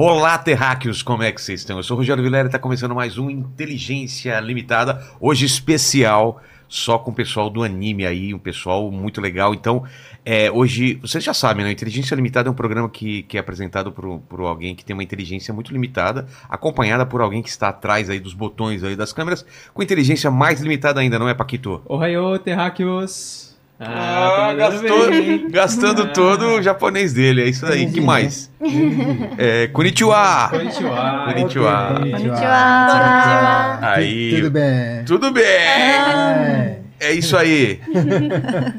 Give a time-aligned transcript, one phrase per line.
[0.00, 1.76] Olá, terráqueos, como é que vocês estão?
[1.76, 7.00] Eu sou o Rogério Vilera e está começando mais um Inteligência Limitada, hoje especial, só
[7.00, 9.52] com o pessoal do anime aí, um pessoal muito legal.
[9.52, 9.82] Então,
[10.24, 11.72] é, hoje, vocês já sabem, né?
[11.72, 15.02] Inteligência Limitada é um programa que, que é apresentado por, por alguém que tem uma
[15.02, 19.44] inteligência muito limitada, acompanhada por alguém que está atrás aí dos botões aí das câmeras,
[19.74, 21.82] com inteligência mais limitada ainda, não é, Paquito?
[21.86, 23.47] Ohayou, terráqueos!
[23.80, 26.06] Ah, mandando gastou, bem, gastando Ah.
[26.08, 27.90] todo o japonês dele, é isso aí.
[27.90, 28.50] que mais?
[29.38, 30.48] É, konnichiwa!
[30.50, 31.24] Konnichiwa.
[31.32, 32.00] Konnichiwa.
[32.10, 33.78] Konnichiwa.
[33.82, 34.34] Aí.
[34.36, 35.04] Tudo bem.
[35.06, 35.44] Tudo bem!
[35.44, 37.80] É, É isso aí.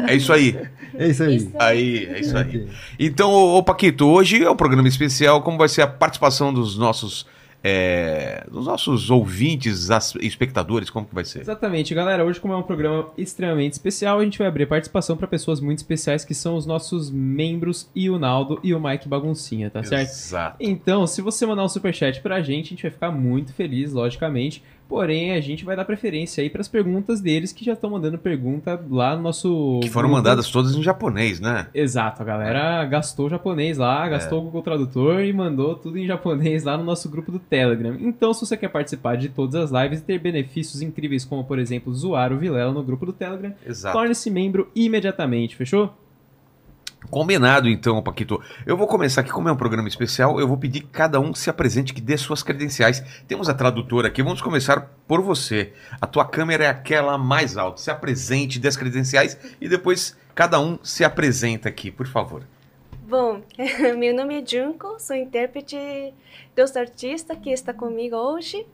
[0.07, 0.57] É isso aí.
[0.97, 1.49] é isso aí.
[1.57, 2.67] Aí, é isso aí.
[2.99, 5.41] Então, ô, Paquito, hoje é um programa especial.
[5.41, 7.25] Como vai ser a participação dos nossos,
[7.63, 9.89] é, dos nossos ouvintes,
[10.21, 10.89] espectadores?
[10.89, 11.41] Como que vai ser?
[11.41, 12.23] Exatamente, galera.
[12.23, 15.79] Hoje, como é um programa extremamente especial, a gente vai abrir participação para pessoas muito
[15.79, 20.09] especiais que são os nossos membros e o Naldo e o Mike Baguncinha, tá certo?
[20.09, 20.57] Exato.
[20.59, 24.63] Então, se você mandar um superchat pra gente, a gente vai ficar muito feliz, logicamente.
[24.89, 28.83] Porém, a gente vai dar preferência aí pras perguntas deles que já estão mandando pergunta
[28.89, 29.79] lá no nosso.
[29.83, 30.17] Que foram grupo.
[30.17, 31.67] mandadas todas em japonês, né?
[31.75, 36.07] Exato, a galera gastou o japonês lá, gastou o Google Tradutor e mandou tudo em
[36.07, 37.95] japonês lá no nosso grupo do Telegram.
[37.99, 41.59] Então, se você quer participar de todas as lives e ter benefícios incríveis, como por
[41.59, 43.53] exemplo zoar o Vilela no grupo do Telegram,
[43.91, 45.93] torne-se membro imediatamente, fechou?
[47.09, 48.41] Combinado, então, Paquito.
[48.65, 51.33] Eu vou começar aqui, como é um programa especial, eu vou pedir que cada um
[51.33, 53.03] se apresente, que dê suas credenciais.
[53.27, 55.73] Temos a tradutora aqui, vamos começar por você.
[55.99, 57.81] A tua câmera é aquela mais alta.
[57.81, 62.43] Se apresente, dê as credenciais e depois cada um se apresenta aqui, por favor.
[63.07, 63.41] Bom,
[63.97, 66.13] meu nome é Junko, sou intérprete
[66.55, 68.67] dos artistas que está comigo hoje.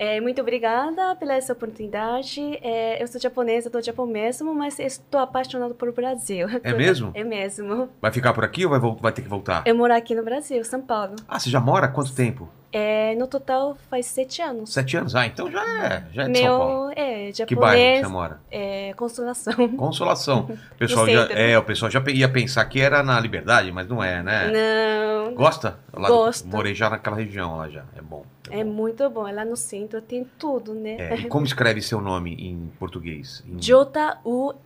[0.00, 2.40] É, muito obrigada pela essa oportunidade.
[2.62, 6.48] É, eu sou japonesa do Japão mesmo, mas estou apaixonada por Brasil.
[6.64, 7.10] É mesmo?
[7.20, 7.90] É mesmo.
[8.00, 9.62] Vai ficar por aqui ou vai, vai ter que voltar?
[9.66, 11.16] Eu moro aqui no Brasil, São Paulo.
[11.28, 12.48] Ah, você já mora há quanto tempo?
[12.72, 14.72] É, no total faz sete anos.
[14.72, 15.14] Sete anos?
[15.16, 16.84] Ah, então já é, já é de São Paulo.
[16.86, 18.40] Meu é Que bairro que japonês você mora?
[18.50, 19.68] é Consolação.
[19.76, 20.48] Consolação.
[20.72, 24.02] O pessoal já, é, o pessoal já ia pensar que era na Liberdade, mas não
[24.02, 24.50] é, né?
[24.52, 25.78] Não, Gosta?
[25.92, 26.46] Lá- Gosto.
[26.46, 27.84] Morei já naquela região lá já.
[27.96, 28.24] É bom.
[28.50, 28.70] é bom.
[28.70, 29.22] muito bom.
[29.22, 30.96] Lá no centro tem tudo, né?
[30.98, 33.42] É, e como escreve seu nome em português?
[33.48, 33.58] Em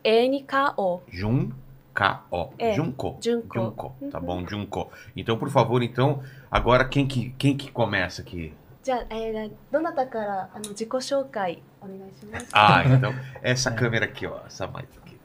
[0.05, 1.01] J-U-N-K-O.
[1.11, 1.51] Jun
[1.94, 2.54] K-O.
[2.58, 3.18] É, Junko.
[3.22, 3.96] Junko.
[4.12, 4.26] Tá Uhum.
[4.26, 4.92] bom, Junko.
[5.16, 8.54] Então, por favor, então, agora quem que, quem que começa aqui?
[8.82, 12.48] じゃあ、えー、どなたからあの自己紹介お願いします。
[12.54, 13.12] Ah, então,
[13.44, 14.40] essa câmera aqui, ó.
[14.48, 15.18] Essa mais aqui.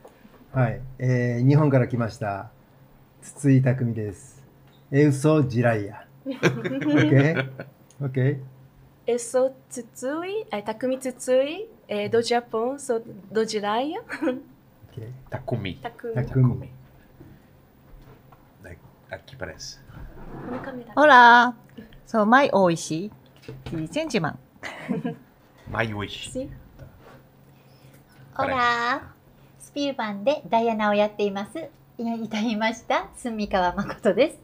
[0.53, 0.81] はい。
[0.99, 2.51] えー日本から来ました。
[3.23, 4.43] 筒井匠です。
[4.91, 6.05] えウソジライヤ。
[6.27, 7.49] OK?
[8.03, 8.39] OK?
[9.07, 13.01] Eu sou Tsutsui, é, Takumi Tsutsui, é, do Japão, sou
[13.31, 14.03] do Jiraiya.
[15.00, 15.10] que é?
[15.30, 15.76] Takumi.
[15.76, 16.14] Takumi.
[16.14, 16.80] Takumi.
[19.12, 19.80] Aqui parece.
[20.96, 21.56] Olá!
[22.06, 23.12] Sou Mai Oishi,
[23.72, 24.36] de Sandman.
[25.68, 26.30] Mai Oishi.
[26.30, 26.52] Sim.
[28.38, 29.16] Olá!
[29.58, 31.58] スピルバンでダイアナをやっています。
[31.98, 34.40] いただました、住川誠です。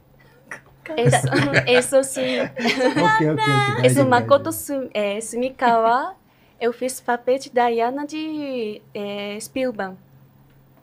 [0.98, 1.18] Eso,
[1.66, 2.42] eso sim.
[2.42, 6.16] Okay, okay, okay, Esse Makoto Sumikawa,
[6.60, 9.96] eu fiz papel de Diana de eh, Spielberg.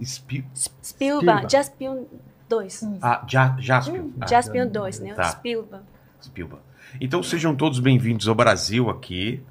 [0.04, 0.44] Spi...
[0.54, 1.50] Spielberg, Spielberg.
[1.52, 2.06] Jaspion
[2.50, 3.00] 2.
[3.02, 4.12] Ah, ja, Jaspion.
[4.22, 5.14] Ah, Jaspion 2, né?
[5.14, 5.24] Tá.
[5.26, 5.84] Spielberg.
[6.22, 6.64] Spielberg.
[7.02, 9.42] Então sejam todos bem-vindos ao Brasil aqui.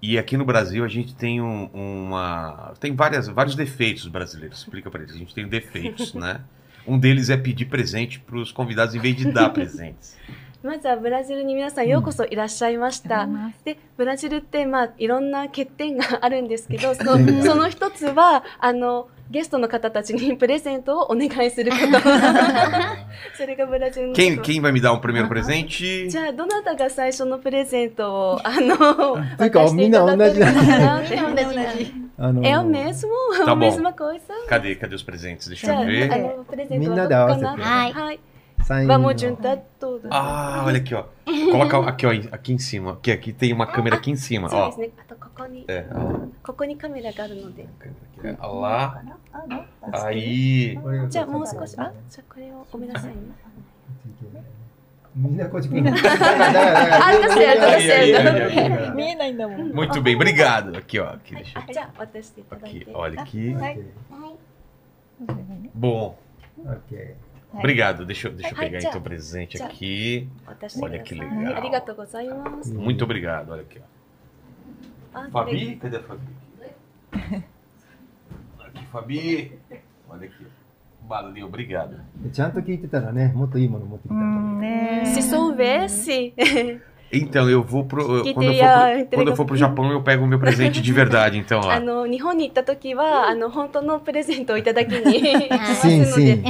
[0.00, 2.74] E aqui no Brasil a gente tem um- uma.
[2.80, 4.58] Tem várias, vários defeitos brasileiros.
[4.58, 5.14] Explica pra eles.
[5.14, 6.40] A gente tem defeitos, né?
[6.86, 10.16] Um deles é pedir presente para os convidados em vez de dar presentes.
[10.64, 13.26] まずはブラジルに皆さんようこそいらっしゃいました。
[13.64, 21.84] でブラジルってまあいろんな欠点があるんですけどその欠点があるその一つはあの ゲストの方たちにプレゼントをお願いすること
[23.36, 26.08] それがブラジルの Quem, quem vai me dar um primeiro presente?
[26.08, 33.08] じゃあどなたが最初のプレゼントをあのというか渡していただけるかなってみんな同じあの É o mesmo?
[33.44, 33.58] Tá a bom.
[33.58, 34.20] mesma coisa?
[34.48, 34.76] Cadê?
[34.76, 35.48] Cadê os presentes?
[35.48, 36.12] Deixa じゃあ eu ver.
[36.14, 38.20] あのプレゼントは Minha どこかな dá, はい
[38.66, 38.66] はい。
[38.66, 40.08] サインの Vamos juntar tudo.
[40.10, 41.04] Ah, olha aqui, ó.
[41.50, 42.92] Coloca aqui, ó, aqui em cima.
[42.92, 44.72] Aqui, aqui tem uma câmera aqui em cima, そうで ó.
[44.72, 44.90] すね。
[44.98, 46.28] あとここに、 É, ó.
[46.44, 47.66] ここにカメラがあるので。
[48.22, 49.02] Olha lá.
[49.92, 50.78] Aí.
[50.80, 53.16] これがじゃあもう少し、あ、じゃあこれをごめんなさいね。
[55.14, 55.90] みんなこっち来る。
[55.90, 58.94] Ah, tá certo, tá certo.
[58.94, 59.72] 見えないんだもん。
[59.72, 60.72] Muito bem, obrigado.
[60.74, 61.10] Aqui, ó.
[61.18, 62.60] Aqui, はい deixa あじゃあ渡していた eu...
[62.62, 62.94] だい Aqui, て。
[62.94, 63.54] olha aqui.
[63.54, 63.78] Vai.
[65.74, 66.16] Bom,
[66.64, 67.14] OK。
[67.52, 68.04] obrigado.
[68.06, 68.88] Deixa, eu- deixa eu Ai, pegar tchau.
[68.90, 69.66] então o presente Tchau.
[69.66, 70.28] aqui.
[70.46, 71.50] 渡してください Olha que は legal.
[71.52, 72.72] いありがとうございます。
[72.74, 73.50] Muito obrigado.
[73.52, 73.82] Olha aqui, ó.
[75.14, 75.76] あ Fabi?
[75.78, 76.20] Cadê a Fabi?
[78.58, 79.52] Aqui, Fabi.
[80.08, 80.46] Olha aqui.
[81.08, 81.96] Valeu, obrigado.
[82.32, 84.54] ちゃんと聞いてたらね、もっといいもの持ってきたと思う。
[84.54, 86.32] うんね Se soubesse,
[87.11, 88.17] Então, eu vou pro.
[88.17, 90.81] Eu, quando eu for pro, quando eu for pro Japão, eu pego o meu presente
[90.81, 91.61] de verdade, então.
[91.63, 91.71] Ó.
[95.81, 96.43] sim, sim.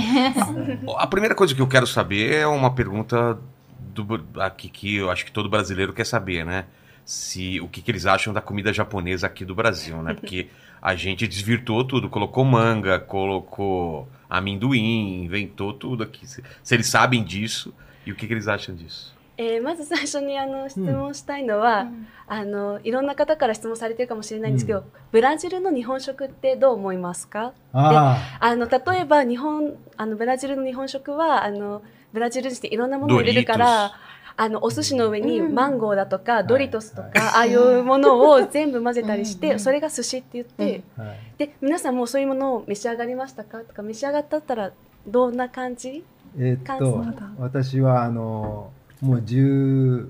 [0.98, 3.38] A primeira coisa que eu quero saber é uma pergunta
[3.80, 6.66] do, aqui que eu acho que todo brasileiro quer saber, né?
[7.06, 10.14] Se, o que, que eles acham da comida japonesa aqui do Brasil, né?
[10.14, 10.48] Porque
[10.82, 16.28] a gente desvirtuou tudo, colocou manga, colocou amendoim, inventou tudo aqui.
[16.28, 17.74] Se, se eles sabem disso
[18.06, 19.17] e o que, que eles acham disso?
[19.38, 21.88] えーまず最初にあの質問したいのは、
[22.28, 27.54] あのいろんな方から質問されてるかもしれないんですけど、うブラジルの日本食ってどう思いますか？
[27.72, 33.92] ああの例えば日本あのブラジルの日本食はあのブラジル人っていろんなものを入れるから
[34.40, 37.20] あのお寿司の上にマンゴーだとか、ドリトスとか、はい。
[37.20, 39.60] ああいうものを全部混ぜたりして、うん。
[39.60, 41.20] それが寿司って言って、あ、はい。
[41.38, 43.60] で皆さんもうそういうものを召し上がりましたか？
[43.62, 44.72] とか召し上がったったら
[45.08, 46.04] どんな感じ？
[46.38, 50.10] えーっ感と想、私はあの、もう10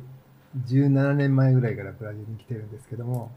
[0.65, 3.31] 17年前ぐらいからブラジルに来てるんですけども、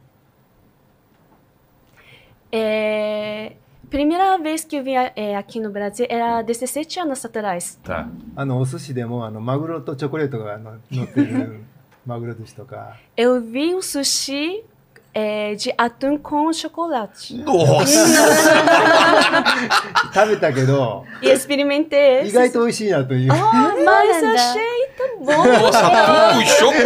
[2.53, 3.57] É,
[3.89, 7.79] primeira vez que eu vim é, aqui no Brasil era 17 anos atrás.
[7.85, 8.09] Tá.
[8.35, 11.61] あの、お寿司でも、あの、マグロとチョコレートがの乗ってる
[12.07, 14.65] マグロ寿司とか、Eu vi um sushi
[15.13, 17.35] é, de atum com chocolate.
[17.45, 17.85] Nossa!
[20.15, 22.33] 食べたけど、E experimentei 意 esse.
[22.33, 23.33] 外と美味しいなという。
[23.33, 24.63] Mas eu achei
[24.97, 25.33] tão bom.
[25.47, 26.85] Nossa, atum com chocolate!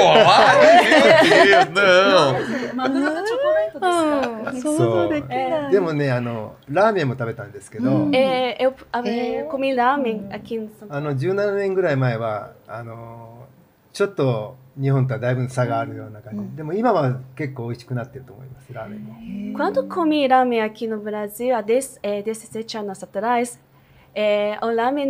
[1.74, 2.74] Não!
[2.74, 5.72] マグロとチョコレートですか、うん想像できない。
[5.72, 9.46] でもね、あの、ラーメンも食べたんですけど、É, eu a- É.
[9.48, 13.44] comi ramen aqui no São あの、17年ぐらい前は、あの、
[13.92, 16.38] ちょっと日本とはだいぶ差があるような感じ。
[16.38, 19.58] うんでも今は結構美味しくなってると思います、ラーメンも。
[19.58, 23.58] Quando comi ramen aqui no Brasil, há 10, é, 17 anos atrás,
[24.14, 25.06] é, o ramen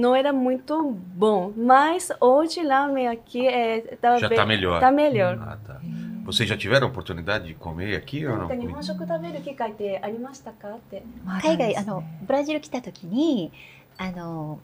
[0.00, 1.52] não era muito bom.
[1.56, 4.80] Mas hoje ramen aqui é, tá Já bem- tá melhor.
[4.80, 5.38] Tá melhor.
[5.40, 5.80] Ah, tá.
[6.24, 8.48] Vocês já tiveram a oportunidade de comer aqui ou não?
[8.48, 11.04] か日本食食べる機会ってありましたかって。
[11.40, 13.52] 海外あのブラジル来た時に
[13.96, 14.58] あの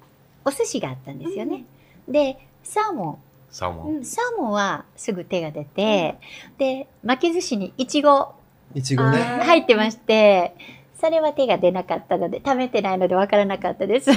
[0.44, 1.64] お寿司があったんですよね。
[2.08, 3.20] でサーモ
[3.52, 4.00] Salmão.
[4.00, 6.16] ンサーモンはすぐ手が出て、
[6.58, 8.34] で巻き寿司にいちご
[8.74, 9.18] いちごね。
[9.18, 10.54] あ入ってまして
[10.94, 14.10] それは手が出なかったので食べてないのでわからなかったです。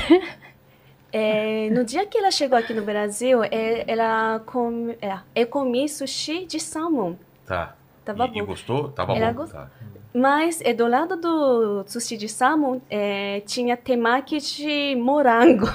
[1.12, 3.40] É, no dia que ela chegou aqui no Brasil,
[3.88, 7.16] ela come, é, eu comi sushi de salmão.
[7.46, 7.74] Tá.
[8.04, 8.48] Tava E, e bom.
[8.48, 8.90] gostou?
[8.90, 9.44] Tava Era bom.
[9.44, 9.70] gost- Tá.
[10.14, 15.68] Mas é, do lado do sushi de salmão é, tinha temaki de morango.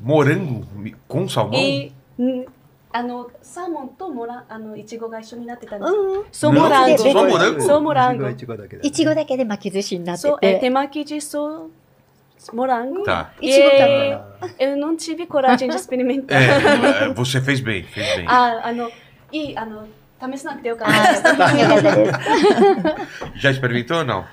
[0.00, 0.64] Morango
[1.08, 1.54] com salmão?
[1.60, 1.92] えん
[2.92, 5.92] あのサーモンとモラあのいちごが一緒になってたんです。
[5.92, 6.98] うんそうモランゴ。
[6.98, 8.82] そうモランゴそうモランゴいちごいちごだけだ。
[8.82, 10.68] いちごだけで巻き寿司になってそう é て。
[10.68, 11.70] temaki de so
[12.52, 13.04] morango.
[13.04, 13.28] Tá.
[13.40, 14.18] いちご食べえ
[14.58, 16.40] Eu não tive coragem de experimentar.
[16.40, 18.28] É, é, você fez bem, fez bem.
[18.28, 18.90] ああの
[19.30, 19.86] いいあの
[20.20, 21.54] 試さなくてよかっあたです。
[21.54, 22.12] ーよかったで
[23.40, 23.46] す。
[23.46, 24.24] Já experimentou ou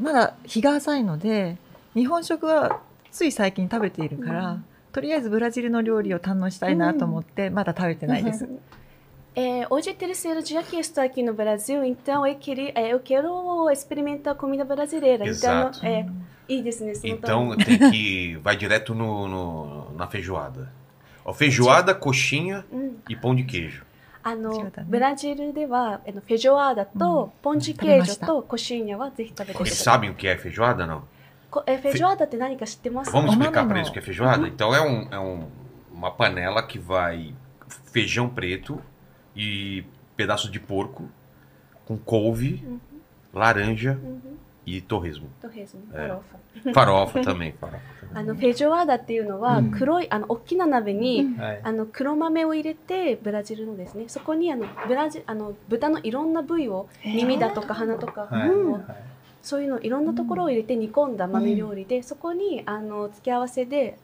[0.00, 1.56] まだ日が浅いので
[1.94, 2.80] 日本食は
[3.10, 4.58] つい最近食べているから、
[4.91, 8.47] とりあえずブラジルの料理を堪能したいなと思って、まだ食べてないです。
[9.37, 13.01] É, hoje é terceiro dia que estou aqui no Brasil, então eu queria, é, eu
[13.01, 15.25] quero experimentar comida brasileira.
[15.27, 15.79] Exato.
[15.79, 16.07] Então, é,
[16.47, 18.37] e desse nesse Então tem que.
[18.41, 20.71] Vai direto no, no- na feijoada.
[21.25, 22.93] Ó, feijoada, coxinha Hum.
[23.09, 23.83] e pão de queijo.
[24.27, 29.95] あの違ったねブラジルではあのフェジョアーダとポンチケージョとコシーニャはぜひ食べてくだ Vocês さい。
[29.99, 31.01] sabem o que é feijoada, não?
[31.51, 33.77] こえフェジョアーダって何か知ってますか Vamos O explicar nome para não.
[33.77, 34.47] eles o que é feijoada?
[34.47, 35.47] Então é, um, é um-
[35.93, 37.33] uma panela que vai
[37.93, 38.79] feijão preto
[39.35, 39.83] e
[40.17, 41.09] pedaço de porco
[41.85, 42.63] com couve,
[43.33, 44.21] laranja うん
[44.67, 45.27] e torresmo.
[45.39, 46.07] とヘズÉ.
[46.07, 46.23] フロ
[46.63, 47.53] ファ Farofa também.
[47.53, 48.15] Farofa também.
[48.15, 51.59] あのフェジョアーダっていうのはうん黒いあの大きな鍋に、はい。
[51.63, 58.49] あの黒豆を入れてブラジルのですねそこにあのブラジあの豚のいろんな部位を耳だとか鼻とか、はい。
[59.42, 63.96] そういうのいろんなところを入れて煮込んだ豆料理で、そこにあの付け合わせで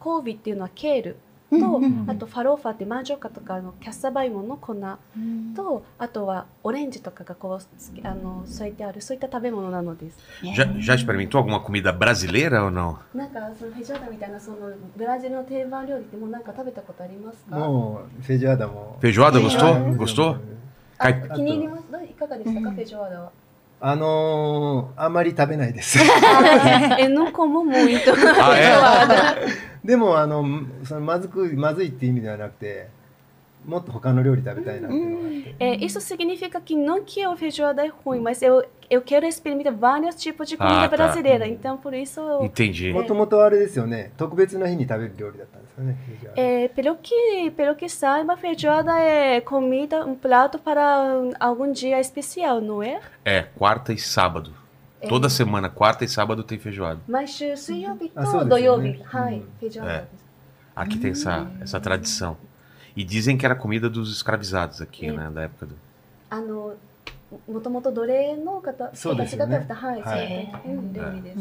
[0.00, 1.16] コービっていうのはケール
[1.50, 4.74] と、うんあとファローファってマージョカとかのキャッサバイモの粉
[5.54, 10.18] とあとはオレンジとかがこうつけあの添えてあるそういった食べ物なのです。
[10.42, 12.96] Já, já experimentou alguma comida brasileira ou não?
[13.14, 14.56] なんかそのフェジョアダみたいなその
[14.96, 17.56] ブラジルの定番料理ってもうなんか食べたことありますか？
[17.56, 18.98] もう、フェジョアダも。
[19.00, 19.96] Feijoada, はい gostou?
[19.96, 20.36] Gostou?
[20.98, 21.84] あ Cai- 気に入ります。
[21.92, 23.30] どういかがでしたか、うんフェジョアダは？
[23.86, 25.98] あのー、あんまり食べないです。
[25.98, 28.10] Eu não como muito
[28.40, 28.72] Ah, é?
[28.72, 29.36] feijoada.
[29.84, 30.42] でも、あの、
[30.84, 32.88] そのまずく、まずいっていう意味ではなくて、
[33.65, 39.73] もっと他の料理食べたいなっていうのがあって、 É, isso significa que não que a feijoada é ruim, mas eu, eu quero experimentar
[39.73, 40.95] vários tipos de comida Ah, tá.
[40.95, 41.45] brasileira.
[41.45, 42.93] Então, por isso, eu, Entendi.
[42.93, 51.69] もともとあれですよね特別な日に食べる料理だったんですよねフェジュア é, pelo que pelo que saiba, feijoada é comida, um prato para um, algum
[51.71, 53.01] dia especial, não é?
[53.25, 54.53] É, quarta e sábado.
[55.07, 56.99] Toda semana, quarta e sábado tem feijoada.
[57.07, 60.29] Mas 水曜日あそうとですよね土曜日、はい、うんフェイジョアダです。
[60.75, 62.37] Aqui tem essa, essa tradição.
[62.95, 65.11] E dizem que era comida dos escravizados aqui, É.
[65.11, 65.29] né?
[65.33, 65.75] Da época do.
[66.29, 66.75] あの、
[67.47, 71.39] もともと奴隷の方、そうですよね私が食べた、はい、はいそういう料理です。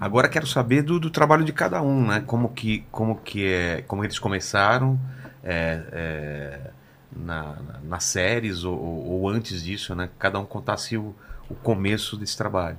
[0.00, 2.22] Agora quero saber do, do trabalho de cada um, né?
[2.26, 4.98] Como que, como que é, como eles começaram
[5.44, 6.70] é, é,
[7.14, 10.08] na, na- nas séries ou, ou- ou antes disso, né?
[10.18, 11.14] Cada um contasse o,
[11.50, 12.78] o começo desse trabalho.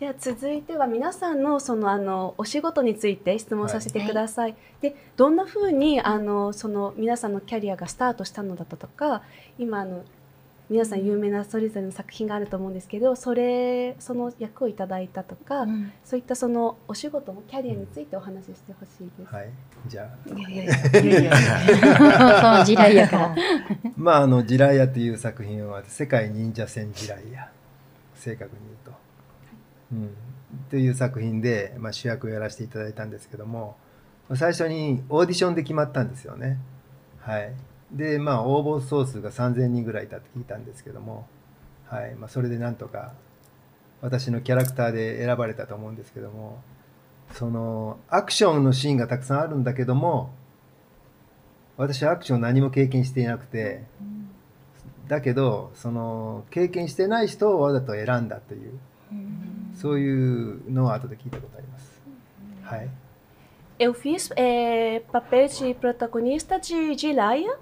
[0.00, 4.56] では続いては皆さんのそのあのお仕事について質問させてください。
[4.80, 9.22] でどんな風にあのその皆さんのキャリアがスタートしたのだったとか
[9.56, 10.04] 今あの
[10.68, 15.66] 皆さん有名なそれぞれの作品があると思うんですけどそれその役をいただいたとか、
[16.04, 19.32] そういったそのお仕事のキャリアについてお話ししてほしいです。
[19.32, 19.50] はい
[19.86, 21.36] じゃあいやいやいやいやいや
[22.40, 23.36] その地雷やから。
[23.96, 27.50] まああの「ジライア」という作品は世界忍者戦ジライア
[28.14, 29.03] 正確に言うと。
[29.94, 30.16] うん、
[30.70, 33.76] という作品で、まあ、主役をやらせていただいたんですけども
[34.34, 36.58] 最初にオーディションで決まったんですよね。
[37.20, 37.52] はい、
[37.92, 41.26] でまあ応募総数が3,000人ぐらいいたって聞いたんですけども、
[41.86, 42.14] はい。
[42.14, 43.12] まあ、それでなんとか
[44.04, 46.62] 私のキャラクターで選ばれたと思うんですけども
[47.32, 50.34] そのアクションのシーンがたくさんあるんだけども
[51.78, 53.84] 私はアクション何も経験していなくて
[55.08, 58.78] だけどその経験してない人をわざと選んだという
[59.75, 62.01] そういうのを後で聞いたことあります。
[62.63, 62.89] はい。
[63.79, 67.57] Eu fiz é, papel de protagonista de Jiraiya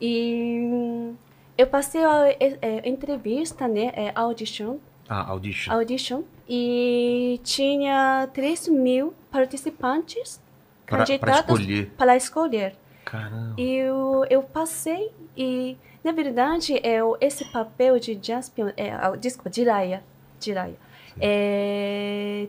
[0.00, 1.12] e
[1.56, 5.72] eu passei a é, é, entrevista, né, é, audition, Ah, audition.
[5.72, 10.40] audition e tinha 3 mil participantes
[10.86, 11.90] Para candidatos escolher.
[11.96, 12.74] para escolher.
[13.04, 13.54] Caramba.
[13.58, 19.14] E eu, eu passei e, na verdade, é, o- esse papel de Jaspion, é, ah,
[19.16, 20.02] desculpa, Jiraiya,
[20.40, 20.76] Jiraiya,
[21.19, 22.47] é,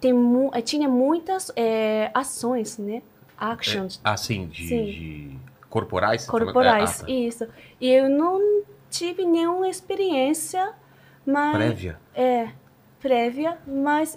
[0.00, 3.02] tem mu, é, tinha muitas é, ações, né?
[3.36, 6.26] Actions Ah, sim, de, de corporais?
[6.26, 7.12] corporais, É, ah, tá.
[7.12, 7.48] isso.
[7.80, 10.72] E eu não tive nenhuma experiência,
[11.26, 11.98] mas Prévia?
[12.14, 12.48] é
[13.00, 14.16] prévia, mas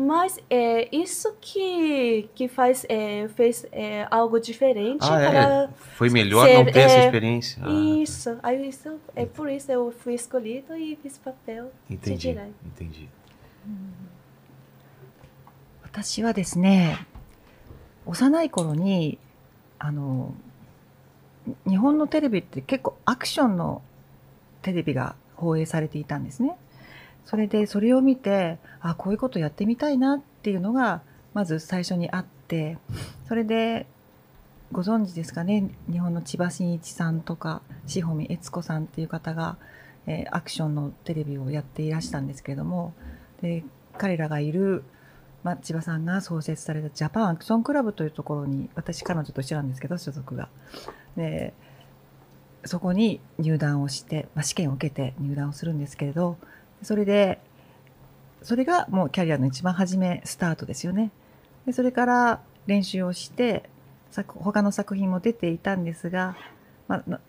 [0.00, 5.68] mas é isso que que faz é, fez é, algo diferente Ah, é?
[5.96, 7.60] Foi melhor ser- não ter essa experiência?
[7.64, 7.68] Ah,
[8.00, 8.38] isso.
[8.40, 12.52] Aí isso é por isso eu fui escolhido e fiz papel de entendi, Jiraiya.
[12.64, 13.08] entendi.
[15.82, 16.96] 私はですね
[18.06, 19.18] 幼い頃に
[19.78, 20.32] あの
[21.68, 23.82] 日本のテレビって結構アクションの
[24.62, 26.56] テレビが放映されていたんですね。
[27.28, 31.02] それでそれを見てあこういうことやってみたいなっていうのが
[31.34, 32.78] まず最初にあって
[33.28, 33.86] それで
[34.72, 39.58] ご存知ですかね日本の千葉真一さんとか志保美悦子さんっていう方が、
[40.06, 42.94] えーアクションのテレビをやっていらしたんですけれども
[43.42, 43.62] で
[43.98, 44.82] 彼らがいる
[45.44, 50.48] まあ、千葉さんが創設されたジャパンアクションクラブというところに私彼女と一緒なんですけど所属が。
[51.16, 51.54] で
[52.64, 56.38] そこに入団をして、まあ、試験を受けて入団をするんですけれど
[56.82, 57.40] それで
[58.42, 61.10] それがもうキャリアの一番初めスタートですよね
[61.66, 63.68] でそれから練習をして
[64.10, 66.36] 作他の作品も出ていたんですが、
[66.86, 67.20] まあ、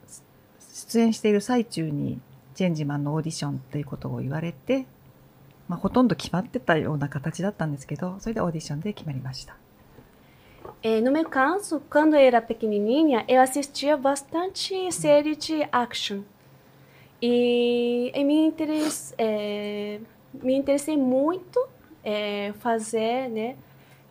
[0.73, 2.19] 出演している最中に
[2.55, 4.85] チェンジマンのオーディションということを言われて
[5.69, 9.55] まあ、ほとんど決まってたような形だったんですけど、それでオーディションで決まりました。
[10.81, 16.23] É, no meu caso, quando eu era pequenininha, eu assistia bastante série de action.
[17.22, 19.98] E, e me, interesse, é,
[20.34, 21.66] me interessei muito
[22.02, 23.56] é, fazer né,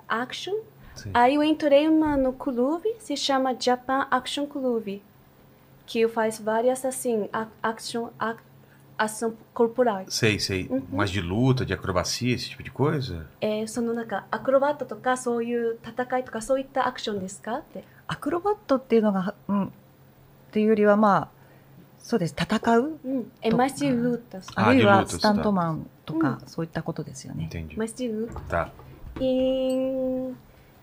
[0.08, 0.56] action.
[0.96, 1.12] Sim.
[1.13, 5.00] Aí eu entrei uma, no clube, se chama Japan Action Club,
[5.86, 8.36] que faz várias assim, a- action, a-
[8.98, 10.13] ação corporais.
[10.13, 10.68] Sei, sei.
[10.70, 10.82] Uhum.
[10.92, 13.25] Mas de luta, de acrobacia, esse tipo de coisa?
[13.42, 17.84] えーそのなんかアクロバットとかそういう戦いとかそういったアクションですかって。
[18.08, 19.70] アクロバットっていうのが、うん、っ
[20.51, 21.37] ていうよりはまあ、
[22.08, 23.32] そうです、戦ううん。
[23.42, 24.50] え、とマジルータス。
[24.56, 27.50] Ah, あるい de は lutas, スタントマンとか、うそういったことですよね。
[27.50, 27.77] Entendi.
[27.77, 28.70] マジルー Tá.
[29.20, 30.34] E,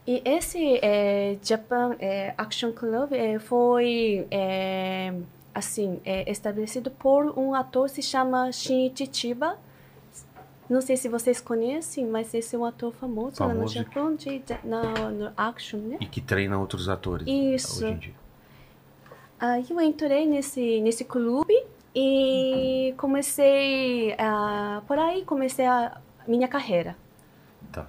[0.07, 5.13] e esse é, Japan é, Action Club é, foi é,
[5.53, 9.59] assim é, estabelecido por um ator que se chama Shinichi Chiba.
[10.71, 13.75] Não sei se vocês conhecem, mas esse é um ator famoso, lá no Famoso.
[13.75, 15.97] Japão de, de- na, no action, né?
[16.01, 17.85] E que treina outros atores Isso.
[17.85, 18.15] hoje em dia.
[19.39, 21.55] Aí eu entrei nesse, nesse clube
[21.95, 24.83] e comecei a.
[24.87, 26.97] Por aí comecei a minha carreira.
[27.73, 27.87] Tá.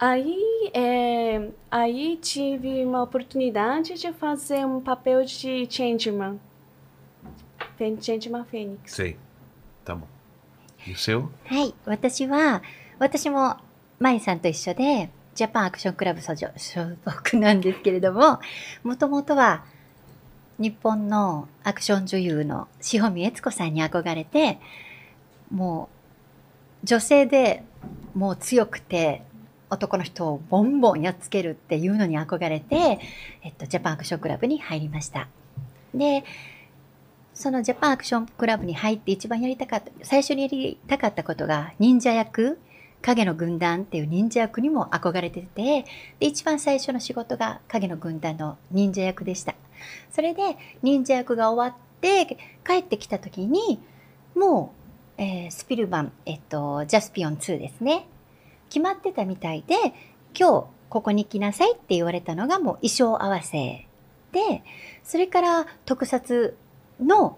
[0.00, 6.38] Aí, é, aí tive uma oportunidade de fazer um papel de Changeman.
[7.76, 8.92] Fen- Changeman Fênix.
[8.92, 9.16] Sei.
[9.84, 10.06] Tá bom.
[10.86, 11.30] E o seu?
[11.46, 12.62] はい、私は、
[12.98, 13.56] 私も、
[13.98, 18.38] まいさんと一緒で、ジャパンアクションクラブ所所属なんですけれども、
[18.84, 19.64] もともとは、
[20.59, 24.59] 日本のアクション女優の塩見悦子さんに憧れて、
[25.51, 25.89] も
[26.83, 27.63] う、女性で
[28.13, 29.23] もう強くて、
[29.69, 32.99] 男の人をボンボンやっつけるっていうのに憧れて、
[33.41, 35.27] えっと、ジャパンアクションクラブに入りました。
[35.93, 36.23] で、
[37.33, 42.59] そのジャパンアクションクラブに入って一番やりたかった、最初にやりたかったことが忍者役、
[43.03, 45.85] 影の軍団っていう忍者役にも憧れてて、
[46.19, 49.53] で、一番最初の仕事が影の軍団の忍者役でした。
[50.11, 53.79] それで忍者役が終わって帰ってきた時に、
[54.35, 54.73] も
[55.17, 58.07] う、えースピルマン、えっと、ジャスピオン2ですね。
[58.69, 59.75] 決まってたみたいで、
[60.33, 63.85] 今日ここに来なさいって言われたのがもう衣装合わせ
[64.31, 64.63] で、
[65.03, 66.57] それから特撮
[66.99, 67.37] の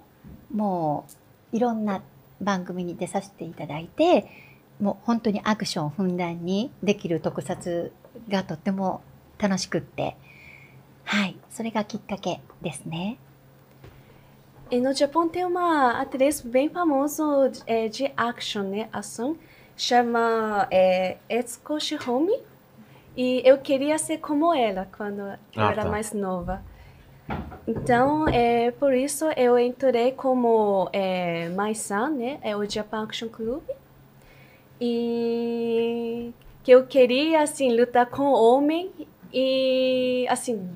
[0.53, 1.05] も
[1.51, 2.01] ういろんな
[2.41, 4.27] 番組に出させていただいて
[4.79, 7.91] もう本当にアクションふんだんにできる特撮
[8.29, 9.01] がとっても
[9.37, 10.15] 楽しくって
[11.03, 13.17] はいそれがきっかけですね
[14.71, 17.23] E no Japão tem uma atriz bem famosa
[17.67, 18.89] é, de action, né?
[18.91, 19.37] Ação.
[19.77, 22.33] Chama é, Etsuko Shihomi.
[23.15, 25.89] E eu queria ser como ela quando eu Ah, era tá.
[25.91, 26.63] mais nova.
[27.67, 32.39] Então, é, por isso eu entrei como é, Mai-san, né?
[32.41, 33.61] É o Japan Action Club.
[34.87, 38.91] E que eu queria, assim, lutar com homem
[39.33, 40.69] e, assim,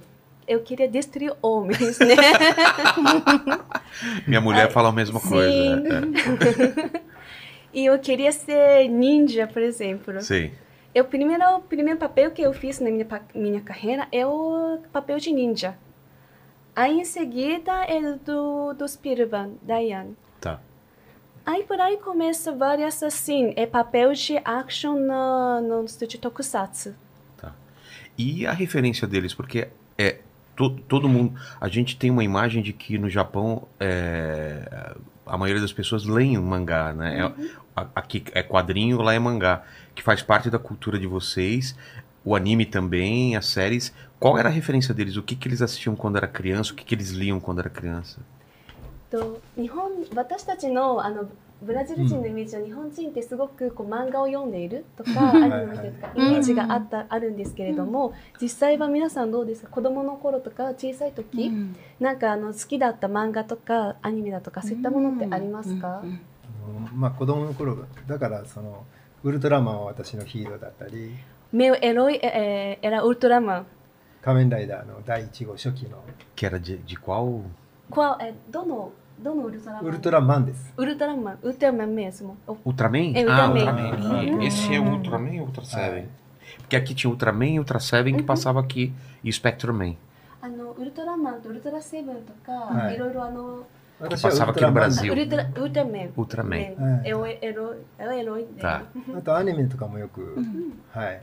[0.48, 2.16] eu queria destruir homens, né?
[4.28, 5.30] Minha mulher fala a mesma sim.
[5.30, 5.52] coisa.
[6.96, 7.10] é.
[7.72, 10.18] E eu queria ser ninja, por exemplo.
[10.18, 10.22] É.
[10.22, 10.52] Sei.
[10.94, 15.20] Eu, primeiro, o primeiro papel que eu fiz na minha, minha carreira é o papel
[15.20, 15.78] de ninja.
[16.76, 20.18] Aí em seguida é do, do Spielberg, Diane.
[21.50, 21.54] Tá.
[21.54, 26.94] Aí por aí começa várias assim, é papel de action no, no estúdio Tokusatsu.
[28.18, 30.18] E a referência deles, porque é
[30.54, 31.40] to- todo mundo.
[31.62, 34.94] A gente tem uma imagem de que no Japão é,
[35.26, 37.18] a maioria das pessoas leem mangá, né?
[37.22, 39.64] É- a- aqui é quadrinho, lá é mangá,
[39.96, 41.74] que faz parte da cultura de vocês.
[42.26, 43.94] O anime também, as séries.
[44.20, 45.16] Qual era a referência deles?
[45.16, 46.74] O que, que eles assistiam quando era criança?
[46.74, 48.20] O que, que eles liam quando era criança?
[49.10, 51.30] と日本私たちのあの
[51.62, 59.70] ブラジル人のイメージは日本人ってすごくこう漫画を読んでいるとかアニメを見てるとかイメージがあったあるんですけれども実際は皆さんどうですか？
[59.70, 61.52] 子供の頃とか小さい時、
[62.00, 66.02] なんかあの好きだった漫画とかアニメだとかそういったものってありますか、
[66.94, 67.76] まあ子供の頃
[68.08, 68.86] だからその
[69.26, 71.14] ウルトラマンは私のヒーローだったり。
[71.52, 73.66] メエロイ、えー、エラウルトラマン。
[74.22, 75.98] 仮面ライダーの第1号初期の。
[76.38, 77.42] Que era de, de qual?
[77.91, 83.15] こわえどのどのウルトラマンウルトラマンですウルトラマンウルトラマンmesmo O- Ultraman?
[83.15, 83.93] É, ah, Ultraman.
[83.93, 84.35] Ultraman.
[84.35, 84.43] Uhum.
[84.43, 86.09] E Esse é o Ultraman ou Ultra Seven?
[86.59, 88.27] Porque aqui tinha Ultraman e Ultra Seven que Uhum.
[88.27, 89.95] passava aqui e Spectrum Man.
[90.43, 93.65] あのウルトラマンとウルトラセブンとか、はいいろいろあの
[94.01, 95.13] 私はウ Passava ル aqui トラ no マン Brasil.
[95.13, 96.49] ウルトラウルトラメン Ultraman.
[96.51, 98.61] ねはいé o herói, é o herói dele.
[98.61, 98.83] Tá.
[99.17, 100.37] あとアニメとかもよく、
[100.93, 101.23] はい、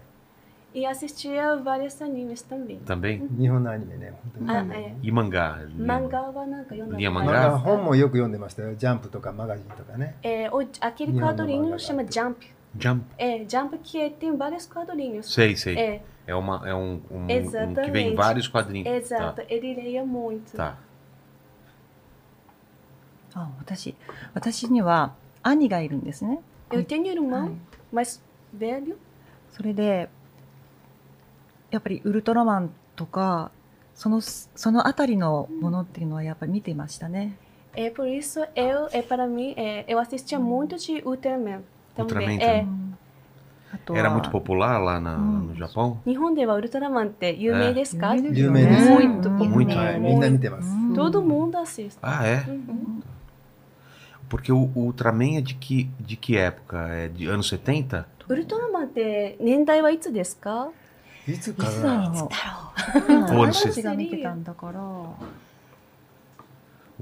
[0.75, 2.79] E assistia vários animes também.
[2.86, 3.27] Também?
[3.38, 4.95] 日本のアニメね本当に、 Ah, é.
[5.03, 5.57] E mangá?
[5.77, 7.31] Mangá はなんか読んだ Lia ま mangá?
[7.51, 12.38] だ本もよく読んでましたよジャンプとかマガジンとかね É, o, aquele quadrinho chama Jump.
[12.77, 13.01] Jump.
[13.17, 15.34] É, Jump que tem vários quadrinhos.
[15.34, 15.75] Sei, sei.
[15.77, 17.91] É, É, uma, é um, um- um que Exatamente.
[17.91, 18.88] vem vários quadrinhos.
[18.88, 19.41] exato.
[19.49, 20.55] Ele leia muito.
[20.55, 20.77] Tá.
[23.34, 23.95] あ私
[24.34, 26.39] 私には兄がいるんですね。
[26.69, 27.55] Eu tenho um は irmão い
[27.93, 28.21] mais
[28.57, 28.95] velho.
[29.51, 30.10] それで
[31.75, 33.51] やっぱりウルトラマンとか
[33.95, 37.38] そのそのあたりのものっていうのはやっぱり見てましたね。
[37.73, 41.62] É por isso eu, é para mim, é, eu assistia muito de Ultraman.
[41.97, 42.39] Ultraman Também.
[42.41, 42.97] É, うん
[43.73, 45.53] あと Era は muito popular lá na- Hum.
[45.53, 45.95] no Japão?
[46.05, 49.77] 日本ではウルトラマンって有名ですか、有名です有名ですよねmuito うん Muito.
[49.77, 51.97] はい、みんな見てます、うん Todo mundo assiste.
[52.01, 52.43] Ah, é?
[52.49, 53.01] Uhum.
[54.29, 56.88] Porque o, o Ultraman é de que, de que época?
[56.89, 58.05] É de anos 70?
[58.27, 60.69] ウルトラマンって年代はいつですか
[61.27, 63.36] いつかいつだなろう。
[63.36, 63.84] Ou anos私 60?
[63.84, 64.79] が見てたんだから。
[64.81, 65.15] O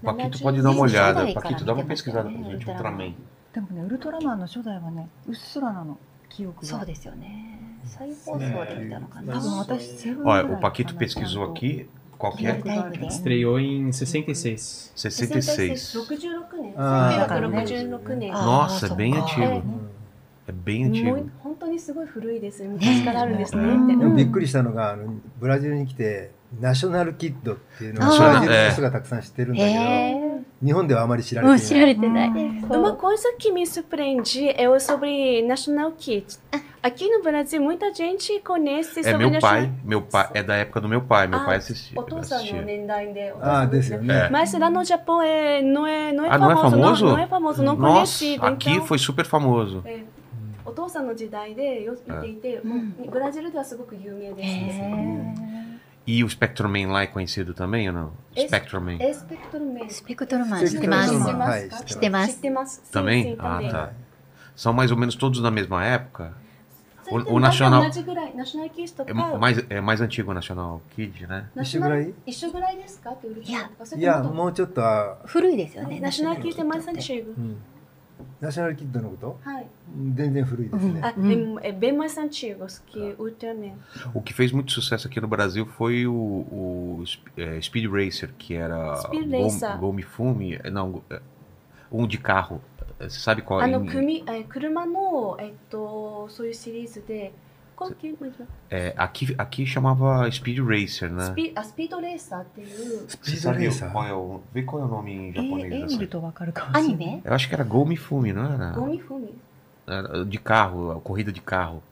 [0.01, 1.25] Paquito pode dar uma olhada.
[1.25, 3.13] 70 Paquito, dá uma から見てました pesquisada ね pra gente, Ultraman Ultraman.
[3.53, 5.97] でもねウルトラマンの初代はねうっすらなの
[6.29, 6.67] 記憶が。
[6.67, 11.87] そうですよね再放送で見たのかな多分私セブンぐ Olha, らい o Paquito かな pesquisou ちゃんと aqui.
[12.19, 12.47] Qual que é?
[12.47, 14.91] リアルタイムで Estreou em 66.
[14.95, 15.99] 66.
[16.01, 19.63] 66年あー1966年あ Nossa, é bem そっか antigo.
[20.53, 21.13] うん É bem も antigo.
[21.21, 32.65] う本当にすごい古いです昔からあるんですねってでもびっくりりしたのがあのブラジルに来てナショナルキッドっていうのをあーブラジルの人がたくさん知ってるんだけへどえ日本ではあまり知られもうていない知られてないです。
[32.65, 36.39] Uma coisa que me surpreende é sobre National Kids.
[36.81, 40.55] Aqui no Brasil, muita gente conhece É sobre meu pai, National meu pai, é da
[40.55, 41.93] época do meu pai, meu Ah, pai assistia.
[41.99, 42.65] お父さんの assistia.
[42.65, 43.31] 年代で。
[43.33, 44.29] お父ああさんのですよね、É.
[44.31, 46.71] Mas lá no Japão é, não, é, não é Ah, não é famoso.
[46.81, 47.05] famoso?
[47.05, 48.45] Não, não é famoso, não Nossa, conhecido.
[48.45, 49.83] aqui então, foi super famoso.
[49.85, 49.99] é,
[50.65, 55.79] お父さんの時代でよ見ていて、もうブラジルではすごく有名ですね。
[56.05, 58.11] E o Spectrum Man lá é conhecido também ou não?
[58.35, 58.97] Esse- Spectrum Man.
[59.03, 59.89] エスペクトルメン。
[59.89, 61.09] スペクトルマン知ってます。
[61.09, 62.83] スペクトルマン知はい知ってます知ってます。
[62.91, 63.23] Também?
[63.23, 63.71] そうそう Ah, também.
[63.71, 63.89] tá.
[64.55, 66.31] São mais ou menos todos da mesma época?
[67.03, 71.43] それで O- o nacional- 同じぐらい、ナショナルキッズと É か、 mais, é mais antigo o National Kid, né?
[71.55, 75.99] ナショナル一緒ぐらい一緒ぐらいですかって売るいやいやそれとももうちょっとは、古いですよね。
[75.99, 77.55] ナショナルキッズé mais ナショナ
[78.41, 79.67] ナショナルキッドのことはい。
[80.13, 81.13] 全然古いですね、 Ah,
[81.63, 83.73] é, é bem mais antigos que Ultraman.
[84.13, 87.03] O que fez muito sucesso aqui no Brasil foi o, o
[87.37, 89.77] é, Speed Racer, que era Speed Gol- Racer.
[89.77, 91.21] Golmifume, não, é,
[91.91, 92.61] um de carro.
[92.99, 97.31] Você sabe qual あの em- 組え車の、えっと、そういうシリーズで、
[97.76, 98.08] qual é, é que
[98.70, 101.26] é é, aqui, aqui chamava Speed Racer, né?
[101.26, 103.10] Speed, a Speed Racer っていう。
[103.10, 103.90] Speed Racer?
[103.90, 105.96] Qual é o, vê qual é o nome em é, japonês é.
[106.72, 107.04] Anime?
[107.04, 107.22] Assim.
[107.24, 108.72] Eu acho que era Gomifumi, não era?
[110.24, 111.82] De carro, corrida de carro.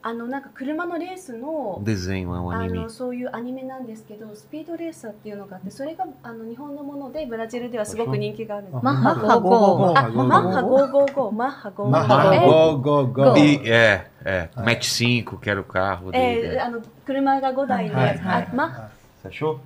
[0.00, 14.50] あのなんか車のレース Um の um あ.のそういうアニメなんですけどスピードレーサーっていうのがあってそれがあの日本のものでブラジルではすごく人気があるマッハ本当555あマッハ555マッハ555マッハえ555 E, é, é.
[14.54, 14.62] Ah.
[14.62, 16.58] Match 5, que era o carro え dele.
[16.58, 18.88] ーあの車が5台で、はいはいあマッハ。
[19.22, 19.58] Você achou?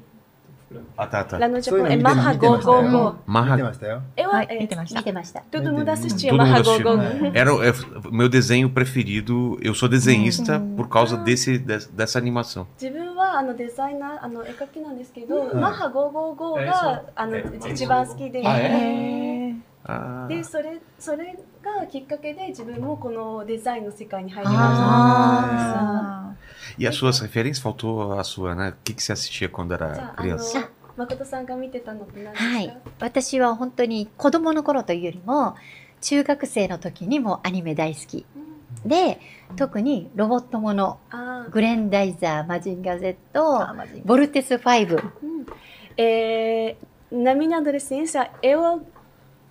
[0.97, 1.39] Ah, tá, tá.
[1.39, 4.99] ラノジャそういうの見てポンえマッハ見てましたよ555見て Marra, ましたよえははい、え見てました。
[4.99, 5.41] 見てました。
[5.49, 6.83] todo mundo assistia Todo Marra mundo assistiu.
[6.83, 7.31] Gogo.
[7.37, 7.71] era o é,
[8.09, 9.57] o meu desenho preferido.
[9.61, 12.67] Eu sou desenhista por causa desse, des- dessa animação.
[12.81, 19.57] 自分はあのデザイナーあの絵描きなんですけど、うんマッハ555えがあのえ一番好きで、あえへー Ah,
[20.28, 24.66] でそれそれがきっかけで自分もこのデザインの世界に入りました。
[24.68, 26.34] あ
[26.78, 27.60] e as suas referências?
[27.60, 28.70] Faltou a sua, né?
[28.70, 30.70] O que, que você assistia quando era criança?
[30.96, 32.50] 誠さんが見てたのって何ですか？
[32.50, 32.76] はい。
[33.00, 35.56] 私は本当に子供の頃というよりも、
[36.00, 38.26] 中学生の時にもアニメ大好き。
[38.84, 39.20] で、
[39.56, 40.98] 特にロボットもの、
[41.50, 45.02] グレンダイザー、マジンガー Z、あマジボルテス5。
[45.96, 46.76] É,
[47.10, 48.82] na minha adolescência, eu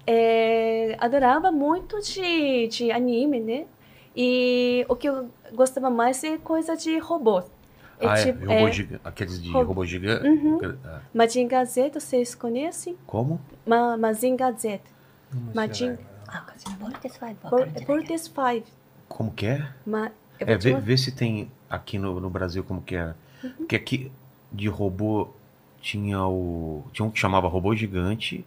[0.06, 3.66] é, adorava muito de, de anime, né?
[4.16, 7.40] E o que eu gostava mais é coisa de robô.
[8.00, 8.26] É ah, é?
[8.26, 10.28] tipo, é, robô é, aqueles de robô, robô gigante.
[10.28, 10.60] Uhum.
[10.84, 11.02] Ah.
[11.14, 11.18] É.
[11.18, 12.98] Mazinga vocês conhecem?
[13.06, 13.40] Como?
[13.66, 14.90] Ma Mazinga gazeta
[15.54, 15.92] Majin...
[15.92, 15.98] É?
[16.28, 16.46] Ah,
[17.86, 18.66] Vortex 5.
[19.08, 19.68] Como que é?
[19.86, 20.12] Ma...
[20.40, 23.16] É, vê, vê, se tem aqui no, no Brasil como que era.
[23.44, 23.52] Uhum.
[23.58, 24.12] Porque aqui
[24.52, 25.30] de robô
[25.82, 26.84] tinha o.
[26.92, 28.46] Tinha um que chamava robô gigante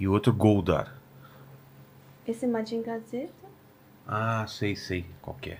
[0.00, 0.94] e outro Goldar.
[2.26, 3.28] Esse Mazinga Z.
[4.06, 5.04] Ah, sei, sei.
[5.22, 5.58] Qual que é?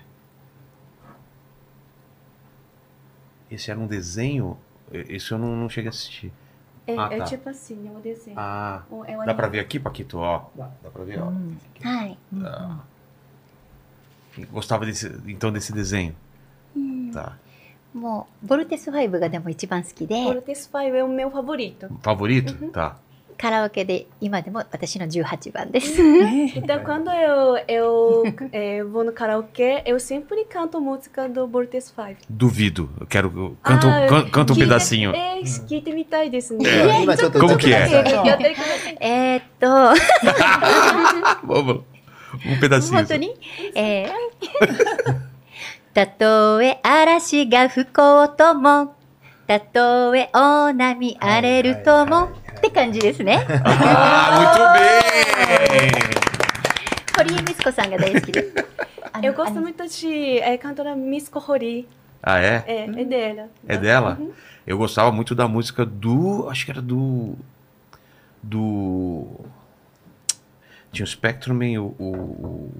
[3.49, 4.57] Esse era um desenho.
[4.91, 6.31] E- Esse eu não, não cheguei a assistir.
[6.85, 7.25] É, Ah, é tá.
[7.25, 8.35] tipo assim, é um desenho.
[8.39, 8.83] Ah.
[8.89, 9.57] Um- é um Dá pra anime.
[9.57, 10.17] ver aqui, Paquito?
[10.19, 10.45] Ó.
[10.55, 11.25] Dá pra ver, ó.
[11.83, 12.17] はい。
[12.43, 12.79] Ah.
[14.51, 16.15] Gostava desse, então desse desenho.
[17.13, 17.37] Tá.
[17.93, 21.87] もう、ボルテス5がでも一番好きで、 Portes 5 é o meu favorito.
[22.03, 22.53] Favorito?
[22.71, 22.97] Tá.
[23.41, 26.01] カラオケで今deも私の18番です。
[26.01, 32.15] Então, quando eu, eu eh, vou no karaokê, eu sempre canto música do Bortes 5.
[32.29, 32.89] Duvido.
[32.99, 33.31] Eu quero.
[33.35, 35.13] eu- Canta, um- Ah, can- canta um 聞いて pedacinho.
[35.15, 36.63] えー、聞いてみたいですね。
[36.67, 38.03] え今ちょっと Como que ちょっ é?
[38.03, 38.97] とくださいやってください。
[39.01, 39.67] えーっと、
[41.45, 41.81] Vamos.
[42.43, 42.93] Um pedacinho.
[42.95, 43.35] 本当に
[43.75, 44.09] えー
[45.93, 48.95] たとえ嵐が吹こうとも、
[49.47, 52.29] たとえ大波荒れるとも、
[52.61, 53.45] って感じですね。
[53.63, 55.91] Ah, muito bem!
[57.17, 58.51] 堀江美津子さんが大好きで。
[59.13, 61.87] あの Eu gosto あの muito de é, cantora Miss Corrori.
[62.21, 62.63] Ah, é?
[62.67, 63.47] É, é dela.
[63.67, 64.19] É dela?
[64.65, 66.47] Eu gostava muito da música do.
[66.49, 67.35] Acho que era do.
[68.43, 69.27] Do.
[70.91, 71.95] Tinha o Spectrum e o.
[71.97, 72.71] o- o-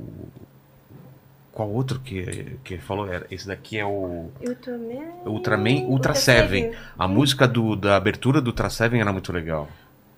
[1.52, 3.08] qual outro que, que falou?
[3.08, 4.30] Era, esse daqui é o.
[4.46, 5.26] Ultraman.
[5.26, 6.72] Ultraman Ultra Seven.
[6.98, 9.68] A música do, da abertura do Ultra Seven era muito legal.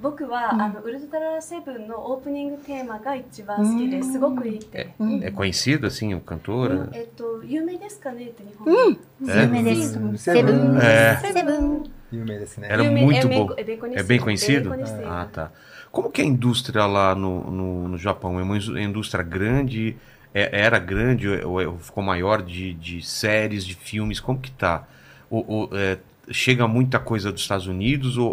[0.02, 4.14] 僕は、あのウルトラセブンのオープニングテーマが一番好きです。
[4.14, 4.94] すごくいいって。
[4.98, 6.90] É conhecido, assim, o cantor?
[6.94, 8.98] えっと、有名ですかねって日本。
[9.22, 10.00] 有名です。
[10.00, 10.80] うんセブン。
[10.82, 11.84] えセブン。
[12.14, 12.70] 有名ですね。
[12.72, 13.54] Era 有名 muito é bem, bom.
[13.58, 14.00] É bem conhecido.
[14.00, 14.70] É bem conhecido?
[14.70, 15.04] bem conhecido.
[15.06, 15.52] Ah, tá.
[15.92, 18.40] Como que é a indústria lá no, no, no Japão?
[18.40, 19.98] É uma indú- indústria grande?
[20.35, 24.19] É- era grande ou é- ou ficou maior de, de séries, de filmes?
[24.21, 24.85] Como que tá?
[25.31, 25.99] Ou, ou, é,
[26.31, 28.29] chega muita coisa dos Estados Unidos ou,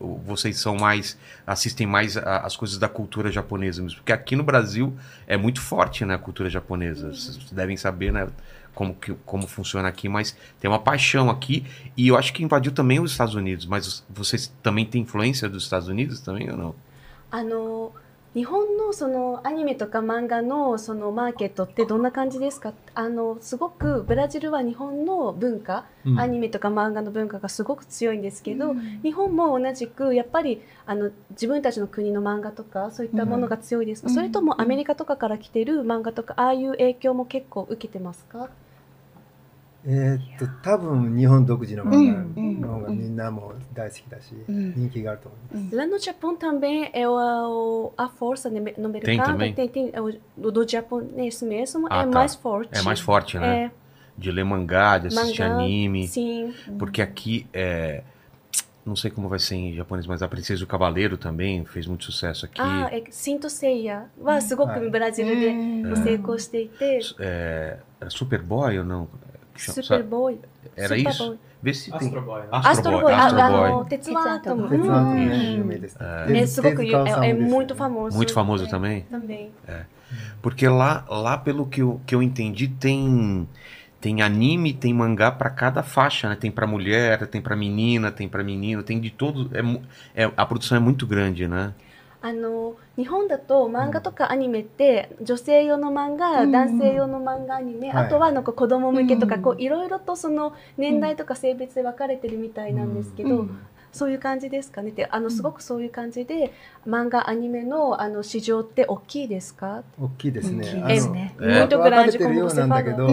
[0.00, 3.98] ou- vocês são mais assistem mais a- as coisas da cultura japonesa mesmo?
[3.98, 4.92] Porque aqui no Brasil
[5.26, 7.10] é muito forte né, a cultura japonesa.
[7.14, 8.26] Vocês devem saber né,
[8.74, 11.64] como, que, como funciona aqui, mas tem uma paixão aqui
[11.96, 13.66] e eu acho que invadiu também os Estados Unidos.
[13.66, 16.74] Mas vocês também têm influência dos Estados Unidos também ou não?
[17.30, 17.92] あの
[18.36, 22.74] 日本のそのアニメとか漫画のそのマーケットってどんな感じですか？
[22.94, 26.20] あのすごくブラジルは日本の文化、うん。
[26.20, 34.14] アニメとか漫画の文化がすごく強いんですけど、日本も同じくやっぱりあの自分たちの国の漫画とかそういったものが強いですか、うん。
[34.14, 38.50] それともアメリカとかから来てる漫画とかああいう影響も結構受けてますか？
[39.85, 45.75] えーっと多分日本独自の漫画の方がみんなも大好きだし、うん人気があると思います。
[45.75, 49.05] Lá no Japão também é o, a força no no mercado.
[49.05, 49.53] Tem também?
[49.55, 52.11] Tem, tem, é o do, do japonês mesmo Ah, é tá.
[52.11, 52.69] mais forte.
[52.77, 53.65] É mais forte, né?
[53.65, 53.71] É,
[54.17, 56.07] De ler mangá, de assistir mangá, anime.
[56.07, 56.53] Sim.
[56.77, 58.03] Porque aqui é.
[58.85, 61.85] Não sei como vai ser em japonês, mas a Princesa e o Cavaleiro também fez
[61.87, 62.59] muito sucesso aqui.
[62.61, 69.07] Ah, é Sinto Seiya はすごくはいブラジルで成功していて、 É, era Superboy ou não?
[69.58, 70.40] Superboy.
[70.76, 71.26] Era Super isso?
[71.26, 71.38] Boy.
[71.62, 72.08] Vê se tem.
[72.08, 72.42] Astroboy.
[72.42, 72.48] Né?
[72.52, 73.12] Astroboy.
[73.12, 73.84] Astroboy.
[73.88, 74.68] Tetsuatomo.
[74.68, 75.24] Tetsuatomo.
[77.24, 78.16] É muito famoso.
[78.16, 79.02] Muito famoso também?
[79.02, 79.50] Também.
[79.66, 79.84] É.
[80.40, 83.48] Porque lá, lá pelo que eu, que eu entendi, tem
[84.00, 86.36] tem anime, tem mangá para cada faixa, né?
[86.36, 89.50] Tem para mulher, tem para menina, tem para menino, tem de todo.
[89.52, 91.72] É, é, a produção é muito grande, né?
[92.26, 98.06] あの日本だと漫画とかアニメって女性用の漫画、うん男性用の漫画アニメ、はい。
[98.06, 103.58] あとはなんか子供向けとか、うんこういろいろとその年代とか性別で分かれてるみたいなんですけど、うん
[103.92, 104.90] そういう感じですかね？
[104.90, 106.52] ってあのすごくそういう感じで
[106.86, 109.84] 漫画アニメのあの市場って大きいですか？
[109.98, 110.58] 大きいですね。
[110.58, 111.34] 大きいあのですね。
[111.40, 113.08] え muito 分かれてるなんだけど、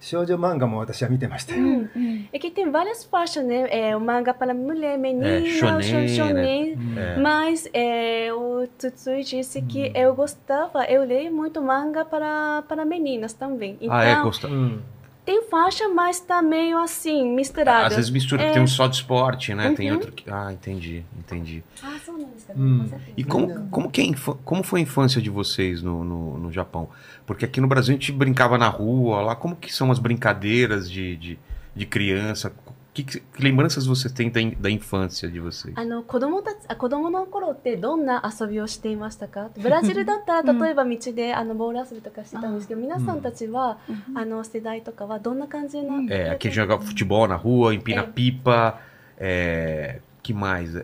[0.00, 1.62] 少女漫画も私は見てましたよ。
[1.62, 1.88] Hum.
[1.94, 2.26] hum.
[2.32, 3.68] É que tem várias faixas, né?
[3.70, 6.74] É o manga para mulher, menina, É, shonen, shon- shonen.
[6.74, 7.16] うん É.
[7.20, 13.32] Mas é, o Tsutsui disse que eu gostava, eu leio muito manga para, para meninas
[13.32, 13.76] também.
[13.80, 14.48] Então, ah, é, gosta...
[14.48, 14.82] うん。
[15.27, 17.87] tem faixa, mas tá meio assim, misturada.
[17.87, 18.51] Às vezes mistura, É.
[18.53, 19.73] tem um só de esporte, né?
[19.75, 19.97] Tem Uhum.
[19.97, 20.23] outro que.
[20.31, 21.61] Ah, entendi, entendi.
[21.83, 22.79] Ah, isso é Hum.
[22.79, 23.11] com certeza.
[23.17, 26.37] E como, como, que é a infa- como foi a infância de vocês no, no,
[26.37, 26.89] no Japão?
[27.25, 30.89] Porque aqui no Brasil a gente brincava na rua, lá como que são as brincadeiras
[30.89, 31.39] de, de,
[31.75, 32.53] de criança?
[32.96, 35.72] Que, que lembranças você tem da, in- da infância de vocês?
[35.76, 44.18] あの子供たちあ子供の頃ってどんな遊びをしていましたかブラジルだったらうん例えば道であのボール遊びとかしてたんですけど、皆さんたちは、 Uhum.
[44.20, 48.12] あの世代とかはどんな感じな、 É, aqui a gente jogava futebol na rua, empina É.
[48.12, 48.78] pipa,
[49.18, 50.74] é, que mais?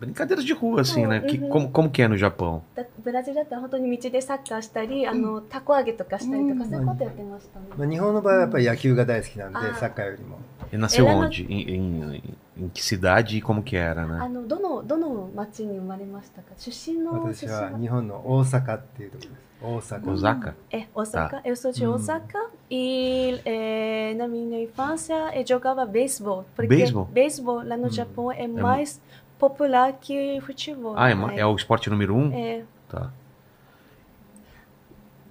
[0.00, 1.20] brincadeiras de rua, assim, né?
[1.20, 1.48] Que, uhum.
[1.50, 2.62] como, como que é no Japão?
[2.98, 7.66] ブラジルだったら本当に道でサッカーしたり、あの、たこ揚げとかしたりとか、そういうことやってましたね。
[7.76, 10.38] まあ、日本の場合はやっぱり野球が大好きなんで、サッカーよりも。
[10.72, 11.20] え、nasceu tá ah, hum.
[11.20, 11.22] hum.
[11.22, 11.22] hum.
[11.22, 11.26] ah.
[11.26, 11.46] onde?
[11.50, 14.22] Em, em, em que cidade e como que era, né?
[14.22, 19.50] あの、どの、どの町に生まれましたか出身の私は日本の大阪っていうところです。
[19.62, 20.12] 大阪。
[20.12, 20.54] Osaka?
[20.70, 21.36] É, eh, Osaka.
[21.38, 21.42] Ah.
[21.44, 26.44] Eu sou de Osaka e é, na minha infância eu jogava beisebol.
[26.56, 26.74] Porque
[27.12, 29.00] beisebol lá no Japão é mais...
[29.40, 30.94] popular que futebol.
[30.96, 32.30] Ah, é, é o esporte número um?
[32.32, 32.62] É.
[32.88, 33.10] Tá.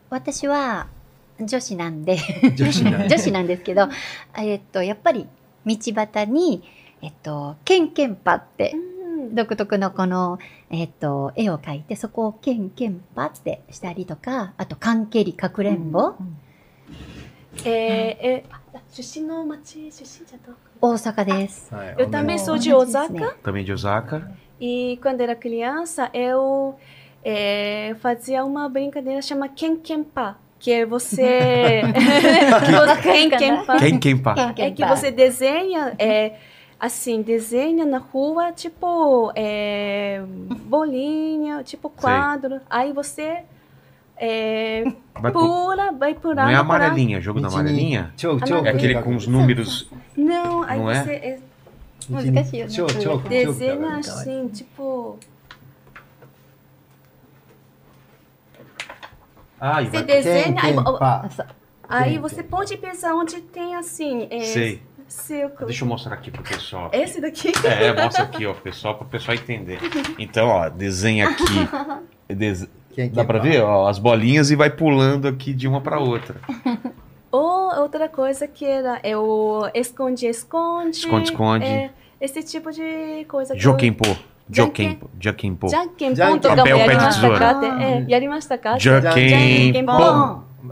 [0.10, 0.88] 私は
[1.40, 2.18] 女子なんで
[2.58, 3.88] 女子なんで女子なんですけど、
[4.36, 5.28] えっとやっぱり
[5.66, 6.64] 道端に
[7.02, 8.78] えっとケンケンパってう
[9.32, 10.40] ん独特のこの
[10.72, 16.16] えっと絵を描いてそこをケンケンパってしたりとか、あと関係りかくれんぼ、
[17.64, 18.60] É, é, ah,
[18.92, 21.75] 出身の町出身じゃどこ 大阪です。
[21.75, 24.31] はい Eu também sou de 同じですね Osaka Também de Osaka.
[24.61, 26.77] e quando era criança eu
[27.25, 31.83] é, fazia uma brincadeira chamada Kenkenpa, que é você
[33.03, 33.79] Kenkenpa.
[33.79, 34.55] Quem, quem pá?
[34.57, 36.35] É que você desenha, é,
[36.79, 40.23] assim, desenha na rua, tipo, é,
[40.67, 42.61] bolinha, tipo quadro.
[42.69, 43.45] Aí você
[44.22, 44.84] é,
[45.18, 46.44] vai pura, vai pura.
[46.44, 48.14] Não é amarelinha, jogo da amarelinha?
[48.18, 48.68] Choke, ah, choke.
[48.68, 49.90] É aquele com os números.
[50.18, 51.04] Não, aí não é?
[51.04, 51.12] você.
[51.14, 51.40] É?
[52.10, 53.30] Música é...
[53.30, 55.18] Desenha assim, tipo.
[59.58, 60.04] Ah, você vai...
[60.04, 60.44] desenha.
[60.44, 60.70] Tem, tem,
[61.88, 64.28] aí, aí você pode pensar onde tem assim.
[64.30, 64.82] É, Sei.
[65.08, 65.68] Círculo.
[65.68, 66.92] Deixa eu mostrar aqui pro pessoal.
[66.94, 67.52] Esse daqui?
[67.66, 69.80] É, mostra aqui, ó, pro pessoal, pro pessoal entender.
[70.20, 71.68] Então, ó, desenha aqui.
[72.36, 72.68] Des...
[72.94, 76.36] Quem, Dá para ver ó, as bolinhas e vai pulando aqui de uma para outra.
[77.32, 80.98] Ou outra coisa que era é o esconde esconde.
[80.98, 81.66] Esconde esconde.
[81.66, 83.56] É, esse tipo de coisa.
[83.56, 84.18] Jokenpo.
[84.50, 85.10] Jokenpo.
[85.20, 85.68] Jokenpo.
[85.70, 86.40] Jokenpo.
[86.42, 87.60] Papel é pé de tesoura.
[87.80, 88.80] É, yarimashita ka?
[88.80, 89.92] Jokenpo.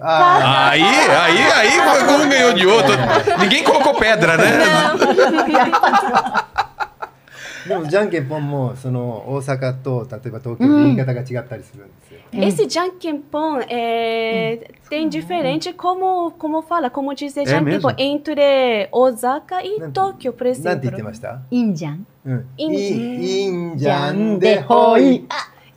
[0.02, 0.70] Ah.
[0.70, 2.94] Aí, aí, aí, um ganhou de outro.
[3.40, 4.58] Ninguém colocou pedra, né?
[4.66, 6.58] Não.
[7.69, 12.21] でもじゃんけんぽんもその大阪と例えば東京で言い方が違ったりするんですよ。
[12.33, 17.95] Esse Jankenpon é, tem diferente como, como fala, como dizer É Jankenpon mesmo?
[17.99, 21.05] entre Osaka e なん Tóquio, por なんて言って exemplo.
[21.05, 21.41] ました？
[21.51, 22.07] いいんじゃん。
[22.25, 22.47] うん。
[22.57, 25.25] いんいいいんじゃんでほい。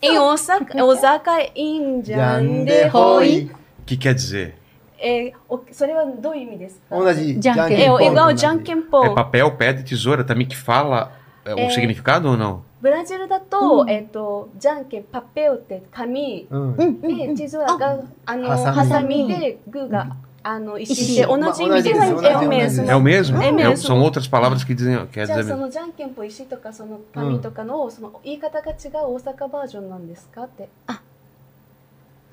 [0.01, 3.25] Em Osaka, Osaka é in じゃん Jan で de ほ Hoi.
[3.25, 3.49] い。
[3.51, 4.53] O que quer dizer?
[4.97, 9.05] É, o- それはどういう意味ですか同じじゃんけんじゃんけんぽん É と igual 同じ Jankenpon.
[9.11, 11.11] É papel, pedra e tesoura também que fala
[11.44, 11.70] é, o É.
[11.70, 12.62] significado ou não?
[12.80, 17.00] ブラジルだと、えっと、じゃんけん、パペオって紙、うん。
[17.02, 22.86] で、地図が、あの、ハサミで、グーが、あの、石で、同まあじ意味で、す é o mesmo.
[22.86, 23.42] 同 É o mesmo?
[23.42, 23.76] É mesmo.
[23.76, 30.70] são outras palavras que dizem, quer じゃあ dizer そ.のじゃんけんぽ石とかその紙とかの,、その言い方が違う大阪バージョンなんですかって。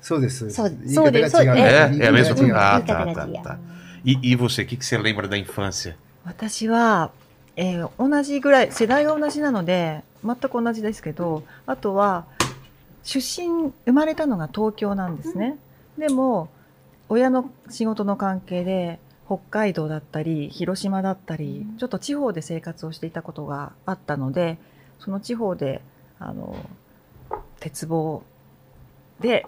[0.00, 0.48] そうです。
[0.50, 1.28] そう言い方が違う。
[1.30, 2.54] そうです É, é a 方 mesma coisa.
[2.56, 3.58] Ah, tá, が tá, tá.
[4.06, 5.94] E, e você, o que, que você lembra da infância?
[6.24, 7.10] 私は、
[7.58, 12.24] えー同じぐらい世代が同じなので全く同じですけどあとは
[13.02, 15.58] 出身生まれたのが東京なんですね、
[15.96, 16.48] でも
[17.08, 24.58] 親の仕事の関係で北海道だったり広島だったりちょっと地方で生活をしていたことがあったので
[25.00, 25.80] その地方で
[26.18, 26.54] あの
[27.60, 28.22] 鉄棒
[29.20, 29.46] で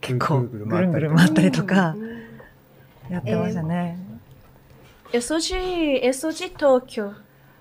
[0.00, 1.74] 結構ぐるぐるんぐるぐる回ったりとか。
[1.74, 2.32] 回ったりとか
[3.10, 4.11] やってましたね。
[5.12, 7.14] Eu sou de, eu sou de Tóquio,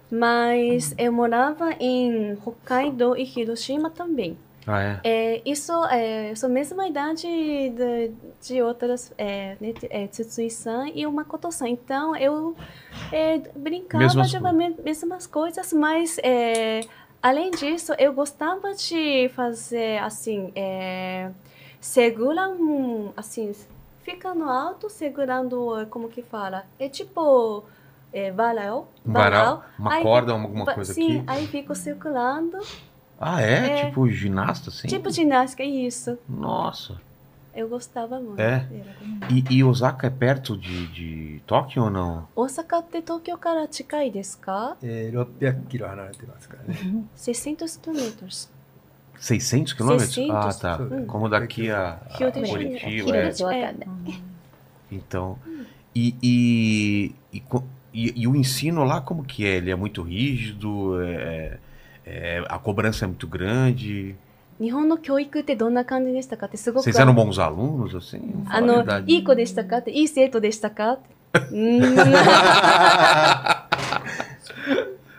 [0.10, 4.38] mas eu morava em Hokkaido e Hiroshima também.
[4.66, 5.00] Ah, é?
[5.04, 8.12] É, isso é, sou mesma idade de,
[8.48, 11.68] de outras, é, né, é, Tsutsui-san e o Makoto-san.
[11.68, 12.56] Então, eu
[13.12, 16.82] é, brincava Mesmas de me- mesmas coisas, mas é,
[17.22, 21.32] além disso, eu gostava de fazer assim, é,
[21.80, 23.52] segura um, assim,
[24.03, 26.65] fica no alto segurando, como que fala?
[26.79, 27.65] É tipo
[28.13, 31.25] é, varal, Varal, uma Aí corda, fico- alguma va- coisa sim, aqui.
[31.27, 32.59] aí fico circulando,
[33.19, 33.81] Ah, é?
[33.81, 33.87] É.
[33.87, 34.89] Tipo ginasta, assim?
[34.89, 36.19] tipo ginástica, isso.
[36.29, 37.01] Nossa.
[37.55, 38.39] Eu gostava muito.
[38.39, 38.67] É?
[38.71, 39.33] Era.
[39.33, 42.29] E, e Osaka é perto de, de Tóquio ou não?
[42.37, 47.05] 大阪って東京から近いですかえー600キロ離れてますからね。
[47.17, 48.51] 600 quilômetros.
[49.21, 50.13] 600 quilômetros?
[50.15, 50.31] 600.
[50.35, 50.83] Ah, tá.
[50.83, 51.07] Hum.
[51.07, 53.09] Como daqui a, a Rio de Curitiba.
[53.09, 53.15] Janeiro.
[53.15, 53.23] é.
[53.25, 53.91] Rio de Janeiro.
[54.93, 55.39] Então.
[55.95, 59.57] E, e, e, co- e- e o ensino lá, como que é?
[59.57, 61.01] Ele é muito rígido?
[61.03, 61.59] É,
[62.05, 64.15] é- a cobrança é muito grande?
[64.59, 68.21] 日本の教育ってどんな感じでしたかってすごく Vocês eram bons alunos, assim?
[68.47, 69.05] Fala あ a の verdade.
[69.07, 71.97] いい子でしたかっていい生徒でしたかってうーん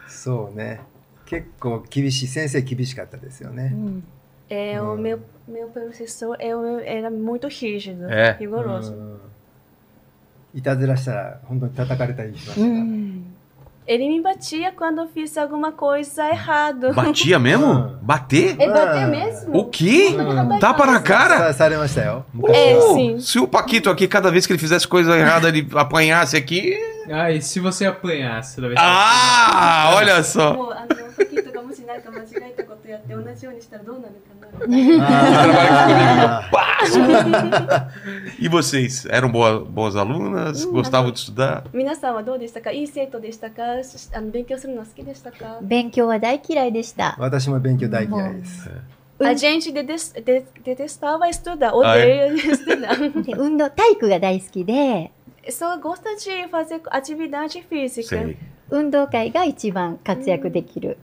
[0.10, 0.81] そうね。
[1.26, 3.72] 結構厳しい先生厳しかったですよね。
[3.74, 4.04] うん、
[4.48, 8.06] えーうん、meu meu professor é um era muito rígido,
[8.38, 9.20] rigoroso。
[10.54, 12.66] いたずらしたら本当に叩かれたりしました。
[12.66, 13.31] うん
[13.86, 16.92] Ele me batia quando eu fiz alguma coisa errado.
[16.94, 17.96] Batia mesmo?
[18.00, 18.56] Bater?
[18.58, 19.56] Ele bater mesmo?
[19.56, 20.14] O quê?
[20.16, 21.52] Tá Tapa na cara?
[21.52, 22.24] Sério, Marcel.
[22.48, 23.14] É, é sim.
[23.16, 26.78] Oh, se o Paquito aqui, cada vez que ele fizesse coisa errada, ele apanhasse aqui...
[27.10, 28.60] Ah, e se você apanhasse?
[28.76, 30.52] Ah, olha só.
[30.52, 30.76] Amor,
[31.16, 34.66] Paquito, もしなんか間違えたことやって同じようにしたらどうなるかな。
[38.38, 39.06] E vocês?
[39.11, 40.64] Eram boa- boas alunas?
[40.66, 41.64] Gostavam de estudar?
[41.72, 47.16] 皆さんはどうでしたかいい生徒でしたかしあの勉強するの好きでしたか勉強は大嫌いでした。
[47.18, 48.70] 私も勉強大嫌いです。
[49.20, 53.22] A gente detes- de- detestava estudar, Ah, odeia estudar.
[53.22, 55.12] で運動、体育が大好きで、
[55.48, 58.35] Só gosta de fazer atividade física.
[58.70, 60.96] 運動会が一番活躍できる。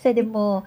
[0.00, 0.64] それでもう、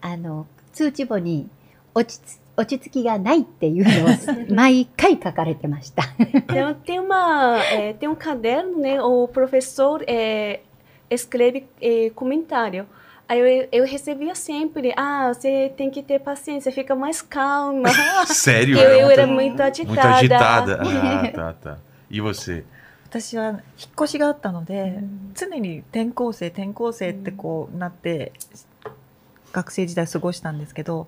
[0.00, 1.48] あの、通知簿に
[1.94, 6.02] 落ちつ落ち着きがないっていうのを毎回書かれてました。
[6.48, 9.00] Então tem uma é, tem um caderno, né?
[9.00, 10.60] O professor é,
[11.10, 12.86] escreve é, comentário.
[13.28, 17.88] Aí eu, eu recebia sempre, ah, você tem que ter paciência, fica mais calma.
[18.26, 18.76] Sério?
[18.76, 19.94] eu, eu era muito, muito agitada.
[19.94, 20.82] muito agitada.
[20.82, 21.78] Ah, tá, tá.
[22.10, 22.64] E você?
[23.09, 23.61] 私は引っ
[23.95, 24.99] 越しがあったので、
[25.33, 28.33] 常に転校生転校生ってこうなって、
[29.57, 31.07] 学生時代過ごしたんですけど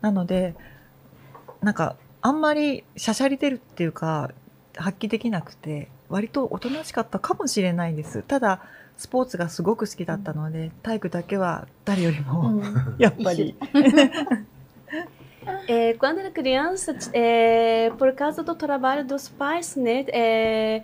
[0.00, 0.54] なので
[1.60, 4.30] なんかあんまりしゃしゃり出るっていうか
[4.76, 8.22] 発揮できなくて割とおとなしかったかもしれないです。
[8.22, 8.62] ただ
[8.96, 12.62] スポーツがすごく好きだったので体育だけは誰よりも、
[12.98, 13.56] やっぱり。
[15.66, 20.04] É, quando era criança, é, por causa do trabalho dos pais, né?
[20.12, 20.82] é,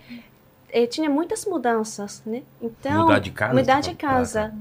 [0.76, 2.42] eh, tinha muitas mudanças, né?
[2.60, 3.54] Então, Mudar de casa?
[3.60, 4.54] mudar de casa.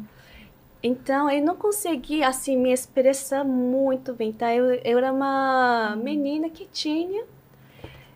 [0.81, 4.53] Então, eu não consegui, assim, me expressar muito bem, tá?
[4.53, 7.25] Eu, eu era uma menina que tinha,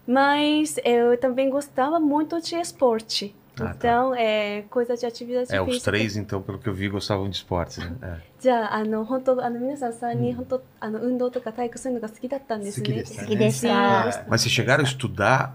[0.08, 3.36] mas eu também gostava muito de esporte.
[3.59, 3.75] Ah, tá.
[3.77, 5.85] então, é coisa de atividade É, os física.
[5.93, 7.93] três, então, pelo que eu vi, gostavam de esportes, né?
[8.03, 8.21] É.
[8.41, 12.87] じゃあ、あの、本当、あの、皆さんさんに、本当、あの、運動とか体育そういうのが好きだったんですね。
[12.89, 15.55] 好きでしたね好きでしたはい Mas vocês chegaram a estudar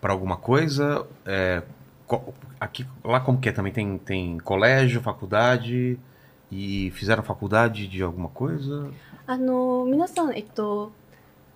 [0.00, 1.06] para alguma coisa?
[1.26, 1.62] É,
[2.06, 3.52] co- aqui, lá como que é?
[3.52, 5.98] Também tem, tem colégio, faculdade
[6.52, 8.90] e fizeram faculdade de alguma coisa?
[9.26, 10.92] あの、皆さん、えっと、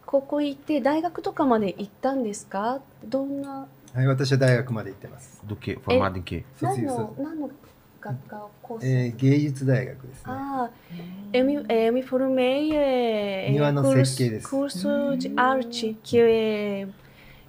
[0.05, 5.41] 高校行って大学とかまで行ったんですかどんな、 はい、私は大学まで行ってます。
[5.45, 5.99] どけ、フォー。
[7.23, 7.49] 何の
[8.01, 8.79] 学科をー？
[8.83, 10.23] えー、芸術大学です、ね。
[10.25, 10.71] ああ、
[11.31, 13.47] エミエミフォルメイエ。
[13.51, 14.49] 庭の設計です。
[14.49, 16.87] コースジアルチキエ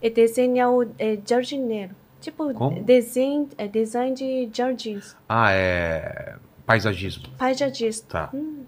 [0.00, 1.96] エデザインをえジャルジネル。
[2.20, 2.52] Tipo,
[2.84, 5.16] design, design de jardins.
[5.28, 6.36] Ah, é.
[6.64, 7.28] Paisagismo.
[7.36, 8.08] Paisagismo.
[8.08, 8.30] Tá.
[8.32, 8.66] Hum.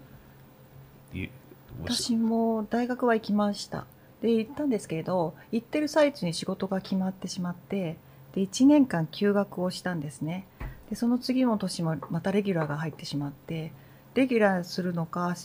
[4.21, 7.97] で行ったんですけど行ってる最中に仕事が決まってしまって
[8.33, 10.45] で1年間休学をしたんですね。
[10.89, 13.71] でその次の年もまたレギュラーが入ってしまって
[14.15, 15.35] レギュラーするのか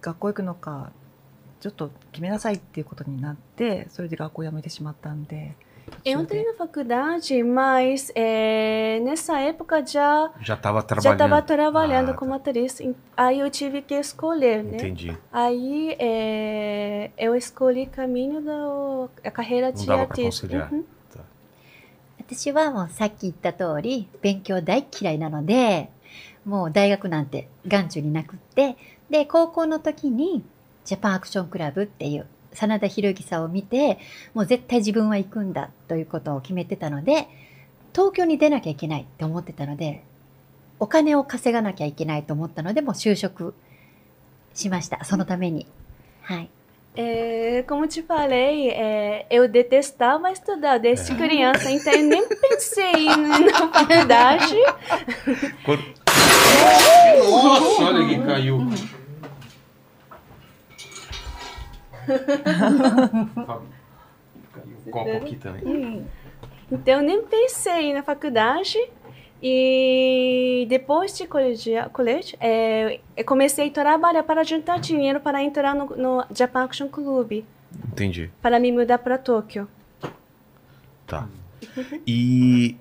[0.00, 0.92] 学校行くのか
[1.60, 5.54] ちょっと決めなさいっていうことになってそれで学校辞めてしまったんで
[6.03, 11.13] Eu entrei na faculdade, mas eh, nessa época já já estava já trabalhando.
[11.23, 12.79] estava trabalhando Ah, como atriz.
[12.79, 14.77] Em- Aí eu tive que escolher, né?
[14.77, 15.17] Entendi.
[15.31, 20.47] Aí eh, eu escolhi caminho da a carreira Não de dava pra artista.
[20.47, 20.71] conciliar.
[20.73, 20.83] Uhum.
[22.19, 25.89] 私はもうさっき言った通り、勉強大嫌いなので、
[26.45, 28.75] もう大学なんて眼中になくって、
[29.09, 30.43] で、高校の時に
[30.83, 33.98] ジャパンアクションクラブっていう 真田広之さんを見て、
[34.34, 37.28] もう絶対自分は行くんだということを決めてたので、
[37.94, 40.02] 東京に出なきゃいけないって思ってたので、
[40.78, 43.54] お金を稼がなきゃいけないと思ったので、もう就職
[44.54, 45.04] しました。
[45.04, 45.66] そのために。
[46.22, 46.50] はい。
[46.94, 54.54] É, como te falei, é, eu detestava estudar desde criança, então eu nem pensei na faculdade.
[57.18, 58.58] Nossa, olha quem caiu.
[64.52, 66.06] Caiu um copo aqui também.
[66.70, 68.78] Então eu nem pensei na faculdade.
[69.44, 75.74] E depois de colégio, colégio é, eu comecei a trabalhar para juntar dinheiro para entrar
[75.74, 77.44] no, no Japan Action Club,
[77.88, 78.30] Entendi.
[78.40, 79.66] para me mudar para Tóquio.
[81.08, 81.26] Tá.
[82.06, 82.76] E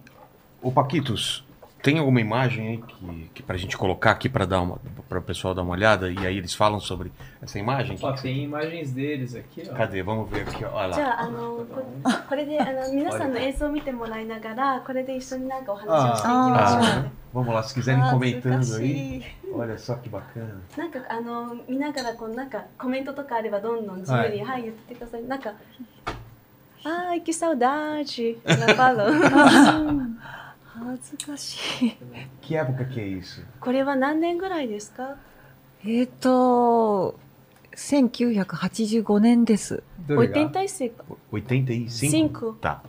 [0.61, 1.43] o Paquitos,
[1.82, 5.22] tem alguma imagem aí que, que pra gente colocar aqui pra dar uma para o
[5.22, 7.96] pessoal dar uma olhada e aí eles falam sobre essa imagem?
[8.02, 9.74] Ó, tem imagens deles aqui, ó.
[9.74, 10.02] Cadê?
[10.02, 10.72] Vamos ver aqui, ó.
[10.74, 11.06] olha じ lá.
[11.06, 11.66] ゃあ、あの、こ
[12.28, 16.80] これで、あの、皆さんの映像を見てもらいながら、これで一緒になんかお話をしていきましょう。
[16.82, 19.18] Ah, vamos lá, se quiserem Ah, comentando aí.
[19.18, 19.22] い
[19.54, 20.58] Olha só que bacana.
[20.76, 25.22] なんかあの見ながらこうなんかコメントとかあればどんどん自由にはい、言ってください。
[25.22, 25.52] なんか
[26.84, 28.38] Ai, que saudade!
[28.44, 29.06] Ela falou.
[30.85, 31.97] 恥ずかしい。
[33.59, 35.15] これは何年ぐらいですか？
[35.83, 37.19] えっ、ー、と、
[37.75, 39.83] 1985年です。
[40.07, 40.91] 85?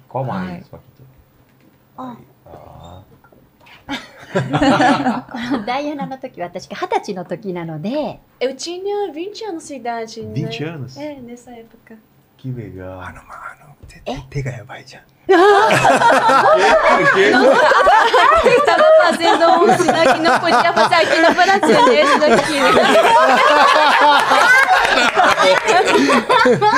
[0.08, 0.64] Qual mais?
[1.96, 2.18] は。
[2.44, 3.04] あ、
[5.30, 8.20] このダイアナの時は私が二十歳の時なので。
[8.40, 10.32] え、うちには20 anos de idade。
[10.32, 11.00] 20 anos?
[11.00, 11.96] É, nessa época.
[12.42, 12.96] Que legal.
[12.96, 13.76] Mano, não, mano.
[14.28, 14.98] Tega é vai já.
[18.44, 22.58] Eu tava fazendo um sinal que não podia fazer aqui no Brasil, desse daqui.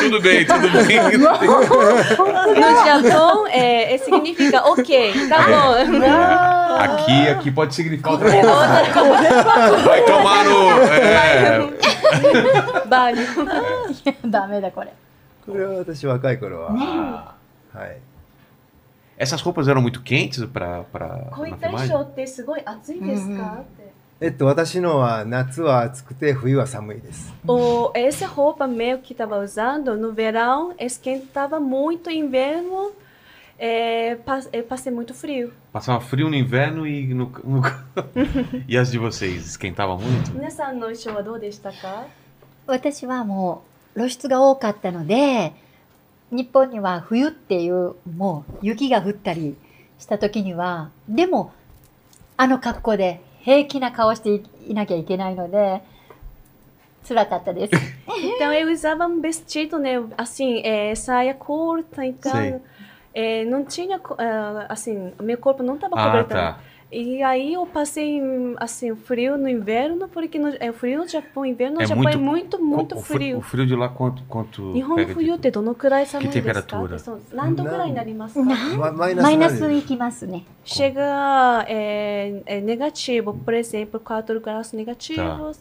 [0.02, 1.00] tudo bem, tudo bem.
[2.60, 5.72] No Japão, é, é, significa ok, tá bom.
[6.78, 8.52] Aqui, aqui pode significar outra coisa.
[9.82, 10.70] Vai tomar no...
[10.92, 11.58] É...
[12.84, 13.26] Banho.
[14.24, 15.03] Dá, meio da Coreia.
[15.45, 17.35] これは私若い頃は。
[17.73, 17.97] はい。
[19.17, 22.03] essas roupas eram muito quentes pra, pra, こうい na った衣装 filmagem?
[22.03, 23.89] ってすごい暑いですかって。
[24.21, 27.33] えっと、私のは夏は暑くて冬は寒いです。
[27.47, 32.91] O, essa roupa meu que estava usando no verão esquentava muito, inverno
[33.57, 35.51] é, pas- é, passei muito frio.
[35.73, 37.25] Passava frio no inverno e no.
[37.43, 37.61] no-
[38.67, 39.45] e as de vocês?
[39.57, 40.31] Esquentava muito?
[40.33, 42.05] 皆さんの衣装はどうでしたか
[42.67, 45.52] 私はもう 露出が多かったので、
[46.30, 49.56] 日本には冬っていうもう雪が降ったり
[49.98, 51.52] した時には、でも
[52.36, 55.82] あの格好で平気な顔していなきゃいけないので、
[57.06, 57.72] 辛かったです。
[58.38, 59.98] Então eu usava um vestido, né?
[60.16, 62.60] Assim, é, saia curta, então
[63.12, 66.28] é, não tinha, ah, assim, meu corpo não estava Ah, coberto.
[66.30, 66.58] tá.
[66.93, 68.19] E aí eu passei,
[68.57, 72.17] assim, frio no inverno, porque no, é frio no Japão, inverno no É Japão muito-
[72.17, 73.37] é muito, muito o, fri- frio.
[73.37, 76.97] O frio de lá quanto, quanto 日本 pega de- 冬ってどのくらい寒いですか Que temperatura?
[76.97, 80.45] そう何度くらいになりますかなまマイナマイスなんでナスいきますね。
[80.65, 85.59] Chega é, é negativo, por exemplo, 4 graus negativos.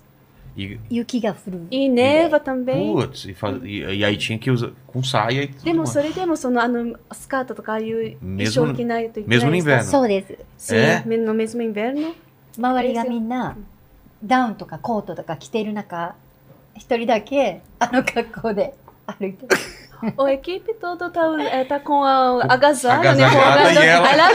[0.56, 1.60] E, 雪が降る。
[1.72, 2.94] E neva também.
[2.94, 8.76] putz, e, faz- e, e aí tinha que usar com saia e tudo でも.それでもそのあのスカートとかああいう衣装 no-
[8.76, 9.84] 着ないといけない mesmo no ですか inverno.
[9.84, 10.74] そうです。
[10.74, 11.26] Sim, É?
[11.26, 12.14] no mesmo inverno.
[12.58, 13.58] 周りがみんな
[14.24, 16.14] ダウンとかコートとか着ている中、
[16.76, 18.76] 一人だけあの格好で
[19.08, 19.56] 歩いてる。
[20.17, 23.25] O equipe todo tá, é, tá com a agasalho, né?
[23.25, 23.81] Agasalhada folgado.
[23.81, 24.29] e ela- Ela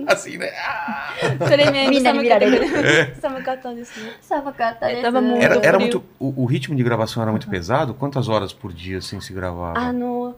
[0.00, 0.06] não.
[0.08, 0.50] Assim, né?
[0.56, 1.48] Ah!
[1.48, 4.12] それめみんなに見られる寒かったですね。
[4.22, 5.02] 寒かったです。
[5.02, 5.80] Tava muito Era, era frio.
[5.80, 6.02] muito.
[6.20, 7.94] O, o ritmo de gravação era muito pesado?
[7.94, 9.76] Quantas horas por dia assim se gravava?
[9.76, 10.36] あの、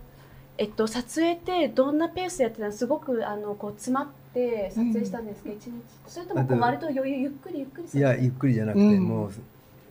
[0.56, 5.72] えっと、撮影ってどんなペースでやってたのすごくあのこう詰まって撮影したんですけど、一日
[6.06, 9.32] それともこう割と余裕ゆっくりゆっくりいやゆっくりじゃなくて、うんもう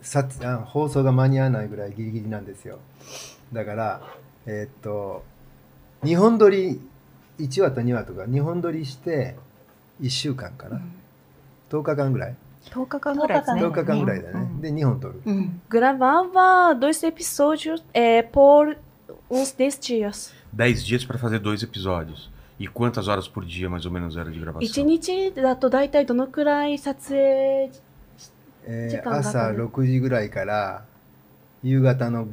[0.02, 2.78] さあ放送が間に合わないぐらいギリギリなんですよ
[3.55, 4.01] だから
[4.45, 5.23] えーっと
[6.03, 6.79] 2本撮り
[7.39, 9.35] 1話と2話とか2本撮りして
[10.01, 10.81] 1週間かな、
[11.69, 12.35] 10日間ぐらい
[12.65, 13.63] 10日間ぐらいですね。
[13.63, 15.61] 10日間ぐらいだね、うんで2本撮るうん。
[15.69, 18.77] Gravava dois episódios é, por
[19.29, 20.33] uns 10 dias.
[20.53, 22.29] 10 dias pra fazer dois episódios.
[22.59, 24.61] E quantas horas por dia mais ou menos era de gravação?
[24.61, 27.71] 1日だと大体どのくらい撮影
[28.67, 30.83] えー時間がか朝かる6時ぐらいから
[31.63, 32.27] 夕方の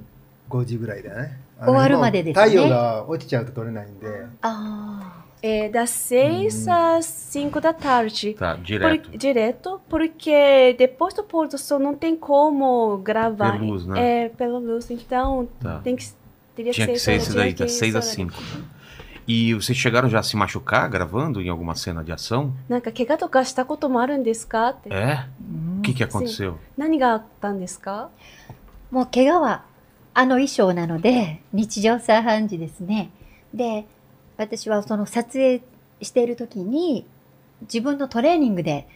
[0.51, 4.07] 5時ぐらいだねあの終わるまでですね太陽が落ちちゃうと撮れないんで
[4.41, 8.33] あ é, das 6 às 5 da tarde.
[8.33, 9.09] Tá, Por- direto.
[9.17, 13.51] direto, porque depois do pôr do sol não tem como gravar.
[13.51, 14.23] Pela luz, né?
[14.25, 14.89] É, pela luz.
[14.89, 15.79] Então, Tá.
[15.83, 16.07] tem que,
[16.55, 18.15] teria Tinha que que ser ser esse esse dia daí, que das 6 às esse
[18.15, 18.33] 5.
[19.27, 22.53] E vocês chegaram já a se machucar gravando em alguma cena de ação?
[22.67, 24.89] なんか怪我とかしたこともあるんですかって。
[24.89, 25.27] É?
[25.39, 26.55] うん O que, que aconteceu?
[26.77, 28.09] 何があったんですか
[28.49, 28.53] あ。
[28.89, 29.63] もう怪我は
[30.14, 33.10] あの衣装なので、日常茶飯事ですね。
[33.54, 33.86] で、
[34.36, 35.62] 私はその撮影
[36.00, 37.06] している時に、
[37.62, 38.86] 自分のトレーニングで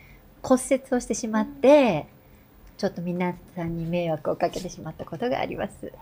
[0.43, 2.07] 骨折をしてしまって、
[2.77, 5.93] ちょっと皆さんに迷惑をかけてしまったことがあります。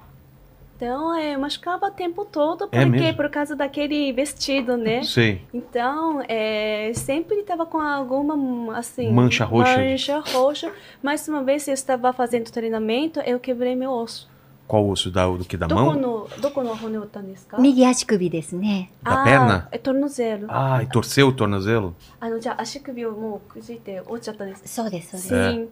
[0.76, 3.16] Então, é, eu machucava o tempo todo, É porque mesmo?
[3.16, 5.04] por causa daquele vestido, né?
[5.04, 5.40] Sei.
[5.54, 9.08] Então, é, sempre estava com alguma, assim...
[9.12, 9.78] Mancha roxa.
[9.78, 10.72] Mancha roxa.
[11.00, 14.28] Mais uma vez, eu estava fazendo treinamento, eu quebrei meu osso.
[14.66, 15.10] Qual osso?
[15.10, 15.58] Da, do que?
[15.58, 15.94] Da mão?
[15.94, 18.90] の、どこの骨を打ったんですか右足首ですね。
[19.04, 19.68] Da あ perna?
[19.70, 20.46] ーえ、tornozelo.
[20.48, 21.92] Ah, e torceu o tornozelo?
[22.18, 24.62] あの、じゃあ足首をもうくじいて折っちゃったんです。
[24.66, 25.34] そうです、そうです。
[25.34, 25.68] Sim.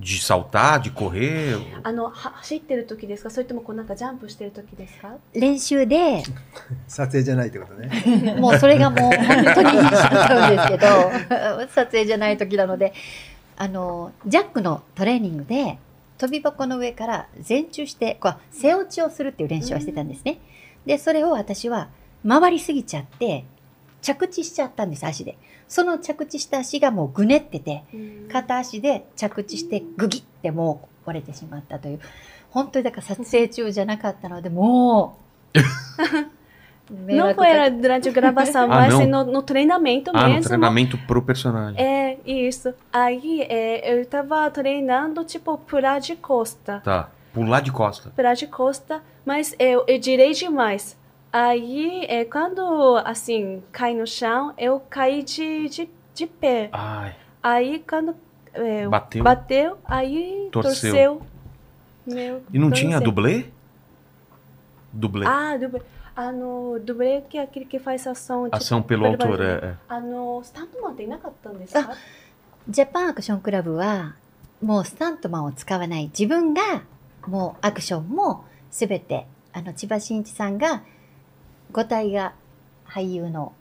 [0.00, 1.60] De saltar, de correr?
[1.82, 6.24] あの、は走ってる時ですかそれともこうなんかジャンプしてる時ですか練習で、
[6.88, 12.92] 撮影じゃないってことねもうそれがもう本当にしちゃったんですけど、撮影じゃない時なので、
[13.56, 15.78] あの、ジャックのトレーニングで、
[16.18, 20.38] 飛び箱の上から前宙して、こう、背落ちをするっていう練習をしてたんですね。
[20.86, 21.88] で、それを私は
[22.26, 23.44] 回りすぎちゃって、
[24.02, 25.36] 着地しちゃったんです、足で。
[25.66, 27.84] その着地した足がもうぐねってて、
[28.30, 32.00] 片足で着地してグギってもう折れてしまったという。
[32.50, 35.18] 本当にだから撮影中じゃなかったので、も
[35.54, 35.58] う、
[36.90, 40.38] Não foi era durante a gravação, ah, mas assim, no, no, treinamento ah, mesmo.
[40.40, 41.82] No treinamento pro personagem.
[41.82, 42.74] É, isso.
[42.92, 46.80] Aí é, eu tava treinando, tipo, pular de costa.
[46.84, 47.08] Tá.
[47.32, 48.10] Pular de costa.
[48.14, 50.96] Pular de costa, mas eu, eu direi demais.
[51.32, 52.62] Aí, é, quando,
[53.04, 56.68] assim, cai no chão, eu caí de, de, de pé.
[56.72, 57.14] Ai.
[57.42, 58.14] Aí, quando
[58.52, 59.24] é, bateu.
[59.24, 60.92] bateu, aí torceu.
[60.92, 61.22] torceu.
[62.06, 62.88] Meu, e não torceu.
[62.88, 63.46] tinha dublê?
[64.92, 65.26] Dublê.
[65.26, 65.80] Ah, dublê.
[66.16, 68.44] Ah, no dublê que é aquele que faz ação.
[68.44, 69.42] tipo, Ação pelo pelo autor, barulho.
[69.48, 69.76] é, é.
[69.88, 71.90] あの、スタントマンっていなかったんですか？
[72.68, 74.14] ジャパンアクションクラブは、
[74.62, 76.04] もうスタントマンを使わない。
[76.06, 76.84] 自分が、
[77.26, 80.82] もうアクションもすべて、あの、千葉真一さんが、
[81.72, 82.34] 母体が
[82.86, 83.52] 俳優の、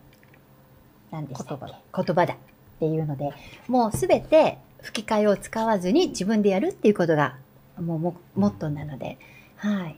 [1.11, 1.65] 何でしたっけ？
[2.03, 2.37] 言葉だっ
[2.79, 3.31] ていうので、
[3.67, 7.35] もうすべて吹き替えを使わずに自分でやるっていうことが、
[7.81, 9.17] もうモモットーなので、はい。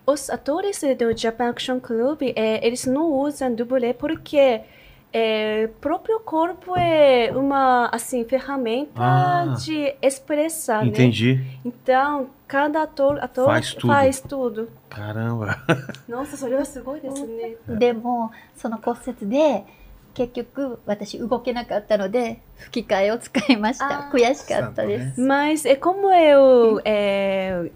[0.07, 4.63] Os atores do Japan Action Club, é, eles não usam dublê porque
[5.13, 9.55] é, o próprio corpo é uma assim ferramenta Ah.
[9.63, 10.89] de expressar, né?
[10.89, 11.41] Entendi.
[11.65, 13.87] Então, cada ator, ator Faz tudo.
[13.89, 14.69] faz tudo.
[14.89, 15.59] Caramba.
[16.09, 17.57] Nossa, それはすごいですね。
[17.79, 19.65] でも、その骨折で、
[20.15, 24.11] 結局私動けなかったので、吹き替えを使いましたあ。
[24.13, 25.21] ー悔しかったです。
[25.21, 27.71] Mas é como eu é,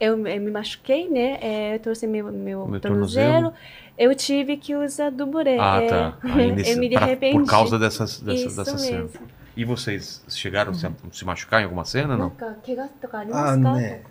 [0.00, 1.38] eu, eu me machuquei, né?
[1.40, 3.32] É, eu torci meu, meu, Meu tornozelo.
[3.32, 3.54] tornozelo.
[3.98, 5.58] Eu tive que usar duburé.
[5.60, 6.18] Ah, é, tá.
[6.22, 7.38] Aí nesse- eu me pra- arrependi.
[7.38, 9.02] por causa dessas, dessas, Isso dessa cena.
[9.02, 9.20] mesmo.
[9.54, 12.30] E vocês chegaram a se, se machucar em alguma cena, なん não?
[12.30, 13.58] か怪我とかありあますか？
[13.58, 14.02] のね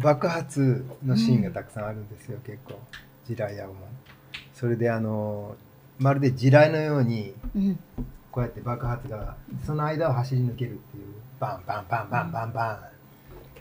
[0.00, 2.78] 爆発のシーンがたくさんあるんですよ、結構
[3.26, 3.74] 地雷やも
[4.54, 5.54] それであの
[5.98, 7.78] まるで地雷のようにうん
[8.30, 11.04] こうやって爆発がその間を走り抜けるっていう
[11.40, 12.78] バンバンバンバンバンバン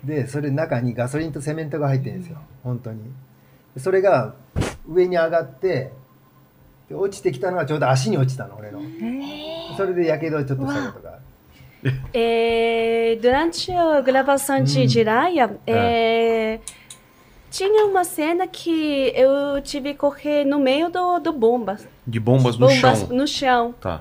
[0.04, 3.00] でそれ中にガソリンとセメントが入ってるんですよ本当に
[3.76, 4.34] それが
[4.88, 5.92] 上に上がって
[6.88, 8.80] で落ちてきたのがちょうど足に落ちたの俺の
[9.76, 11.18] それでやけどちょっとしたことが
[12.12, 14.86] É, durante a gravação de Hum.
[14.86, 16.60] Jiraya, é,
[17.50, 21.76] tinha uma cena que eu tive que correr no meio do, do bomba.
[22.06, 23.08] De bombas no bombas chão.
[23.08, 23.74] no chão.
[23.80, 24.00] Tá.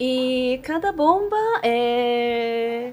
[0.00, 2.92] E cada bomba é,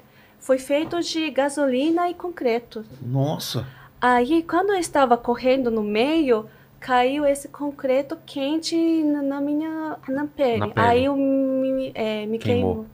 [0.50, 2.84] foi feito de gasolina e concreto.
[3.00, 3.64] Nossa!
[4.00, 6.46] Aí, quando eu estava correndo no meio,
[6.80, 8.74] caiu esse concreto quente
[9.04, 10.58] na minha na pele.
[10.58, 10.88] Na pele.
[10.88, 12.84] Aí eu me, é, me queimou.
[12.84, 12.86] queimou.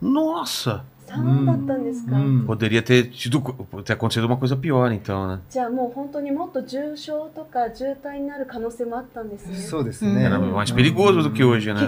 [0.00, 0.82] Nossa!
[1.14, 1.46] Hum,
[2.10, 2.42] hum.
[2.46, 3.42] Poderia ter tido
[3.84, 5.40] ter acontecido uma coisa pior, então, né?
[10.24, 11.80] Era mais perigoso do que hoje, né?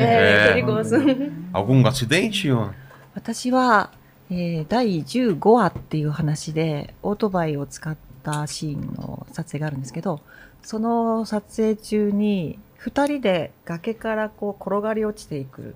[0.00, 0.48] É, é
[0.92, 1.30] é.
[1.52, 2.50] Algum acidente?
[2.50, 2.68] Ou...
[3.16, 3.92] 私は、
[4.30, 10.20] えー第15話っていう話でオートバイを使ったシーンの撮影があるんですけど
[10.62, 15.74] その撮影中に2人で崖からこう転がり落ちていく、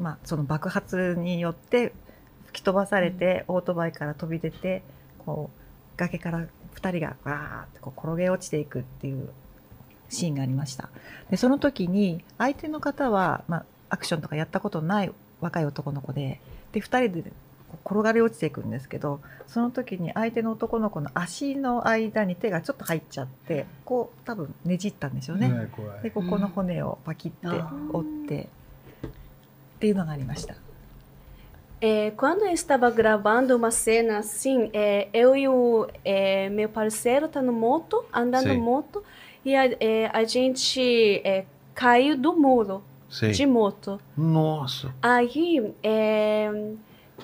[0.00, 1.92] まあ、その爆発によって
[2.46, 4.82] 吹き飛ばされて、オートバイから飛び出て
[5.24, 9.28] こう崖から2人がわーってこう転げ落ちていくっていう
[10.08, 10.88] シーンがありました。
[11.30, 16.40] でその時に相手の方は、まあ、アクションとかやったことない若い男の子で
[16.72, 17.32] で2人で
[17.68, 25.50] こう転がり落ちていくんですけどその時に相手の男の子の足の間に手がちょっと入っちゃってこう多分ねじったんでしょうね、
[26.02, 27.46] でここの骨をパキって
[27.92, 28.48] 折って
[29.06, 29.08] っ
[29.78, 30.54] ていうのがありました
[31.78, 37.28] É, quando eu estava gravando uma cena assim, é, eu e o é, meu parceiro
[37.28, 38.58] tá no moto, andando Sim.
[38.58, 39.04] moto,
[39.44, 39.64] e a,
[40.12, 41.22] a gente
[41.74, 43.30] caiu do muro Sei.
[43.32, 44.00] de moto.
[44.16, 44.94] Nossa.
[45.02, 46.50] Aí, é,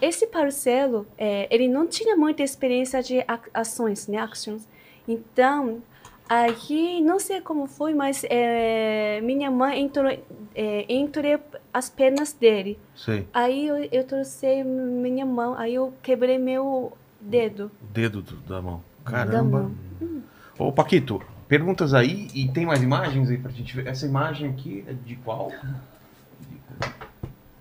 [0.00, 4.66] esse parceiro, é, ele não tinha muita experiência de ações, né, actions.
[5.06, 5.82] Então,
[6.28, 10.10] aí, não sei como foi, mas é, minha mãe entrou
[10.54, 11.38] é, entre
[11.74, 12.78] as pernas dele.
[12.94, 13.26] Sei.
[13.32, 17.70] Aí eu, eu torci minha mão, aí eu quebrei meu dedo.
[17.80, 18.82] Dedo do- da mão.
[19.04, 19.62] Da Caramba.
[19.62, 20.22] mão.
[20.58, 21.20] Ô, Paquito,
[21.52, 23.86] perguntas aí e tem mais imagens aí pra gente ver.
[23.86, 25.52] Essa imagem aqui é de qual?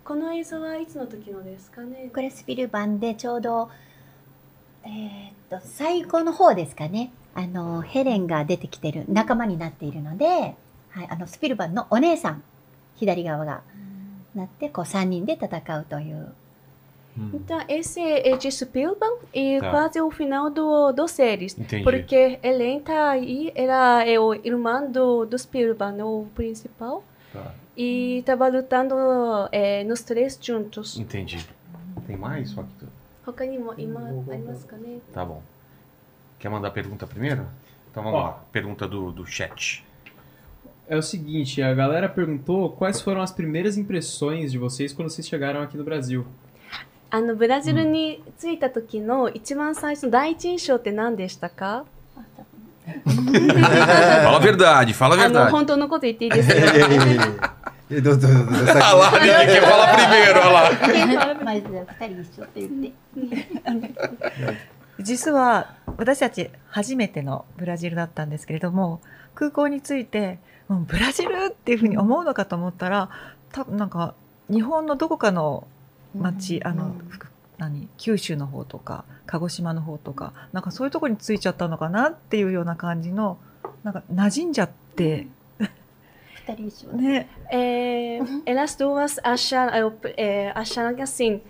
[0.05, 2.09] この映像はいつの時のですかね？
[2.13, 3.69] これスピルバンでちょうど、
[4.85, 12.43] えーっと最後の方ですかねあのヘレンが出てきてる仲間になっているので、はい、あのスピルバンのお姉さん
[12.95, 13.61] 左側が
[14.35, 16.33] なってこう3人で戦うという
[17.17, 17.31] Hum.
[17.33, 19.69] Então, esse é de Spielberg e tá.
[19.69, 21.57] quase o final do, do séries.
[21.57, 21.83] Entendi.
[21.83, 27.03] Porque Helen tá aí, ela é o irmão do, do Spielberg, né, o principal.
[27.33, 27.53] Tá.
[27.75, 28.95] E tava lutando
[29.51, 30.97] é, nos três juntos.
[30.97, 31.45] Entendi.
[32.07, 32.49] Tem mais?
[32.49, 32.85] Só que...
[35.13, 35.41] Tá bom.
[36.39, 37.45] Quer mandar pergunta primeiro?
[37.89, 38.43] Então vamos Ó, lá.
[38.51, 39.85] Pergunta do, do chat.
[40.87, 45.27] É o seguinte, a galera perguntou quais foram as primeiras impressões de vocês quando vocês
[45.27, 46.25] chegaram aqui no Brasil.
[47.11, 51.83] あのブラジルに着いた時の一番最初の第一印象って何でしたか？
[53.05, 57.23] Fala a verdade, fala a あ.本当のこと言っていいですよいやいやいやいや。
[57.91, 61.43] えどうぞどうぞどうぞ Ah lá, ele quer falar primeiro, olha lá.
[61.43, 62.93] まず2人一緒って言って。
[64.99, 69.01] 実は私たち初めてのブラジルだったんですけれども
[69.35, 70.39] 空港に着いて
[70.69, 73.09] もうブラジルっていうふうに思うのかと思ったら
[73.51, 74.13] 多分なんか
[74.49, 75.67] 日本のどこかの
[76.15, 77.19] 町、あのふ
[77.57, 83.37] 何九州の方とか鹿児島の方とかなんかそういうところに着いちゃったのかなっていうような感じの
[83.83, 85.27] なんか馴染んじゃって
[86.47, 87.27] 2人一緒ね
[88.45, 89.91] elas duas acharam,
[90.95, 91.41] que assim,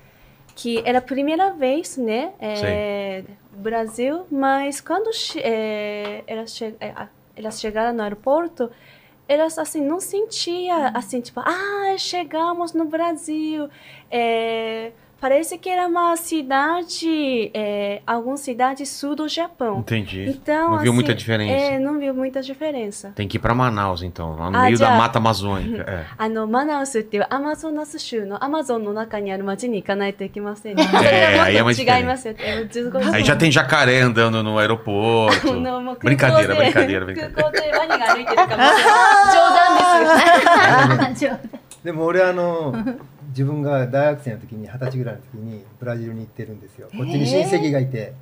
[0.55, 3.23] que era a primeira vez, né, é,
[3.63, 5.09] Brasil, mas quando
[6.27, 6.75] elas, che-
[7.37, 8.69] elas chegaram no aeroporto,
[9.31, 13.69] elas assim não sentia assim tipo, ah, chegamos no Brasil,
[14.09, 19.78] é, parece que era uma cidade, é, alguma cidade sul do Japão.
[19.78, 20.26] Entendi.
[20.28, 21.52] Então, Não viu assim, muita diferença.
[21.54, 23.12] É, não viu muita diferença.
[23.14, 24.96] Tem que ir pra Manaus, então, lá no Ah, meio da já.
[24.96, 25.82] Mata Amazônica.
[25.88, 26.04] É.
[26.18, 30.84] あの、マナウスっていうアマゾナス州のアマゾンの中にある町に行かないといけませんね。
[30.84, 32.34] それは aí é もっ mais と違いますよ。
[32.38, 35.54] え15分 Aí já tem jacaré andando no aeroporto.
[35.60, 37.32] のもう空港で Brincadeira, brincadeira, brincadeira.
[37.32, 38.74] 空港でワニが歩いてるかもしれない。
[39.32, 41.38] 冗談ですよ。
[41.84, 42.74] でも俺あの
[43.31, 48.13] 自分が大学生の時に二十歳ぐらいの時にブラジルに行ってるんですよこっちに親戚がいて、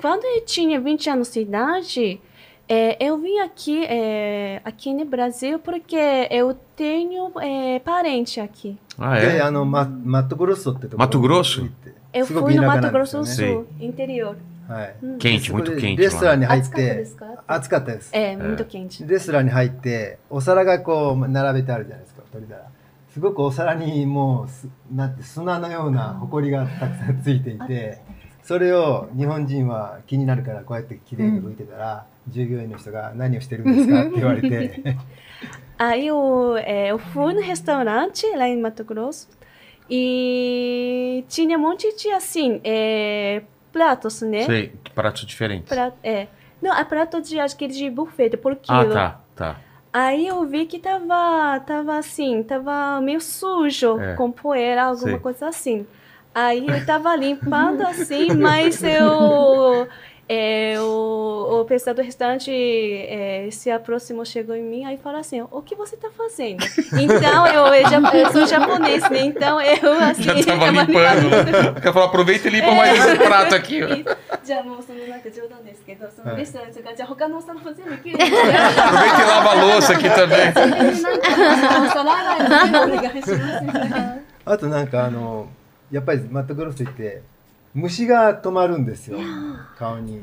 [0.00, 2.20] Quando eu tinha 20 anos de idade,
[2.68, 5.96] é, eu vim aqui, é, aqui no Brasil porque
[6.30, 8.78] eu tenho é, parente aqui.
[8.96, 9.42] Ah, で é?
[9.42, 11.62] あのママットグロッソってところ Mato Grosso？
[11.62, 14.36] に行って Eu すご fui く no 田舎 Mato なんです Grosso よ do ね Sul, interior.
[14.68, 19.08] はい、Quente, そこ muito で quente レストランに入っ暑かったでてすか暑かったです、É, muito quente.
[19.08, 22.62] レストランに入ってお皿がこう並べてあるじゃないですか取り皿
[23.12, 27.98] すごくお皿にもうすなって砂のようなほこりがたくさんついていて。
[28.42, 34.00] それを日本人は気になるからこうやってきれいに動いてたら、従業員の人が何をしてるんですか？
[34.00, 34.96] って言われて。
[35.78, 39.30] あ、いお、え、フォンレストランチ、ラインマットクロス。
[39.88, 41.22] い、
[42.64, 43.78] え、プ
[44.26, 44.46] ね。
[44.46, 48.16] プラトス、プラトス、プ、プラトス、プ、プラトス、プラ、プラトス、プラトス、プラトス、
[48.74, 49.60] プラトス、プラ、
[49.92, 54.14] Aí eu vi que tava, tava assim, tava meio sujo, É.
[54.14, 55.18] com poeira, alguma Sei.
[55.20, 55.86] coisa assim.
[56.34, 59.88] Aí eu tava limpando assim, mas eu,
[60.29, 65.39] é, o, o pessoal do restaurante é, se aproximou, chegou em mim, aí falou assim,
[65.41, 66.65] o que você tá fazendo?
[66.99, 69.19] Então, eu, eu, já- eu sou japonês, né?
[69.19, 70.23] Então eu, assim...
[70.23, 71.81] Já tava tava limpando.
[71.81, 72.75] Quer falar, aproveita e limpa É.
[72.75, 73.83] mais esse prato aqui.
[73.83, 73.87] ó.
[74.45, 80.53] じゃあもうそのなんか冗談ですけど、そのはいレストランとか、じゃあ他のお皿も全部きれいにして Aproveita e lava a louça aqui também.
[80.53, 84.17] なんかお皿洗いも全部お願いしますみたいな。
[84.45, 85.47] あとなんかあの
[85.91, 87.23] やっぱりマットグロッソ行って
[87.73, 89.19] 虫が止まるんですよ
[89.77, 90.21] 顔に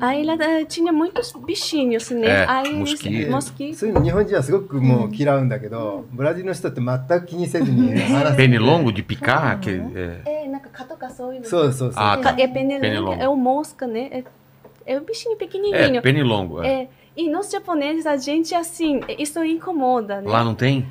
[0.00, 2.26] Aí lá eh, tinha muitos bichinhos, né?
[2.26, 3.30] É, Aí eles- mosquito.
[3.30, 3.74] mosquito.
[3.76, 9.60] そういうの日本人はすごくもう嫌うんだけど、ブラジルの人って全く気にせずに話す Pernilongo de picar?
[9.60, 10.44] Que, é.
[10.46, 11.46] É, なんか蚊とかそういうの。
[11.48, 12.34] そうそうそう、 Ah, tá.
[12.36, 13.22] É pernilongo, Pernilongo.
[13.22, 14.08] é o mosca, né?
[14.10, 16.02] É, é o bichinho É, pequenininho.
[16.02, 16.62] pernilongo.
[16.64, 16.68] é.
[16.82, 20.28] É, e nos japoneses, a gente, assim, isso incomoda, né?
[20.28, 20.86] Lá não tem?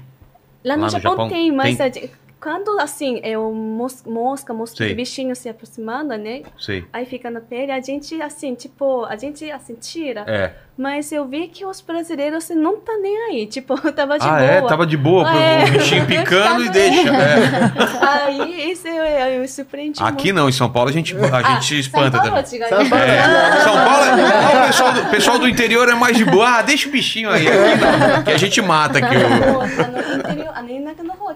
[0.64, 1.86] Lá no, lá no Japão, Japão tem, mas tem?
[1.86, 6.43] a gente- Quando, assim, é o mos mosca, mosquito, bichinho se aproximando, né?
[6.59, 6.85] Sim.
[6.93, 10.25] Aí fica na pele, a gente, assim, tipo, a gente, assim, tira.
[10.27, 10.53] É.
[10.77, 13.47] Mas eu vi que os brasileiros, assim, não tá nem aí.
[13.47, 14.61] Tipo, tava de ah, é?
[14.61, 14.61] boa.
[14.61, 14.69] Ah, é?
[14.69, 15.65] Tava de boa, é.
[15.65, 17.09] o bichinho picando e deixa.
[17.09, 18.07] É.
[18.07, 20.37] Aí, isso eu, eu surpreendi Aqui muito.
[20.37, 22.43] não, em São Paulo a gente, a ah, gente espanta São Paulo, é.
[22.43, 22.69] também.
[22.69, 23.61] São Paulo, é.
[23.63, 26.59] São Paulo é o pessoal do, pessoal do interior é mais de boa.
[26.59, 27.49] Ah, deixa o bichinho aí.
[27.49, 29.17] Aqui não, que a gente mata aqui.
[29.17, 29.77] O...
[29.77, 30.53] Tá no interior,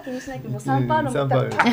[0.00, 1.72] 気にしないけど、サンパウロもサンパウロ多分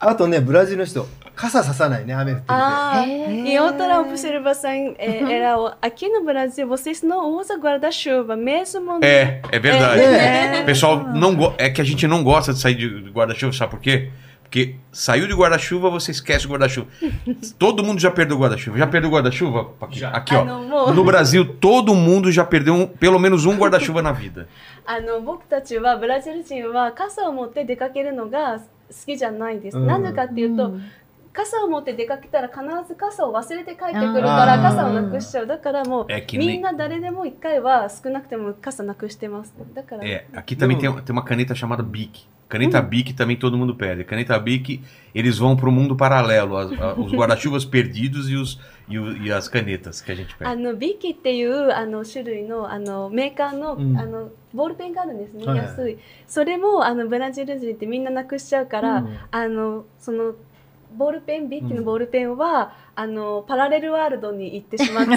[0.00, 3.52] あとねブラジルの人傘ささないね雨降ってきて Ah, É.
[3.52, 9.40] e outra observação é, era o- aqui no Brasil vocês não usam guarda-chuva, mesmo É,
[9.52, 10.00] é verdade.
[10.02, 10.60] É.
[10.62, 11.54] O pessoal não go...
[11.58, 14.10] é que a gente não gosta de sair de de guarda-chuva, sabe por quê?
[14.52, 16.86] Porque saiu de guarda-chuva, você esquece o guarda-chuva.
[17.58, 18.78] Todo mundo já perdeu o guarda-chuva.
[18.78, 19.72] Já perdeu o guarda-chuva?
[19.80, 20.08] Aqui, Já.
[20.10, 20.44] aqui, Ah, ó.
[20.44, 20.94] não vou.
[20.94, 24.48] No Brasil, todo mundo já perdeu um- pelo menos um guarda-chuva na vida.
[24.86, 28.64] あの僕たちはブラジル人は傘を持って出かけるのが好
[29.04, 29.76] きじゃないんです。
[29.76, 30.72] うんなぜかっていうと、
[31.30, 35.46] 傘を持って出かけたら必ず傘を忘れて帰ってくるあーから傘をなくしちゃう。
[35.46, 39.52] だからもうえきねみんな誰でも一回は少なくても傘なくしてます。
[39.74, 42.26] だから、 É, aqui também tem, tem uma caneta chamada Bic.
[42.52, 44.04] Caneta Bic também todo mundo perde.
[44.04, 44.80] Caneta Bic,
[45.14, 46.56] eles vão pro mundo paralelo.
[46.56, 48.58] as- a- os guarda-chuvas perdidos e, os,
[48.88, 50.62] e, o- e as canetas que a gente あ perde.
[50.62, 60.32] のビキっていうあの種類のあのメーカーの,、うんあのボールペンがあるんですね、はいはい安いそれもあのブラジル人ってみんななくしちゃうから、うんあのその
[60.96, 65.11] ボールペンビッキのボールペンは、 あのパラレルワールドに行ってしまって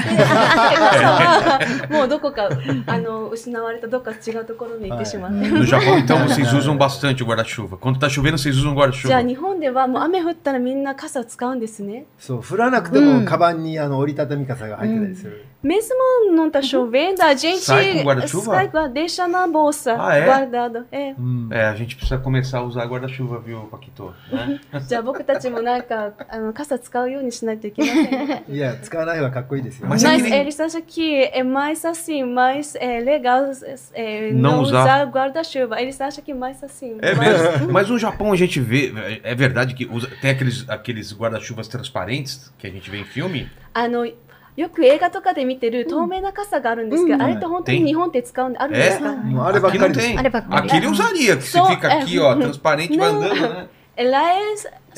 [1.92, 2.48] もうどこか
[2.86, 7.76] あの失われたどっか違うところに行ってしまって、No Japão, então, vocês usam bastante o guarda-chuva.
[7.76, 9.28] Quando tá chovendo, vocês usam じゃあ guarda-chuva.
[9.28, 12.06] 日本ではもう雨降ったらみんな傘を使うんですね。
[12.18, 15.96] そう降らなくてもカバンにあの折りたたみ傘が入ってたりする、Mesmo
[16.34, 18.54] não tá chovendo, a gente Sai com guarda-chuva?
[18.54, 20.24] sai com- deixa na bolsa Ah, é?
[20.24, 20.86] guardado.
[20.92, 21.14] É.
[21.18, 24.12] うん、É, a gente precisa começar a usar guarda-chuva, viu, Paquito?
[24.32, 24.60] Né?
[24.86, 28.55] じゃあ僕たちもなんかあの傘使うようにしないと いけません。
[28.55, 33.51] いや使わない方がかっこいいですよ Mas Mas, é que nem- eles acham que é mais assim, mais é, legal
[33.93, 34.81] é, Não não, usar.
[34.83, 35.81] usar, guarda-chuva.
[35.81, 36.97] Eles acham que mais assim.
[37.01, 37.71] É mais- mesmo.
[37.73, 38.91] Mas no Japão a gente vê.
[39.23, 43.05] É é verdade que usa- tem aqueles, aqueles guarda-chuvas transparentes que a gente vê em
[43.05, 43.47] filme?
[43.73, 44.05] あの
[44.57, 50.19] よく映画とかで見てる透明な傘があるんですけど、うんあれって本当に日本って使うんであるんですか、もうあればっ Aqui か não りです tem.
[50.19, 52.21] あればっかり Aqui ele usaria, que você Só- fica aqui, é.
[52.21, 53.21] ó, transparente, vai Não.
[53.21, 53.67] andando, né?
[54.09, 54.41] Lá é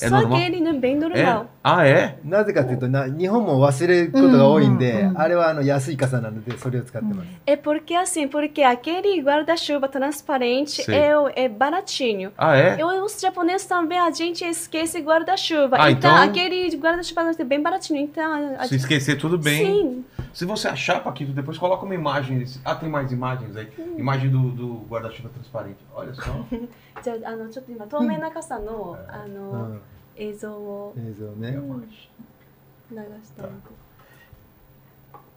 [0.02, 0.40] É só normal?
[0.40, 0.74] aquele, né?
[0.74, 1.46] Bem え normal.
[1.62, 10.94] あ、えなぜかというとな日本も忘れることが多いんで、うんうんうんあれはあの安い傘なのでそれを使ってます、 É porque assim, porque aquele guarda-chuva transparente Sim.
[10.96, 12.32] é, o- é baratinho.
[12.38, 15.78] あ、え Eu, os japoneses também, a gente esquece guarda-chuva.
[15.80, 18.00] Ah, então, então- aquele guarda-chuva é bem baratinho.
[18.00, 19.64] Então, a Se esquecer, tudo bem.
[19.66, 20.06] Sim.
[20.34, 22.44] Se você achar, Paquito, depois coloca uma imagem.
[22.66, 23.68] Ah, tem mais imagens aí.
[23.96, 25.78] Imagem do, do guarda-chuva transparente.
[25.96, 26.44] Olha só.
[27.04, 29.82] じゃあ、あの、ちょっと今、透明な傘の、あうの、ん、
[30.16, 33.84] 映像を映像ね、流したので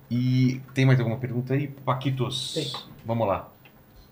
[0.09, 1.67] E tem mais alguma pergunta aí?
[1.67, 2.55] Paquitos.
[2.55, 2.73] Tem.
[3.05, 3.49] Vamos lá.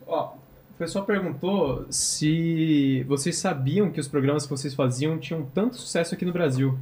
[0.07, 0.35] Ó,
[0.75, 6.15] o pessoal perguntou se vocês sabiam que os programas que vocês faziam tinham tanto sucesso
[6.15, 6.77] aqui no Brasil.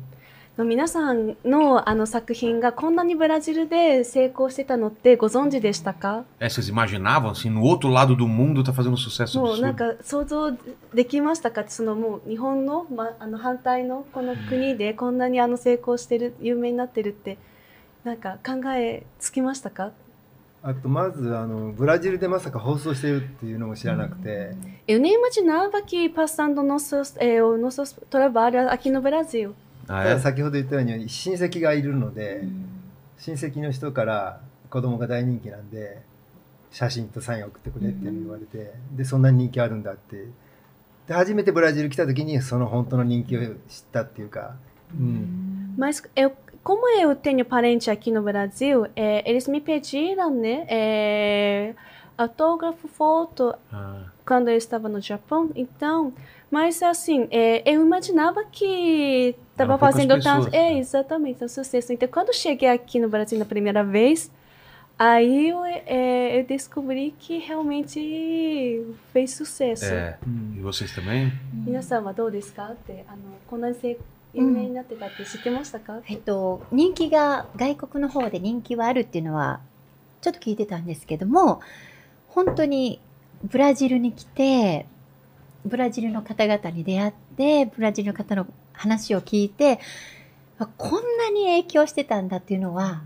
[0.63, 9.97] 皆さんのあの作品がこんなにブラジルで成功してたのってご存知でしたか？É, vocês imaginavam, assim, no outro lado do mundo tá fazendo sucesso もうなん absurdo?
[9.97, 10.57] か想像
[10.95, 11.63] できましたか？
[11.67, 17.37] そのもう日本の,、ま、あの反対のこの国でこんなにあの成功してる有名になってるって
[18.03, 19.91] なんか考えつきましたか？
[20.63, 24.55] あとまずあのブラジルでまさか放送してるっていうのも知らなくて、
[24.87, 29.53] Eu nem imaginava que passando nossos, eh, o nosso trabalho aqui no Brasil.
[29.87, 32.43] 先ほど言ったように親戚がいるので
[33.17, 36.01] 親戚の人から子供が大人気なんで
[36.71, 40.25] 写真とサイン送ってくれって言われてでそんなに人気あるんだって。
[41.07, 43.53] で初めてブラジル来た時にその本当の人気を知っ
[43.93, 44.55] たっていうか。
[44.93, 45.77] うん。
[46.67, 51.73] Como eu tenho parente aqui no Brasil, é, eles me pediram, né, é,
[52.17, 54.03] autógrafo, foto, ah.
[54.25, 55.49] quando eu estava no Japão.
[55.55, 56.11] Então,
[56.50, 60.54] mas assim, eh, eu imaginava que Eram estava poucas fazendo pessoas, tanto.
[60.54, 60.78] É, né?
[60.78, 61.92] exatamente, um sucesso.
[61.92, 64.30] Então, quando eu cheguei aqui no Brasil na primeira vez,
[64.98, 69.86] aí eu, eh, eu descobri que realmente fez sucesso.
[69.86, 70.18] é.
[70.56, 71.32] E vocês também?
[71.66, 73.96] 皆さんはどうですかってあのこんなにせ
[74.34, 79.60] 有名になってたって知ってましたか、えっと、人気が外国の方で人気はあるっていうのは
[80.20, 81.60] ちょっと聞いてたんですけども
[82.28, 83.00] 本当に
[83.44, 84.86] ブラジルに来て
[85.67, 89.79] ブラジルの方々に出会ってブラジルの方の話を聞いて
[90.77, 93.03] こんなに影響してたんだっていうのは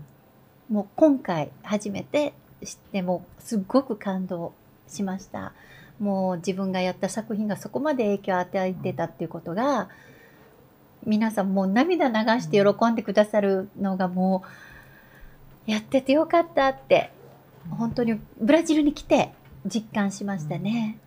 [0.70, 2.32] もう今回初めて
[2.64, 4.54] 知ってもすごく感動
[4.88, 5.52] しました
[5.98, 9.88] もう自分がやった作品がそこまで影響を与えてたっていうことが
[11.04, 14.44] 皆さんもう涙流して喜んでくださるのがも
[15.66, 17.10] うやっててよかったって
[17.70, 19.32] 本当にブラジルに来て
[19.66, 20.98] 実感しましたね。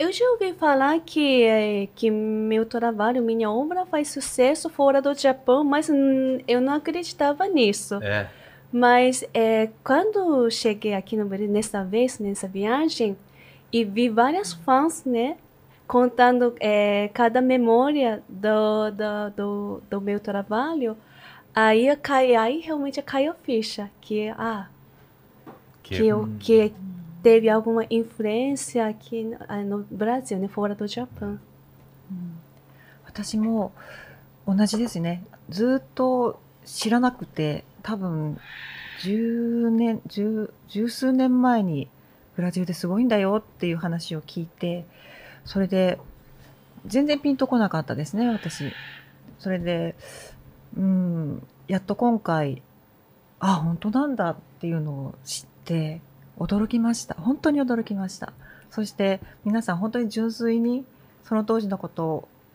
[0.00, 5.14] Eu já ouvi falar que, eh, que meu trabalho, minha obra faz sucesso fora do
[5.14, 7.96] Japão, mas hum, eu não acreditava nisso.
[8.02, 8.26] É.
[8.72, 13.14] Mas eh, quando cheguei aqui no Brasil, nessa vez, nessa viagem,
[13.70, 15.36] e vi várias fãs, né,
[15.86, 20.96] contando eh, cada memória do, do, do, do meu trabalho,
[21.54, 21.98] aí, eu
[22.40, 24.66] aí realmente caiu a ficha, que, ah,
[25.82, 26.72] Que, que, eu, que
[27.22, 29.24] teve alguma influência aqui
[29.66, 31.38] no Brasil, né, fora do Japão.
[33.04, 33.72] 私も
[34.46, 35.24] 同じですね。
[35.48, 38.38] ずっと知らなくて多分
[39.02, 41.88] 10年十十数年前に
[42.36, 44.86] ブラジルですごいんだよっていう話を聞いて
[45.44, 45.98] それで
[46.86, 48.72] 全然ピンとこなかったですね私。
[49.38, 49.94] それで
[50.76, 52.62] うんやっと今回
[53.40, 56.00] あ本当なんだっていうのを知って
[56.40, 57.14] 驚きました。
[57.14, 58.32] 本当に驚きました。
[58.70, 60.84] そして皆さん本当に純粋に
[61.22, 62.06] その当時のこと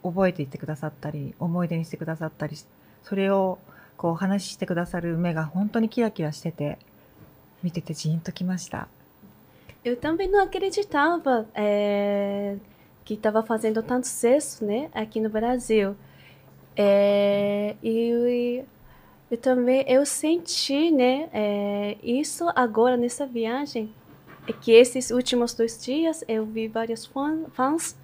[0.04, 2.58] を覚えていってくださったり思い出にしてくださったり
[3.04, 3.60] それを
[3.98, 6.80] こう話してくださる目が本当にキラキラしてて
[7.64, 8.88] 見ててジーンときました。
[9.84, 12.58] Eu também não acreditava eh,
[13.04, 15.96] que estava fazendo tanto sucesso, né, aqui no Brasil.
[16.76, 18.66] Eh, e
[19.30, 23.94] eu também eu senti, né, eh, isso agora nessa viagem,
[24.48, 27.96] é que esses últimos dois dias eu vi vários fã- fãs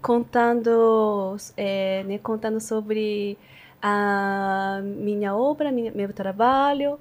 [0.00, 3.36] contando, eh, né, contando sobre
[3.82, 6.98] a minha obra, minha, meu trabalho,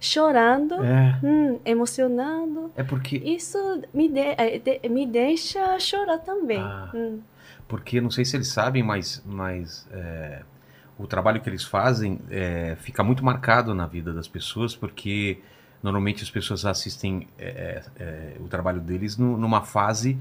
[0.00, 1.18] chorando, É.
[1.24, 2.70] hum, emocionando.
[2.76, 3.16] É porque.
[3.16, 3.58] Isso
[3.92, 6.60] me, de- de- me deixa chorar também.
[6.60, 6.90] Ah.
[6.94, 7.20] Hum.
[7.66, 10.42] Porque não sei se eles sabem, mas, mas é,
[10.98, 15.38] o trabalho que eles fazem é, fica muito marcado na vida das pessoas, porque
[15.82, 20.18] normalmente as pessoas assistem é, é, o trabalho deles nu- numa fase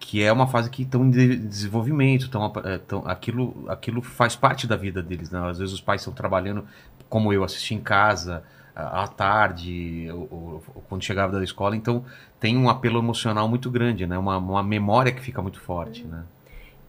[0.00, 2.80] que é uma fase que estão em de- desenvolvimento, tão, é,
[3.10, 5.28] aquilo, aquilo faz parte da vida deles.
[5.30, 5.38] Né?
[5.50, 6.64] Às vezes os pais estão trabalhando,
[7.08, 8.42] como eu assisti em casa,
[8.74, 12.04] à tarde, ou- ou quando chegava da escola, então
[12.38, 14.16] tem um apelo emocional muito grande, né?
[14.16, 16.04] uma, uma memória que fica muito forte.
[16.04, 16.22] Né?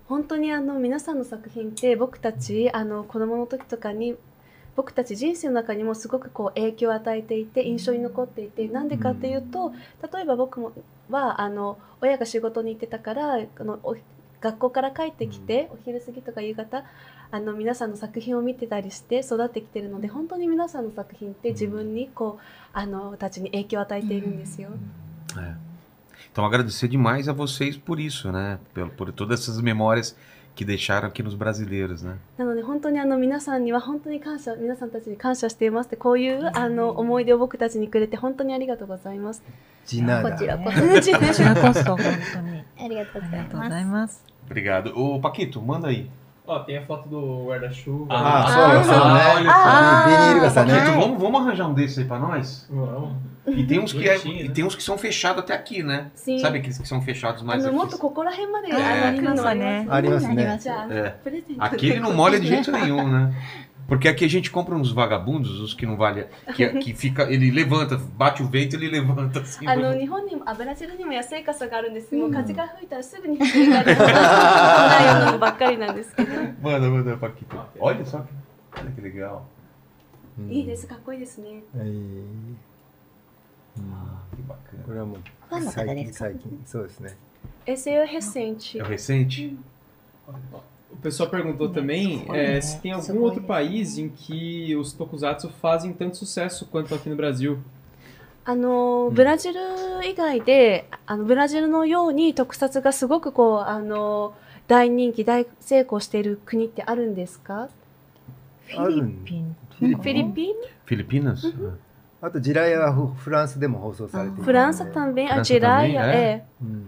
[0.09, 4.15] 本当にあの皆さんの作品って僕たちあの子供の時とかに
[4.75, 9.71] 僕たち人生の中にもすごくこう影響を与えていて印象に残っていてなんでかっていうと
[10.11, 10.71] 例えば僕も
[11.11, 13.95] はあの親が仕事に行ってたからあのお
[14.41, 16.85] 学校から帰ってきて、お昼過ぎとか夕方
[17.29, 24.69] あの皆さんの作品を見てたりして育ってきてるので本当に皆さんの作品って自分にこうあのたちに影響を与えているんですよ。
[25.35, 25.68] É.
[26.32, 28.58] Então, agradecer demais a vocês por isso, né?
[28.72, 30.16] Por, por todas essas memórias
[30.54, 32.16] que deixaram aqui nos brasileiros, né?
[32.38, 39.42] なので本当にあの皆さんには本当に感謝皆さんたちに感謝していますってこういうあの思い出を僕たちにくれて本当にありがとうございます。
[39.86, 40.64] ジナこちらダ。
[40.64, 41.18] こそこちら
[41.54, 41.98] こそ本
[42.32, 44.24] 当にありがとうありがとうごございますざいます。
[44.48, 44.92] Obrigado.
[44.94, 46.08] Ô, Paquito, manda aí.
[46.48, 48.06] Ó, tem a foto do guarda-chuva.
[48.10, 49.20] あ Ah, あ、そうよ、そうね。
[49.36, 51.00] olha ビニール傘 Paquito, ね。
[51.00, 52.68] vamos, vamos arranjar um desses aí pra nós?
[52.70, 53.12] Vamos.
[53.46, 54.54] E tem uns que, é- Bonitinho, e né?
[54.54, 56.10] tem uns que são fechados até aqui, né?
[56.14, 56.38] Sim.
[56.38, 57.92] Sabe aqueles que são fechados あ mais のもっ aqui?
[57.92, 59.92] とここら辺まで、えあの来るのはあります。
[59.92, 60.58] ありますね。
[60.60, 63.32] じゃあ、えプレゼント Aqui ele não molha de jeito nenhum, né?
[63.86, 66.24] Porque aqui a gente compra uns vagabundos, os que não valem.
[66.56, 67.24] Que, que fica.
[67.24, 69.66] Ele levanta, bate o vento ele levanta assim.
[69.68, 72.14] あの日本にもあブラジルにも安い傘があるんです。
[72.14, 74.00] もう風が吹いたらすぐにひっくり返るよう
[74.98, 76.32] なようなのばっかりなんですけど。
[76.62, 77.56] Manda, manda, Paquito.
[77.78, 78.22] Olha só.
[78.22, 78.28] que-
[78.80, 79.40] Olha que legal.
[80.38, 81.62] うんいいです、かっこいいですね。
[81.76, 82.58] はいうん
[83.76, 84.84] Ah, que bacana.
[84.86, 85.18] これはもう
[85.48, 86.62] ファンの方最近、ですか最近。
[86.66, 87.16] そうですね。
[87.66, 88.78] Esse é o recente.
[88.78, 89.56] É o recente?
[90.92, 95.92] O pessoal perguntou também é, se tem algum outro país em que os tokusatsu fazem
[95.92, 97.58] tanto sucesso quanto aqui no Brasil.
[98.46, 99.60] あのブラジル
[100.04, 104.34] 以外であのブラジルのように特撮がすごくこうあの
[104.69, 107.69] 大人気大成功している国ってあるんですか？
[108.77, 109.55] あるんピン？
[109.79, 110.55] フィリフィリピン
[110.85, 111.35] ？Filipinas?
[112.21, 114.43] Ah, あと、ジラヤはフフランスでも放送されている。
[114.43, 116.85] フランス também a França Jiraiya também, えうん。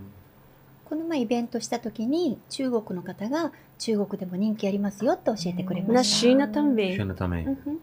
[0.87, 6.27] この前イベントした時に中国の方が中国でも人気ありますよって教えてくれました。
[6.27, 7.47] China também China também.
[7.47, 7.79] うん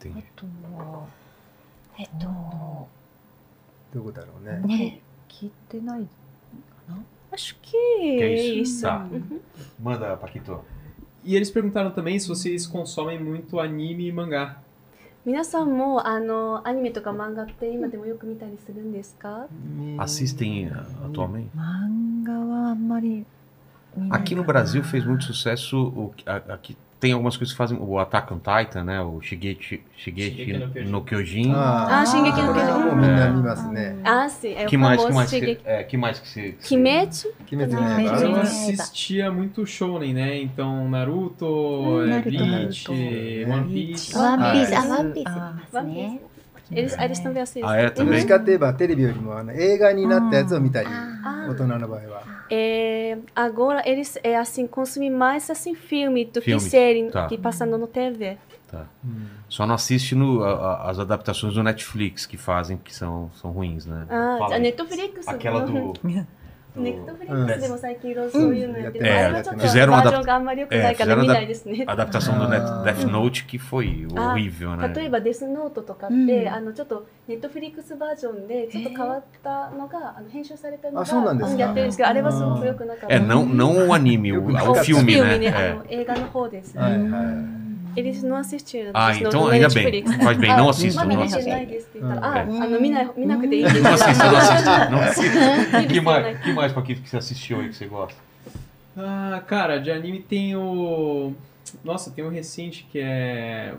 [0.00, 0.18] Entendi.
[0.18, 1.06] あとは
[1.98, 2.88] えっと、
[3.94, 4.58] どこだろうね。
[4.66, 6.06] ね、聞いてないか
[6.88, 6.96] な？
[7.31, 8.61] acho que Que é isso?
[8.75, 9.07] isso Tá.
[9.11, 9.39] Uhum.
[9.81, 10.59] Manda, Paquito.
[11.23, 14.57] E eles perguntaram também se vocês consomem muito anime e mangá.
[15.23, 19.45] 皆さんもあのアニメとか漫画って今でもよく見たりするんですか
[19.99, 21.47] Assistem ah, atualmente?
[21.55, 23.23] 漫画はあんまり
[23.95, 25.77] 見ない Aqui no かな Brasil fez muito sucesso.
[25.95, 27.77] O, a- aqui tem algumas coisas que fazem.
[27.81, 29.01] O Attack on Titan, né?
[29.01, 30.91] O Shigeki, Shigeki Shigeki no Kyojin.
[30.91, 31.51] no Kyojin.
[31.55, 33.95] ああ進撃のこれはもうみんな見ますね。
[34.03, 35.61] Ah, sim, é o que mais, que famoso mais, que, Shigeki.
[35.65, 36.41] é, que mais que você.
[36.53, 38.81] que você- Kimetsu, 鬼滅のあMas eu Sim.刃。
[38.83, 40.37] assistia muito shounen, né?
[40.43, 42.91] Então Naruto, é, Naruto, Bleach, Naruto.
[42.91, 44.17] One Piece.
[44.17, 46.19] ワンピース、はいあ、ワンピース見あます One ね。
[46.19, 46.31] Piece.
[46.73, 47.65] Eles, eles também assistem.
[47.65, 47.89] Ah, é?
[47.91, 48.21] どっ Também?
[48.21, 52.34] ちかって言えばテレビよりもあの映画になったやつを見たり、あ大人の場合は。
[52.50, 57.26] É, agora eles é assim consumem mais assim filme do Filme, que série tá.
[57.26, 58.36] que passando no TV.
[58.68, 58.86] Tá.
[59.04, 60.50] うん、Só não assiste no, a-
[60.86, 64.06] a- as adaptações do Netflix que fazem, que são, são ruins, né?
[64.10, 64.60] Ah, aí.
[64.60, 65.28] Netflix.
[65.28, 65.92] Aquela do.
[66.76, 69.04] ネットフリックスでも最近いろいろそういうのやってる。
[69.06, 71.84] うんあれはちょっとバージョンがあんまり良くないから見ないですね。
[71.86, 72.84] A adaptação do Net, Ah.
[72.84, 74.94] Death Note que foi Ah, horrível, né?
[74.94, 83.14] 例えばデスノートとかって、うんあのちょっとネットフリックスバージョンでちょっと変わったのが、あの編集されたのがあそうなんですかやってるんですけどあれはすごく良くなかった。
[83.16, 85.74] É, não, não o anime, o, É.
[85.74, 86.76] の映画の方です。
[86.78, 87.22] はいは
[87.62, 87.65] い。
[87.95, 88.91] Eles não assistiram.
[88.93, 89.83] Ah, Death Note então no ainda bem.
[89.85, 90.23] Netflix.
[90.23, 90.95] Faz bem, não assistam.
[90.97, 91.49] まあ見 Não なきゃ assistam.
[91.51, 93.81] ないですって言ったら、うんあ、あの見ない見なくていいです。
[93.81, 94.89] Não assista, não assista.
[94.89, 95.77] Não assista.
[95.79, 96.41] Eles que, não, mais, né?
[96.43, 98.17] que mais, Paquito, que você assistiu aí que você gosta?
[98.97, 101.33] Ah, cara, de anime tem o.
[101.85, 103.73] Nossa, tem um recente que é.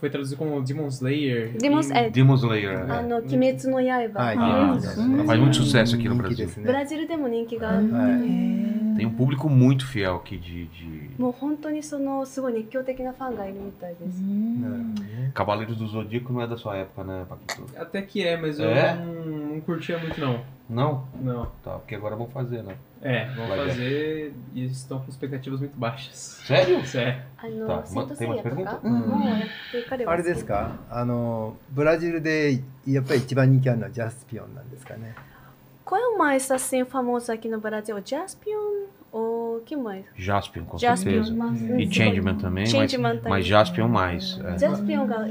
[0.00, 1.56] Foi traduzido como Demon Slayer.
[1.58, 2.86] Demon- Em- é, Demon Slayer.
[2.88, 3.02] あ é.
[3.02, 4.18] の鬼滅の刃。
[4.22, 6.36] はい、あ人気ですね faz muito sucesso aqui no 人気 Brasil.
[6.46, 6.86] ですブラね。
[6.86, 7.88] ジルでも人気がある。
[9.00, 9.00] はい。
[9.00, 14.18] Tem um público muito fiel aqui de, de もう本当にそのすごい熱狂的なファンがいるみたいです。
[14.20, 15.32] なるほどね。
[15.34, 17.66] Cavaleiros do Zodíaco não é da sua época, né, Paquito?
[17.80, 18.94] Até que é, mas eu É?
[18.94, 19.14] não,
[19.54, 20.40] não curtia muito, não.
[20.68, 21.04] Não?
[21.22, 21.46] Não.
[21.64, 22.74] Tá, porque agora vão fazer, né?
[23.00, 23.68] É, vão Vai ver.
[23.70, 26.16] fazer e estão com expectativas muito baixas.
[26.44, 26.84] Sério?
[26.84, 27.22] Sério.
[27.38, 28.88] あの、tá セントセイヤとかtem uma pergunta?
[28.88, 29.46] もうやって
[29.88, 35.14] 彼はあれですかあの、ブラジルでやっぱり一番人気あるのはジャスピオンなんですかね。
[35.84, 37.94] Qual é o mais assim famoso aqui no Brasil?
[37.94, 38.79] O Jaspion
[39.13, 40.05] o que mais?
[40.15, 41.35] Jaspion, com Jaspion, certeza.
[41.35, 41.61] Mas...
[41.61, 43.29] E Changeman também, Changeman mas, também.
[43.31, 44.39] mas Jaspion mais.
[44.43, 44.57] É.
[44.57, 45.27] Jaspion ga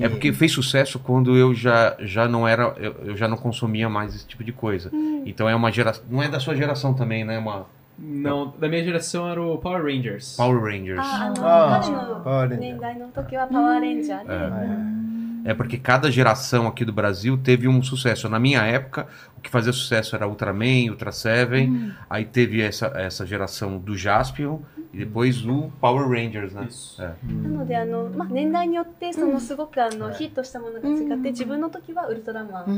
[0.00, 3.90] É porque fez sucesso quando eu já, já não era, eu, eu já não consumia
[3.90, 4.90] mais esse tipo de coisa.
[4.92, 5.22] Hum.
[5.26, 7.38] Então é uma geração, não é da sua geração também, né?
[7.38, 7.66] Uma,
[7.98, 10.34] não, da minha geração era o Power Rangers.
[10.36, 10.98] Power Rangers.
[10.98, 11.46] Ah, ah não.
[11.46, 12.20] Ah, ah, não.
[12.22, 12.60] Power Rangers.
[12.60, 14.99] 年代の時はパワーレンジャーで。
[15.39, 15.39] É.
[15.39, 18.27] はいはい É porque cada geração aqui do Brasil teve um sucesso.
[18.27, 21.93] Na minha época, o que fazia sucesso era Ultraman, Ultra Seven.
[22.09, 26.65] Aí teve essa, essa geração do Jaspion e depois o Power Rangers, né?
[26.67, 26.99] Isso.
[26.99, 27.13] É.
[27.23, 32.71] なのであの、まあ、年代によってそのすごくあの、ヒットしたものが違って、自分の時はウルトラマン、う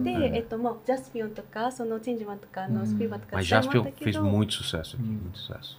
[0.00, 5.20] んで、うんえっとまあ、ジャスピオンとかそのチェンジマンとかあの、うんスピーマンとか Mas 違いま Jaspion したけ fez ど muito sucesso aqui, Hum.
[5.24, 5.76] muito sucesso.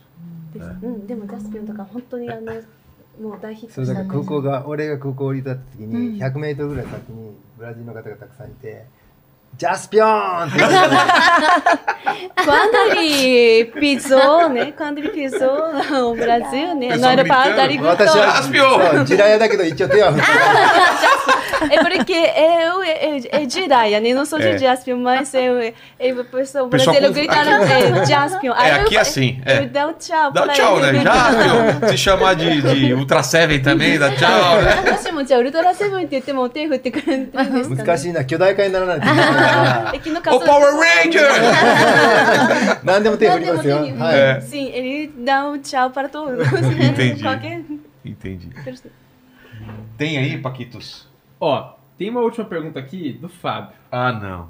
[0.53, 2.53] ですはいうん、でもジャスピオンとか本当にあの
[3.20, 6.12] もう大ヒッそうだから空港が俺が空港降り立った時うん。
[6.14, 8.86] に100メートルぐらい先にブラジルの方がたくさんいて
[9.59, 10.95] 「ジャスピョーン!」 って言われて
[12.45, 14.73] Quando ele pisou, né?
[14.77, 16.89] Quando ele pisou no Brasil, né?
[16.89, 17.61] Pessoal No aeroporto, gritando.
[17.61, 17.87] ele gritou.
[17.87, 18.95] 私は Jaspion!
[18.95, 20.27] そう地雷だけど一応手は振って
[21.71, 24.13] É porque eu é, é, é Jiraya, né?
[24.13, 24.53] Não sou É.
[24.53, 28.53] de Jaspion, mas eu, eu, o pessoal O pessoal brasileiro conf- gritaram é, Jaspion.
[28.55, 29.59] Aí É, eu- aqui é assim, é.
[29.59, 30.99] Eu dou um tchau Dá pra tchau, ele.
[30.99, 31.03] né?
[31.03, 31.87] Jaspion!
[31.89, 34.83] Se chamar de, de Ultra Seven também, dá tchau, né?
[34.85, 39.05] 私もじゃあウルトラセブンって言っても手振ってくれてるんですか、ね、難しいな巨大化にならないと
[39.49, 41.21] いけないか駅の Ô 数 Power Ranger!
[41.21, 44.41] ら何でも手振りますよ何でも手にはい、É.
[44.41, 46.45] Sim, ele dá um tchau para todos.
[46.47, 47.21] Entendi.
[47.23, 47.63] Qualquer
[48.03, 48.49] Entendi.
[48.63, 48.91] pessoa.
[49.97, 51.07] Tem aí, Paquitos?
[51.39, 53.73] Ó, tem uma última pergunta aqui do Fábio.
[53.91, 54.49] Ah, não.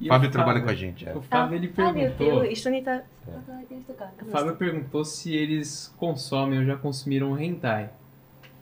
[0.00, 1.14] E Fábio o trabalha com a gente, é.
[1.14, 2.42] O Fábio ele Ah, meu perguntou.
[2.42, 4.06] Deus, 一緒にいた働いてる人か。
[4.20, 7.90] O Fábio perguntou se eles consomem ou já consumiram hentai.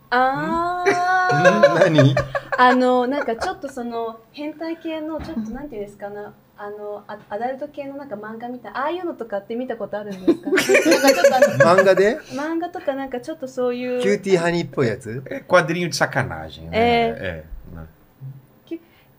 [0.10, 2.16] あー何？
[2.58, 6.16] あのなんかちょっとその変態系のちょっとなんていうんですかね
[6.58, 10.49] あのあアダルト系のなんか漫画みたいああいうのとかって見たことあるんですか？
[11.66, 12.18] 漫画で？
[12.32, 16.78] 漫画とかなんかちょっとそういうキューティーハニーっぽいやつ？É quadrinho de sacanagem, né?
[16.78, 17.08] É.
[17.10, 17.88] É, né?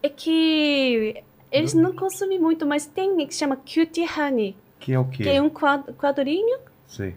[0.03, 5.05] é que eles não consomem muito mas tem que chama Cutie Honey Que é o
[5.07, 5.25] quê?
[5.25, 7.15] que é um quad- quadrinho Sei.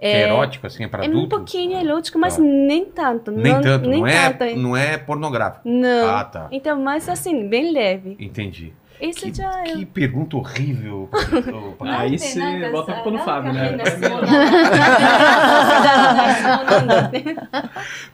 [0.00, 1.36] Que é erótico, assim, é pra é um adulto?
[1.36, 2.42] pouquinho erótico mas Tá.
[2.42, 5.68] nem tanto Nem não, tanto, nem não, é, tanto não é pornográfico.
[5.68, 6.48] não Ah, tá.
[6.50, 8.72] então mas assim bem leve Entendi.
[9.00, 11.08] Esse que, já que pergunta horrível.
[11.80, 13.78] Aí você bota a culpa no Fábio, né?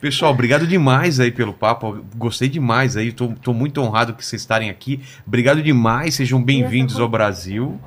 [0.01, 2.05] Pessoal, obrigado demais aí pelo papo.
[2.17, 3.13] Gostei demais aí.
[3.13, 5.03] Tô, tô muito honrado que vocês estarem aqui.
[5.27, 6.15] Obrigado demais.
[6.15, 7.81] Sejam bem-vindos ao Brasil.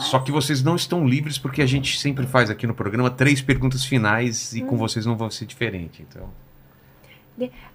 [0.00, 3.41] Só que vocês não estão livres porque a gente sempre faz aqui no programa três
[3.41, 6.01] perguntas finais e com vocês não vai ser diferente.
[6.01, 6.29] Então,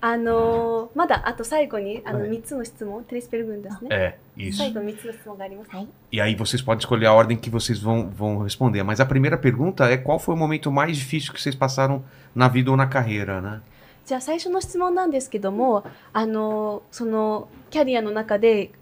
[0.00, 3.90] あのまだあと最後にあのはい三つの質問、テレスペル分ですね。
[3.90, 4.56] é isso.
[4.56, 5.70] 最後三つの質問があります。
[6.10, 8.82] E aí vocês podem escolher a ordem que vocês vão, vão responder.
[8.82, 12.02] Mas a primeira pergunta é qual foi o momento mais difícil que vocês passaram
[12.34, 13.60] na vida ou na carreira, né?
[14.06, 18.72] じゃあ最初の質問なんですけども、あのそのキャリアの中で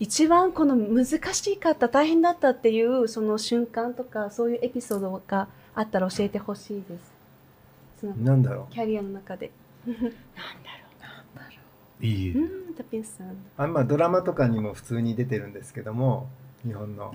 [0.00, 7.13] 一番この難しかった大変だったっていうその瞬間とかそういうエピソードが あったら教えてほしいです。
[8.01, 8.73] そのなんだろう。
[8.73, 9.51] キャリアの中で。
[12.01, 12.71] E う。
[12.71, 13.35] ん、tá pensando。
[13.57, 16.29] あまあドラマとかにも普通に出てるんですけども
[16.65, 17.11] 日本の。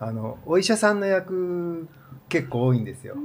[0.00, 1.88] あのお医者さんの役
[2.28, 3.16] 結構多いんですよ。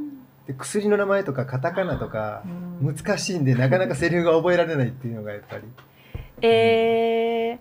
[0.48, 2.44] で薬の名前とかカタカナとか
[2.82, 5.64] 難しいんでなかなかセリフが覚えられないっていうのがやっぱり。
[6.42, 7.60] É,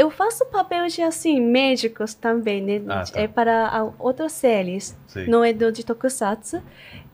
[0.00, 2.82] eu faço papel de assim médicos também, né?
[2.88, 3.18] Ah, tá.
[3.20, 4.96] É para a- outras séries.
[5.06, 5.26] sei.
[5.26, 6.62] Não é do de Tokusatsu.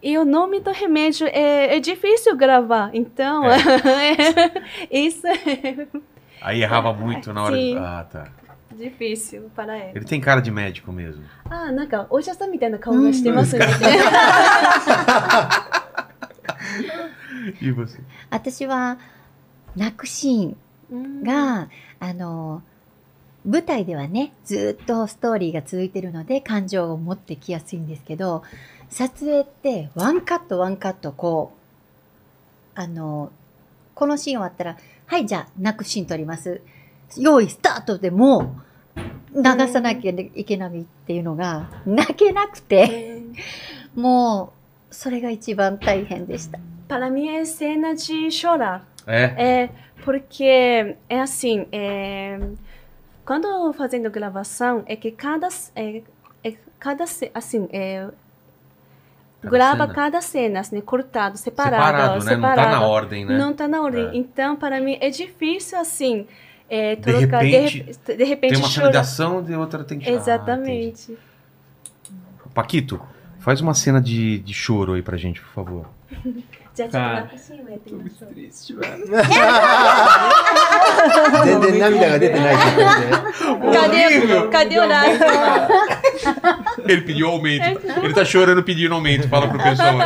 [0.03, 3.45] E o nome do remédio é, é difícil gravar, então
[4.90, 5.86] isso é
[6.40, 7.62] Aí errava muito na hora de.
[7.62, 7.76] Sim.
[7.78, 8.26] Ah, tá.
[8.76, 9.93] difícil para ele.
[9.99, 11.22] Ele tem cara de médico mesmo.
[11.49, 13.64] あ、なんかお医者さんみたいな顔がしてます ね。
[17.61, 17.99] E você?
[18.30, 18.99] 私は
[19.76, 20.57] 泣くシーン
[20.90, 21.68] うんが、
[22.01, 22.62] あの
[23.48, 28.44] 舞台ではねずっとストーリーが続いてるので感情を持ってきやすいんですけど
[28.90, 31.53] 撮影ってワンカットワンカットこ
[32.76, 33.32] うあの
[33.95, 36.61] このシーン終わったら「はいじゃあ泣くシーン撮ります」
[37.18, 38.56] 「用意スタート」でも
[39.34, 43.22] う流さなきゃいけないっていうのが泣けなくて
[43.95, 44.52] も
[44.91, 46.60] うそれが一番大変でした。
[46.88, 48.88] Para mim é cena de chorar.
[49.06, 49.65] É?
[49.65, 49.69] É,
[50.06, 52.40] porque é assim, é,
[53.28, 56.02] quando fazendo gravação, é que cada, é,
[56.41, 58.08] é cada assim, é,
[59.41, 59.94] Cada grava cena.
[59.94, 62.32] cada cena, assim, cortado, separado, Separado, né?
[62.38, 62.72] Não tá separado.
[62.72, 63.38] na ordem, né?
[63.38, 64.08] Não tá na ordem.
[64.08, 64.16] É.
[64.16, 66.26] Então, para mim, é difícil, assim,
[66.70, 69.99] é, De trocar, repente, de, de repente Tem uma cena de ação e outra tem
[69.99, 70.10] que.
[70.10, 70.14] Ah.
[70.14, 71.18] Exatamente.
[72.54, 72.99] Paquito,
[73.40, 75.86] faz uma cena de, de choro aí pra gente, por favor.
[76.78, 78.34] じゃあ、ちょっと泣くシーンをやってみましょう。
[78.34, 79.06] triste, mano.
[81.44, 83.18] 全然涙が出てないって言ってて
[83.74, 85.26] Cadê, cadê o Rafa?
[86.88, 87.82] Ele pediu aumento.
[88.04, 89.28] Ele tá chorando pedindo aumento.
[89.28, 89.98] Fala pro pessoal,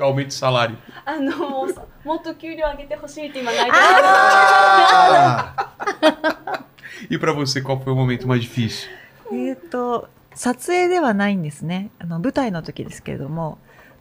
[0.00, 0.76] aumento de salário.
[1.06, 1.66] あの
[2.04, 5.54] もっと給料上げてほしいって今泣いてあ
[7.08, 8.90] E pra você, qual foi o momento mais difícil?
[9.32, 11.90] えっ、と、撮影ではないんですね。
[11.98, 13.56] あの、舞台の時ですけれども、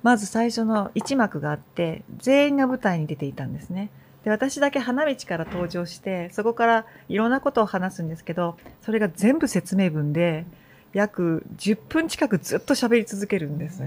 [0.08, 3.90] まず最初の一幕があって、全員が舞台に出ていたんですね。
[4.24, 10.46] で、私だけ花道から登場して、そこからいろんなことを話すんですけど、それが全部説明文で、
[10.94, 13.84] 約10分近くずっと喋り続けるんです。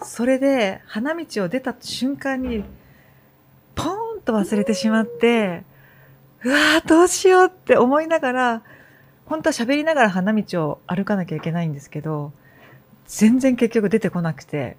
[0.00, 2.64] それで、花道を出た瞬間に、
[3.74, 5.62] ポーンと忘れてしまって、
[6.42, 8.62] うわーどうしようって思いながら、
[9.26, 12.32] 本当は喋りながら花道を歩かなきゃいけないんですけど、
[13.04, 14.78] 全然結局出てこなくて、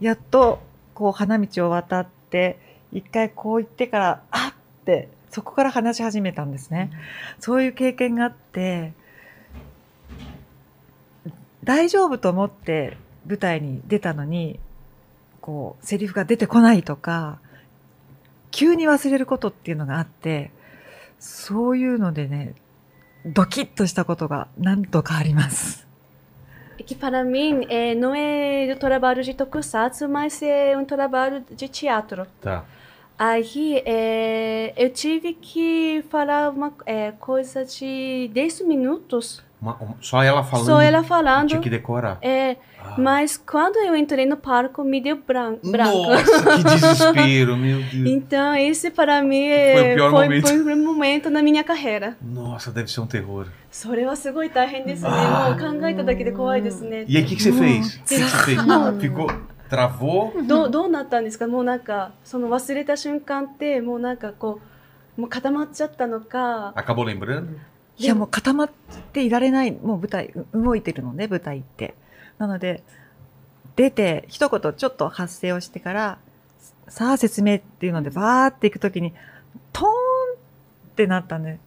[0.00, 0.60] やっと
[0.94, 2.58] こう花道を渡って、
[2.92, 6.90] 一回こう行ってから、あっって、そこから話し始めたんですね。
[7.38, 8.92] そういう経験があって、
[11.62, 12.96] 大丈夫と思って
[13.26, 14.58] 舞台に出たのに、
[15.40, 17.38] こう、セリフが出てこないとか、
[18.50, 20.50] 急に忘れることっていうのがあって、
[21.20, 22.54] そういうのでね、
[23.26, 25.86] ドキッとしたことが何度かあります。
[26.82, 32.26] Que para mim é, não é o trabalho de tokusatsu, mas é um trabalho de teatro.
[32.40, 32.64] Tá.
[33.18, 40.21] Aí é, eu tive que falar uma é, coisa de 10 minutos, Uma- um- só
[40.21, 40.65] ela falando.
[40.65, 41.47] só ela falando.
[41.49, 42.17] Tinha que decorar.
[42.21, 42.95] É, Ah.
[42.99, 45.97] mas quando eu entrei no palco, me deu bran branco.
[46.09, 47.93] Nossa, que desespero, meu Deus.
[47.93, 50.47] Então, esse para mim Foi o é, pior foi, momento.
[50.47, 52.15] foi o primeiro momento na minha carreira.
[52.21, 53.47] Nossa, deve ser um terror.
[53.71, 55.09] それはすごい大変ですね。
[55.11, 57.05] あもう考えただけで怖いですね。
[57.07, 57.95] E aí, o que, que você fez?
[57.97, 58.61] O que, que você fez?
[59.01, 59.27] Ficou.
[59.69, 60.31] Travou?
[60.45, 64.59] どうどうなったんですかもうなんかその忘れた瞬間ってもうなんかこ
[65.17, 67.47] うもう固まっちゃったのか Acabou lembrando?
[68.00, 68.70] いやもう固まっ
[69.12, 71.94] ていられない、もう舞台、う動いてるのね、舞台って。
[72.38, 72.82] なので、
[73.76, 76.18] 出て、一言ちょっと発声をしてから、
[76.88, 79.12] さあ説明っていうので、バーっていくときに、
[79.72, 79.90] トーンっ
[80.96, 81.60] てなった ね。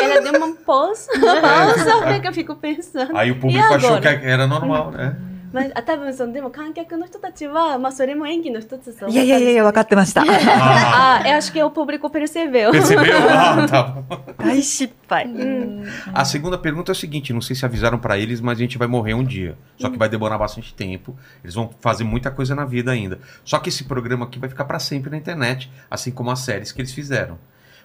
[0.00, 3.16] ela deu uma pausa, pausa que eu fico pensando.
[3.16, 5.16] Aí o público E achou que era normal, né?
[5.53, 10.23] まあ、あ多分そのでも観客の人たちは、まあ、それも演技の一つと思ったんいやいやいやいや、分かってました。
[10.23, 12.71] Ah, Ah, eu acho que o público percebeu.
[12.71, 13.03] percebeu?
[13.29, 14.23] Ah, tá bom.
[14.37, 15.27] 大失敗。
[15.27, 15.83] Hum.
[16.13, 18.77] A segunda pergunta é a seguinte: não sei se avisaram pra eles, mas a gente
[18.79, 19.55] vai morrer um dia.
[19.77, 21.15] Só que vai demorar bastante tempo.
[21.43, 23.19] Eles vão fazer muita coisa na vida ainda.
[23.45, 26.71] Só que esse programa aqui vai ficar pra sempre na internet, assim como as séries
[26.71, 27.37] que eles fizeram.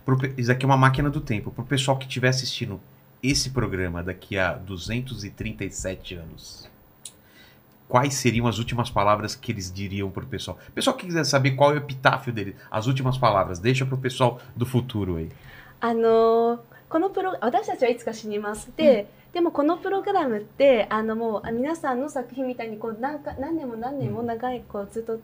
[0.07, 1.51] Pro pe- Isso aqui é uma máquina do tempo.
[1.51, 2.81] Pro pessoal que estiver assistindo
[3.23, 6.69] esse programa daqui a 237 anos.
[7.94, 10.58] Quais seriam as últimas palavras que eles diriam pro pessoal?
[10.74, 14.40] Pessoal que quiser saber qual é o epitáfio dele, as últimas palavras, deixa pro pessoal
[14.56, 15.30] do futuro aí.
[15.80, 25.20] あのこのプロ私たちはいつか死にますで、でもこのプログラムってあのもうあ皆さんの作品みたいにこう何か何年も何年も長いこうずっと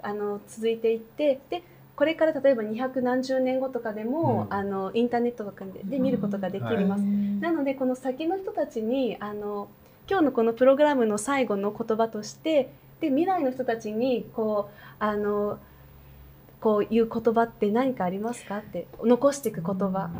[0.00, 1.64] あの続いていってで
[1.96, 7.02] これから例えば200何十年後とかでも、うんあのインターネットとかでで見ることができます、
[7.40, 9.68] なのでこの先の人たちにあの
[10.08, 12.70] 今日のこのプログラムの最後の言葉として
[13.00, 15.58] で未来の人たちにこうあの
[16.60, 20.10] こういう言葉って何かありますかって残していく言葉。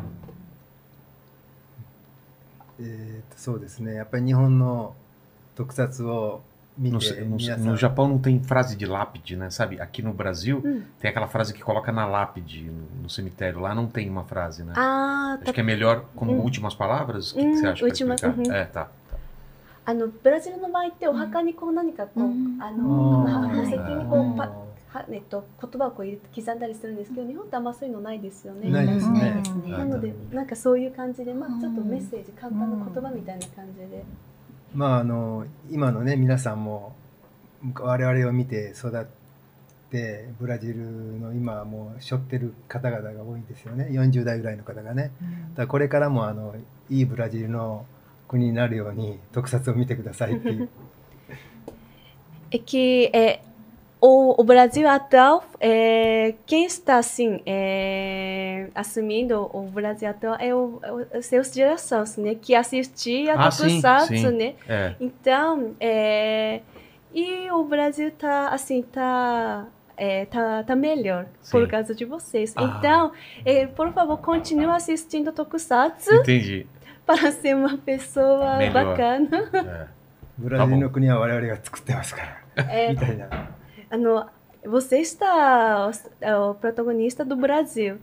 [2.79, 4.95] えーとそうですねやっぱり日本の
[5.55, 6.41] 特撮を
[6.77, 9.51] 見 No, て no- 皆さん no Japão não tem frase de lápide, né?
[9.51, 9.79] Sabe?
[9.79, 10.81] Aqui no Brasil Hum.
[10.99, 13.59] tem aquela frase que coloca na lápide no, no cemitério.
[13.59, 14.73] Lá não tem uma frase, né?
[14.75, 16.39] あー Acho que é melhor como Hum.
[16.41, 17.31] últimas palavras.
[17.33, 18.39] O que, que você acha pra última- explicar?
[18.39, 18.51] uhum.
[18.51, 18.89] É, tá.
[19.85, 22.57] あのブラジルの場合ってお墓にこう何かこう、うん。
[22.61, 23.47] ああのー。
[23.49, 28.69] 宝石にこうパあはえっと言葉をこう入刻んだりするんですけど日本ってあんまそういうのないですよね。
[28.69, 29.43] ないですね。
[29.65, 29.71] うん。
[29.71, 34.03] なのでなんかそういう感じでまあちょっとメッセージ簡単なうん言葉みたいな感じで。
[34.73, 36.95] まああの今のね皆さんも
[37.79, 39.05] 我々を見て育っ
[39.91, 43.87] てブラジルの今もう背負ってる方々が多いんですよね。
[43.91, 45.11] 40代ぐらいの方がね。
[45.51, 46.55] だからこれからもあの
[46.89, 47.85] いいブラジルの
[48.32, 50.68] 国になるように特撮を見てくださいっていう
[52.50, 53.40] é que é,
[54.00, 60.80] o, o Brasil atual, é, quem está assim, é, assumindo o Brasil atual é o,
[61.12, 62.34] é os seus gerações, né?
[62.34, 64.30] Que assistia Ah, a sim, Tokusatsu, sim.
[64.30, 64.54] né?
[64.68, 64.94] É.
[65.00, 66.60] Então, é,
[67.12, 69.66] e o Brasil tá assim, tá,
[69.96, 71.68] é, tá, tá melhor por Sim.
[71.68, 72.54] causa de vocês.
[72.56, 72.62] Ah.
[72.78, 73.12] Então,
[73.44, 76.66] é, por favor, continue assistindo Tokusatsu Entendi.
[77.06, 78.72] para ser uma pessoa Melhor.
[78.96, 79.50] bacana.
[79.54, 79.86] É.
[80.38, 82.22] ブラジルの国は我々が作ってますか
[82.54, 83.28] ら É, みた いな
[83.90, 84.26] Ano,
[84.64, 85.90] você está
[86.20, 87.96] é o protagonista do Brasil.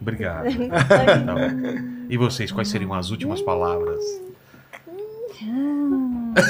[0.00, 0.46] Obrigado.
[0.70, 0.84] Tá
[1.24, 2.06] Tá bom.
[2.08, 4.02] E vocês, quais seriam as últimas palavras?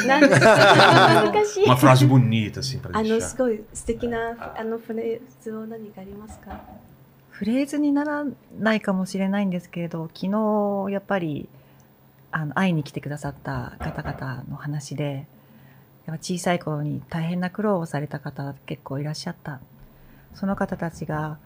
[0.06, 3.20] なんですか難しい Uma frase bonita, assim, pra あの deixar.
[3.20, 6.60] すごい素敵なあのフレーズを何かありますか
[7.30, 8.24] フレーズになら
[8.58, 11.48] ないかもしれないんですけれど昨日やっぱり
[12.33, 15.27] あの会いに来てくださった方々の話で
[16.05, 19.61] やっぱ小さい頃に大変な苦労をされた方結構いらっしゃった。
[20.33, 21.37] その方たちが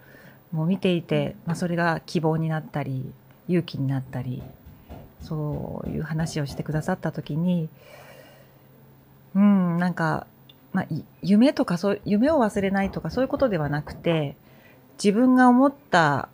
[0.51, 3.11] もう見ていて、まあ、それが希望になったり
[3.47, 4.41] 勇気になったり
[5.21, 7.69] そういう話をしてくださった時に
[9.35, 10.25] うんなんか、
[10.73, 10.87] まあ、
[11.21, 14.35] 夢とかそう夢を忘れないとかそういうことではなくて
[15.03, 16.29] 自分が思った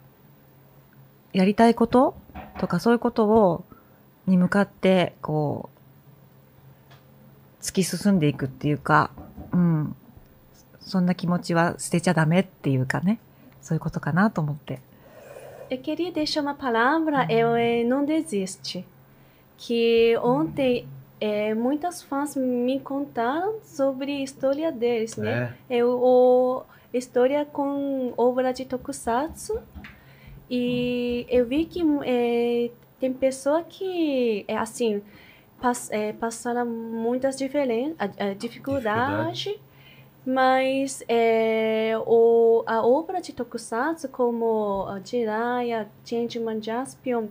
[1.33, 2.15] やりたいこと
[2.59, 3.65] とかそういうことを
[4.27, 5.69] に向かって、こ
[7.61, 9.11] う、突き進んでいくっていうか、
[9.51, 9.95] うん。
[10.79, 13.19] そんな気持ちは捨てちゃダメっていうかね。
[13.61, 14.81] そういうことかなと思って。
[15.69, 18.83] え、けりでしょまパラーブラエオエノデジスチ。
[19.57, 20.85] き、おんて、
[21.21, 25.57] え、もいたすファンスみこんたん、そぶりストリアですね。
[25.69, 29.59] え、お、ストリアコンオブラジトクサツ。
[30.49, 32.71] え、え、ウィキム、え、
[33.03, 35.01] tem pessoa que, é assim,
[35.61, 39.59] pass, é, passaram muitas diferen, a, a dificuldade,
[40.25, 47.27] mas é, o, a obra de tokusatsu, como a Jiraiya, Changeman Jaspion,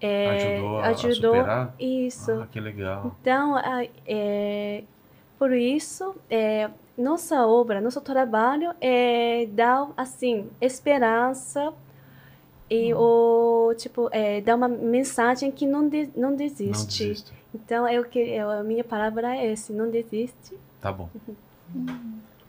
[0.00, 1.74] é, Ajudou a ajudou superar?
[1.80, 2.30] isso.
[2.30, 3.06] Ah, que legal.
[3.20, 4.84] Então, a- é,
[5.36, 11.74] por isso, é, nossa obra, nosso trabalho é dar, assim, esperança
[12.70, 17.32] e o, tipo, é, dar uma mensagem que não, de, não Não desiste.
[17.54, 20.58] Então, eu, que- eu, a minha palavra é esse, não desiste.
[20.80, 21.08] Tá bom.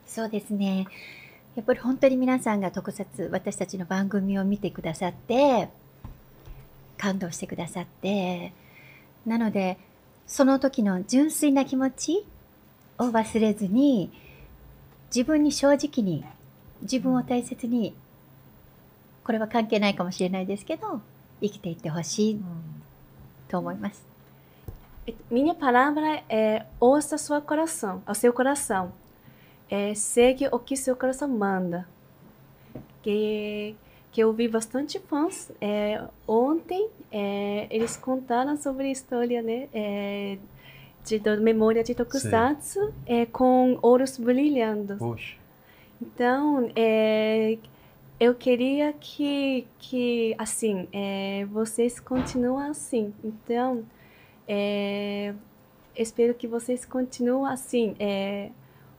[0.06, 0.86] そうですね。
[1.56, 5.68] やっぱり本当に皆さんが特撮、私たちの番組を見てくださって、
[6.98, 8.52] 感動してくださって、
[9.26, 9.78] なので、
[10.26, 12.24] その時の純粋な気持ち
[12.98, 14.10] を忘れずに、
[15.14, 16.24] 自分に正直に、
[16.82, 17.94] 自分を大切に、
[19.29, 21.01] これは関係ないかもしれないですけど、
[21.41, 22.41] 生きていってほしい
[23.47, 24.15] と思います。
[25.29, 28.91] Minha palavra é ouça sua coração, ao seu coração.
[29.69, 31.87] É, segue o que seu coração manda.
[33.03, 33.75] Que,
[34.11, 35.51] que eu vi bastante fãs.
[35.61, 40.37] É, ontem é, eles contaram sobre a história né, é,
[41.03, 44.97] de, da memória de Tokusatsu é, com ouros brilhando.
[44.97, 45.35] Poxa.
[46.01, 47.57] Então, é,
[48.20, 53.14] eu queria que, que assim, é, vocês continuem assim.
[53.24, 53.82] Então,
[54.46, 55.32] é,
[55.96, 58.50] espero que vocês continuem assim, é,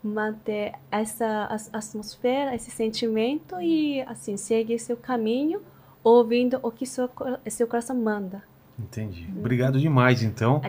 [0.03, 5.61] manter essa atmosfera, esse sentimento e assim seguir seu caminho,
[6.03, 7.07] ouvindo o que seu,
[7.47, 8.41] seu coração manda.
[8.79, 9.29] Entendi.
[9.37, 10.59] Obrigado demais, então.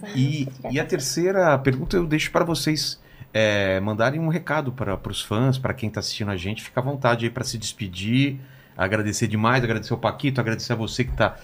[0.00, 0.18] Gozaimasu.
[0.18, 2.98] E, e a terceira pergunta eu deixo para vocês
[3.33, 6.63] é, mandarem um recado para os fãs, para quem está assistindo a gente.
[6.63, 8.39] Fica à vontade aí para se despedir,
[8.77, 11.35] agradecer demais, agradecer o Paquito, agradecer a você que está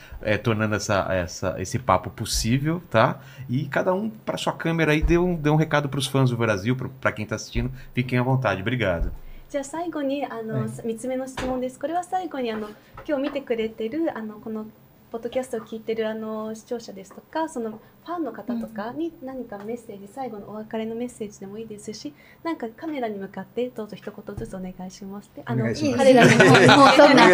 [0.44, 3.20] tornando essa, essa, esse papo possível, tá?
[3.50, 6.30] E cada um para sua câmera aí dê um, dê um recado para os fãs
[6.30, 7.72] do Brasil, para quem está assistindo.
[7.94, 8.62] Fiquem à vontade.
[8.62, 9.12] Obrigado.
[9.50, 11.80] じゃあ最後にあの、はい3つ目の質問です。
[11.80, 12.70] これは最後にあの
[13.08, 14.68] 今日見てくれてるあのこの
[15.15, 22.13] ポッドキャストを聞いてるあの視聴者ですとかそのファンの方とかに何かメッセージ、最後のお別れのメッセージでもいいですし
[22.43, 26.57] なんかカメラに向かってどうぞ一言ずつお願いしますってあの彼らにももう
[26.97, 27.29] そんな。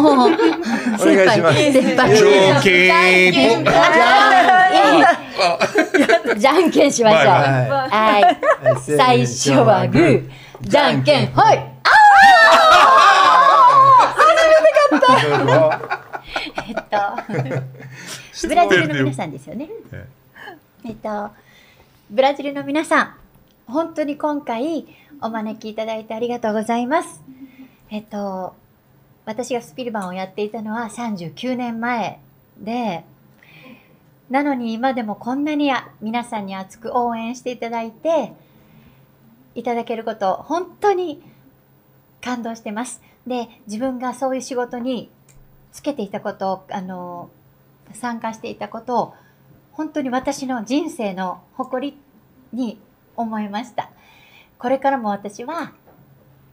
[0.00, 0.30] もう、
[0.96, 1.26] 先
[1.96, 2.16] 輩。
[2.16, 2.30] 条
[2.62, 3.64] 件
[6.38, 7.24] じゃんけんしましょう。
[7.24, 8.22] ははい。
[8.22, 8.96] い。
[8.96, 10.30] 最初はグー、
[10.60, 11.58] じゃんけん、ほい
[15.00, 16.03] どうぞ
[16.56, 16.82] えっと、
[18.48, 20.08] ブラジルの皆さんですよねえ。
[20.84, 21.30] えっと、
[22.10, 23.14] ブラジルの皆さん、
[23.66, 24.86] 本当に今回
[25.20, 27.22] お招きいただいてありがとうございます。
[27.90, 28.54] えっと、
[29.24, 32.20] 私がスピルバンをやっていたのは39年前
[32.58, 33.04] で、
[34.30, 35.70] なのに今でもこんなに
[36.00, 38.32] 皆さんに熱く応援していただいて、
[39.54, 41.22] いただけること、本当に
[42.20, 43.00] 感動してます。
[43.26, 45.10] で、自分がそういう仕事に
[45.74, 47.28] つけていたことを、あの、
[47.92, 49.14] 参加していたことを、
[49.72, 51.98] 本当に私の人生の誇り
[52.52, 52.78] に
[53.16, 53.90] 思いました。
[54.58, 55.72] これからも私は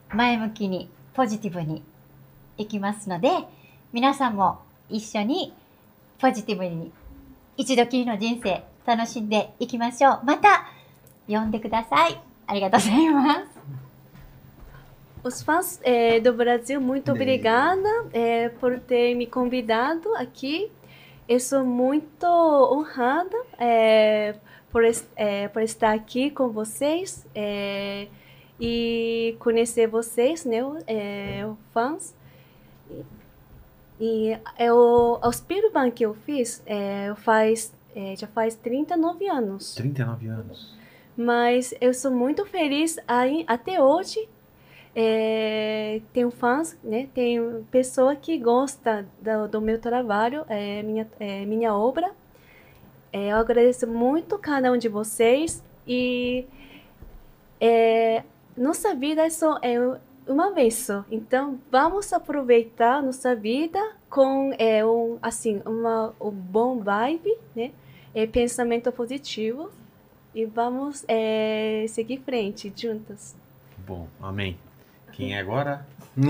[0.10, 1.84] 前向きに、ポジティブに
[2.58, 3.30] いきますので、
[3.94, 5.54] 皆さんも一緒に
[6.20, 6.92] ポジティブに
[7.58, 10.22] 一度きりの人生楽しんでいきましょう。
[10.24, 10.66] また
[11.28, 12.20] 呼んでください。
[12.48, 13.51] ありがとうございます。
[15.24, 20.72] Os fãs eh, do Brasil, muito obrigada eh, por ter me convidado aqui.
[21.30, 24.36] eu sou muito honrada é,
[24.72, 24.82] por,
[25.16, 28.08] é, por estar aqui com vocês é,
[28.60, 30.58] e conhecer vocês, né,
[30.88, 32.16] é, fãs.
[34.00, 39.76] E eu, o Spielbank que eu fiz é, faz, é, já faz 39 anos.
[39.76, 40.76] 39 anos.
[41.16, 44.28] Mas eu sou muito feliz aí, até hoje.
[44.94, 47.08] É, tenho fãs, né?
[47.14, 52.12] Tenho pessoa que gosta do, do meu trabalho, é, minha, é, minha obra.
[53.14, 56.46] É, eu agradeço muito cada um de vocês e
[57.60, 58.24] é,
[58.56, 59.76] nossa vida é só é
[60.28, 61.06] uma vez só.
[61.10, 67.72] Então vamos aproveitar nossa vida com um assim uma um bom vibe, né?
[68.32, 69.70] Pensamento positivo
[70.36, 71.06] e vamos
[71.90, 73.36] seguir frente juntas.
[73.86, 74.58] Bom, amém.
[75.12, 75.86] Quem é agora?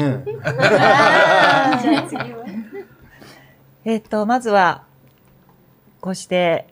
[3.84, 4.84] えっと、まずは、
[6.00, 6.68] こうして、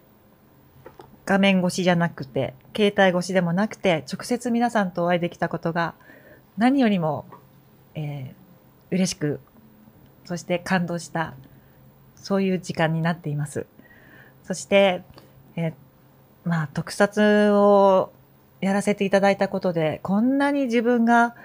[1.25, 5.95] 画面越しじゃなくて、携帯越しでもなくて、直接皆さんとお会いできたことが、
[6.57, 7.25] 何よりも、
[7.95, 8.39] えー
[8.91, 9.39] 嬉しく、
[10.25, 11.35] そして感動した、
[12.15, 13.65] そういう時間になっています。
[14.43, 15.03] そして、
[15.55, 15.73] えー
[16.43, 18.11] まあ、特撮を
[18.61, 21.35] やらせていただいたことで、こんなに自分が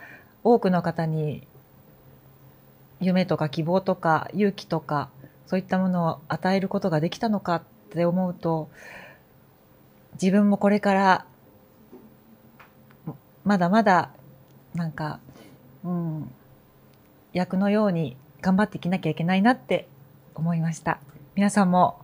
[0.45, 1.47] 多くの方に
[3.01, 5.09] 夢とか希望とか勇気とか
[5.47, 8.69] そういったものを与えることができたのかって思うと
[10.15, 11.27] 自分もこれから
[13.45, 14.11] まだまだ
[14.75, 15.21] なんか、
[15.85, 16.31] うん、
[17.33, 19.89] 役のように頑張っていきなきゃいけないなって
[20.35, 20.99] 思いました。
[21.35, 22.01] 皆さんも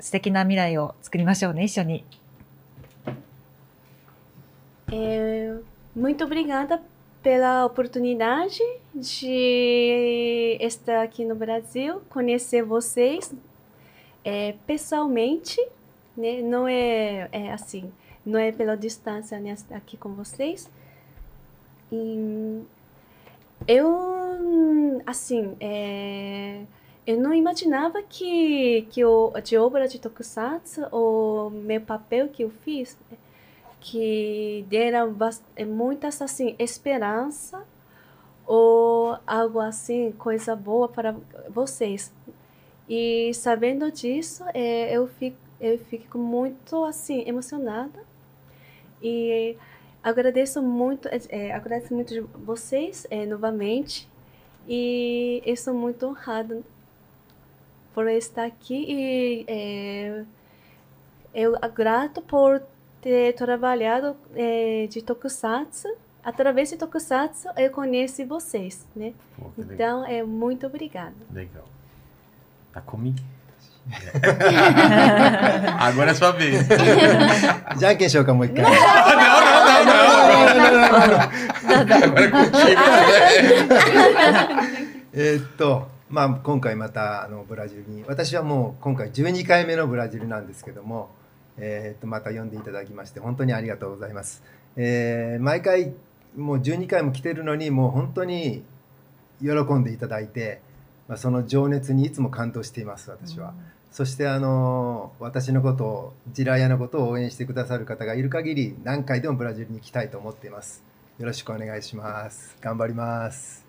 [0.00, 2.04] 素敵な未来を作りましょうね、一緒に。
[4.88, 5.60] É,
[5.96, 6.80] muito obrigada
[7.24, 8.60] pela oportunidade
[8.94, 13.32] de estar aqui no Brasil, conhecer vocês
[14.22, 15.58] é, pessoalmente,
[16.14, 16.42] né?
[16.42, 17.90] Não é, é assim,
[18.26, 20.70] não é pela distância né, aqui com vocês.
[21.90, 22.62] E
[23.66, 26.60] eu, assim, é,
[27.06, 32.50] eu não imaginava que, que o, de obra de Tokusatsu, o meu papel que eu
[32.50, 32.98] fiz,
[33.84, 35.14] que deram
[35.54, 37.62] eh, muitas assim esperança
[38.46, 41.14] ou algo assim coisa boa para
[41.50, 42.10] vocês.
[42.88, 48.00] E sabendo disso eh, eu fico eu fico muito assim emocionada.
[49.02, 49.56] E
[50.02, 54.08] agradeço muito eh, eh, agradeço muito de vocês eh, novamente.
[54.66, 56.62] E eu sou muito honrada
[57.94, 60.24] por estar aqui e eh,
[61.34, 62.62] eu grato por
[63.03, 65.87] ter trabalhado eh, de Tokusatsu.
[66.23, 69.13] Através de Tokusatsu, eu conheci vocês, né?
[69.37, 70.03] Pô, que legal.
[70.03, 71.13] Então, é muito obrigada.
[71.33, 71.65] Legal.
[72.73, 73.17] Tá comigo.
[75.79, 76.67] Agora é sua vez.
[77.77, 78.69] じゃんけんしようかもう一回 não,
[79.85, 81.19] não, não, não, não.
[82.05, 82.59] Agora é contigo.
[82.59, 82.75] né?
[85.13, 91.09] えーっとまあ今回またあのブラジルに私はもう今回12回目のブラジルなんですけども、
[91.58, 94.42] えーっとまた呼んでいただきまして本当にありがとうございます、
[94.76, 95.94] えー毎回
[96.36, 98.64] もう12回も来てるのにもう本当に
[99.40, 100.60] 喜んでいただいて、
[101.08, 103.54] まあ、その情熱にいつも感動しています私は、
[103.90, 110.82] そしてあの私のことをジラヤのことを応援してくださる方がいる限り何回でもブラジルに行きたいと思っています
[111.18, 113.64] よろしくお願いします頑張ります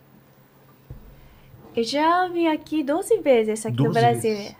[1.75, 4.21] Eu já vim aqui 12 vezes aqui no 12 Brasil.
[4.21, 4.55] vezes.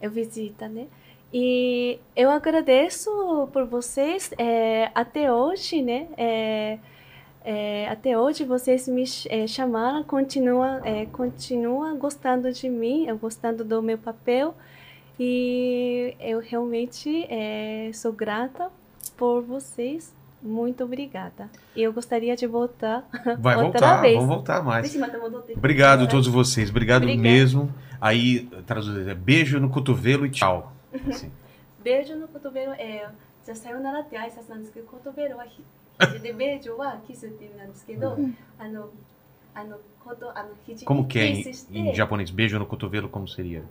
[0.00, 0.86] Eu visita, né?
[1.32, 6.06] E eu agradeço por vocês é, até hoje, né?
[6.16, 6.78] É,
[7.44, 13.64] é, até hoje vocês me é, chamaram, continua, é, continua gostando de mim, eu gostando
[13.64, 14.54] do meu papel.
[15.18, 18.68] E eu realmente é, sou grata
[19.16, 20.14] por vocês.
[20.42, 21.48] Muito obrigada.
[21.74, 23.08] E eu gostaria de voltar
[23.38, 24.14] Vai outra voltar, vez.
[24.14, 24.96] vamos voltar mais.
[25.56, 27.22] Obrigado a todos vocês, obrigado Obrigada.
[27.28, 27.72] mesmo.
[28.00, 30.75] Aí, traduzindo, é beijo no cotovelo e tchau.
[31.08, 31.30] Assim.
[31.82, 33.08] beijo no cotovelo é,
[33.44, 35.62] じゃあさよならって挨拶なんですけど、言葉はひ
[36.20, 38.18] でベージュはキスって意味なんですけど、
[38.58, 38.88] あの、
[39.54, 40.88] あの、ことあの肘 uhum.
[40.88, 42.30] Como que é em, em japonês?
[42.30, 43.62] Beijo no cotovelo, como seria?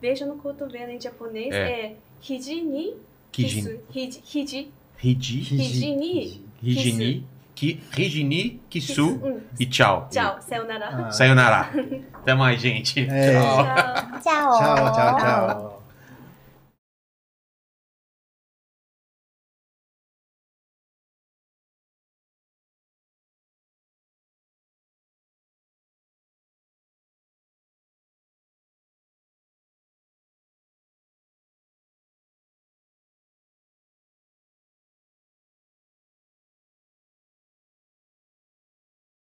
[0.00, 2.96] Beijo no cotovelo em japonês é, é hiji ni
[3.32, 3.80] kisu.
[3.90, 4.22] Hiji.
[4.24, 4.72] Hiji.
[5.02, 5.96] Hiji.
[5.96, 9.20] Ni Hiji ni ki, hiji ni kisu
[9.58, 10.08] e tchau.
[10.10, 10.40] Tchau.
[10.42, 11.06] Sayonara.
[11.06, 11.10] Ah.
[11.10, 11.70] Sayonara.
[12.14, 13.00] Até mais, gente.
[13.00, 13.32] É.
[13.32, 13.64] Tchau.
[14.20, 14.58] Tchau.
[14.58, 15.18] Tchau, tchau, tchau.
[15.18, 15.79] tchau.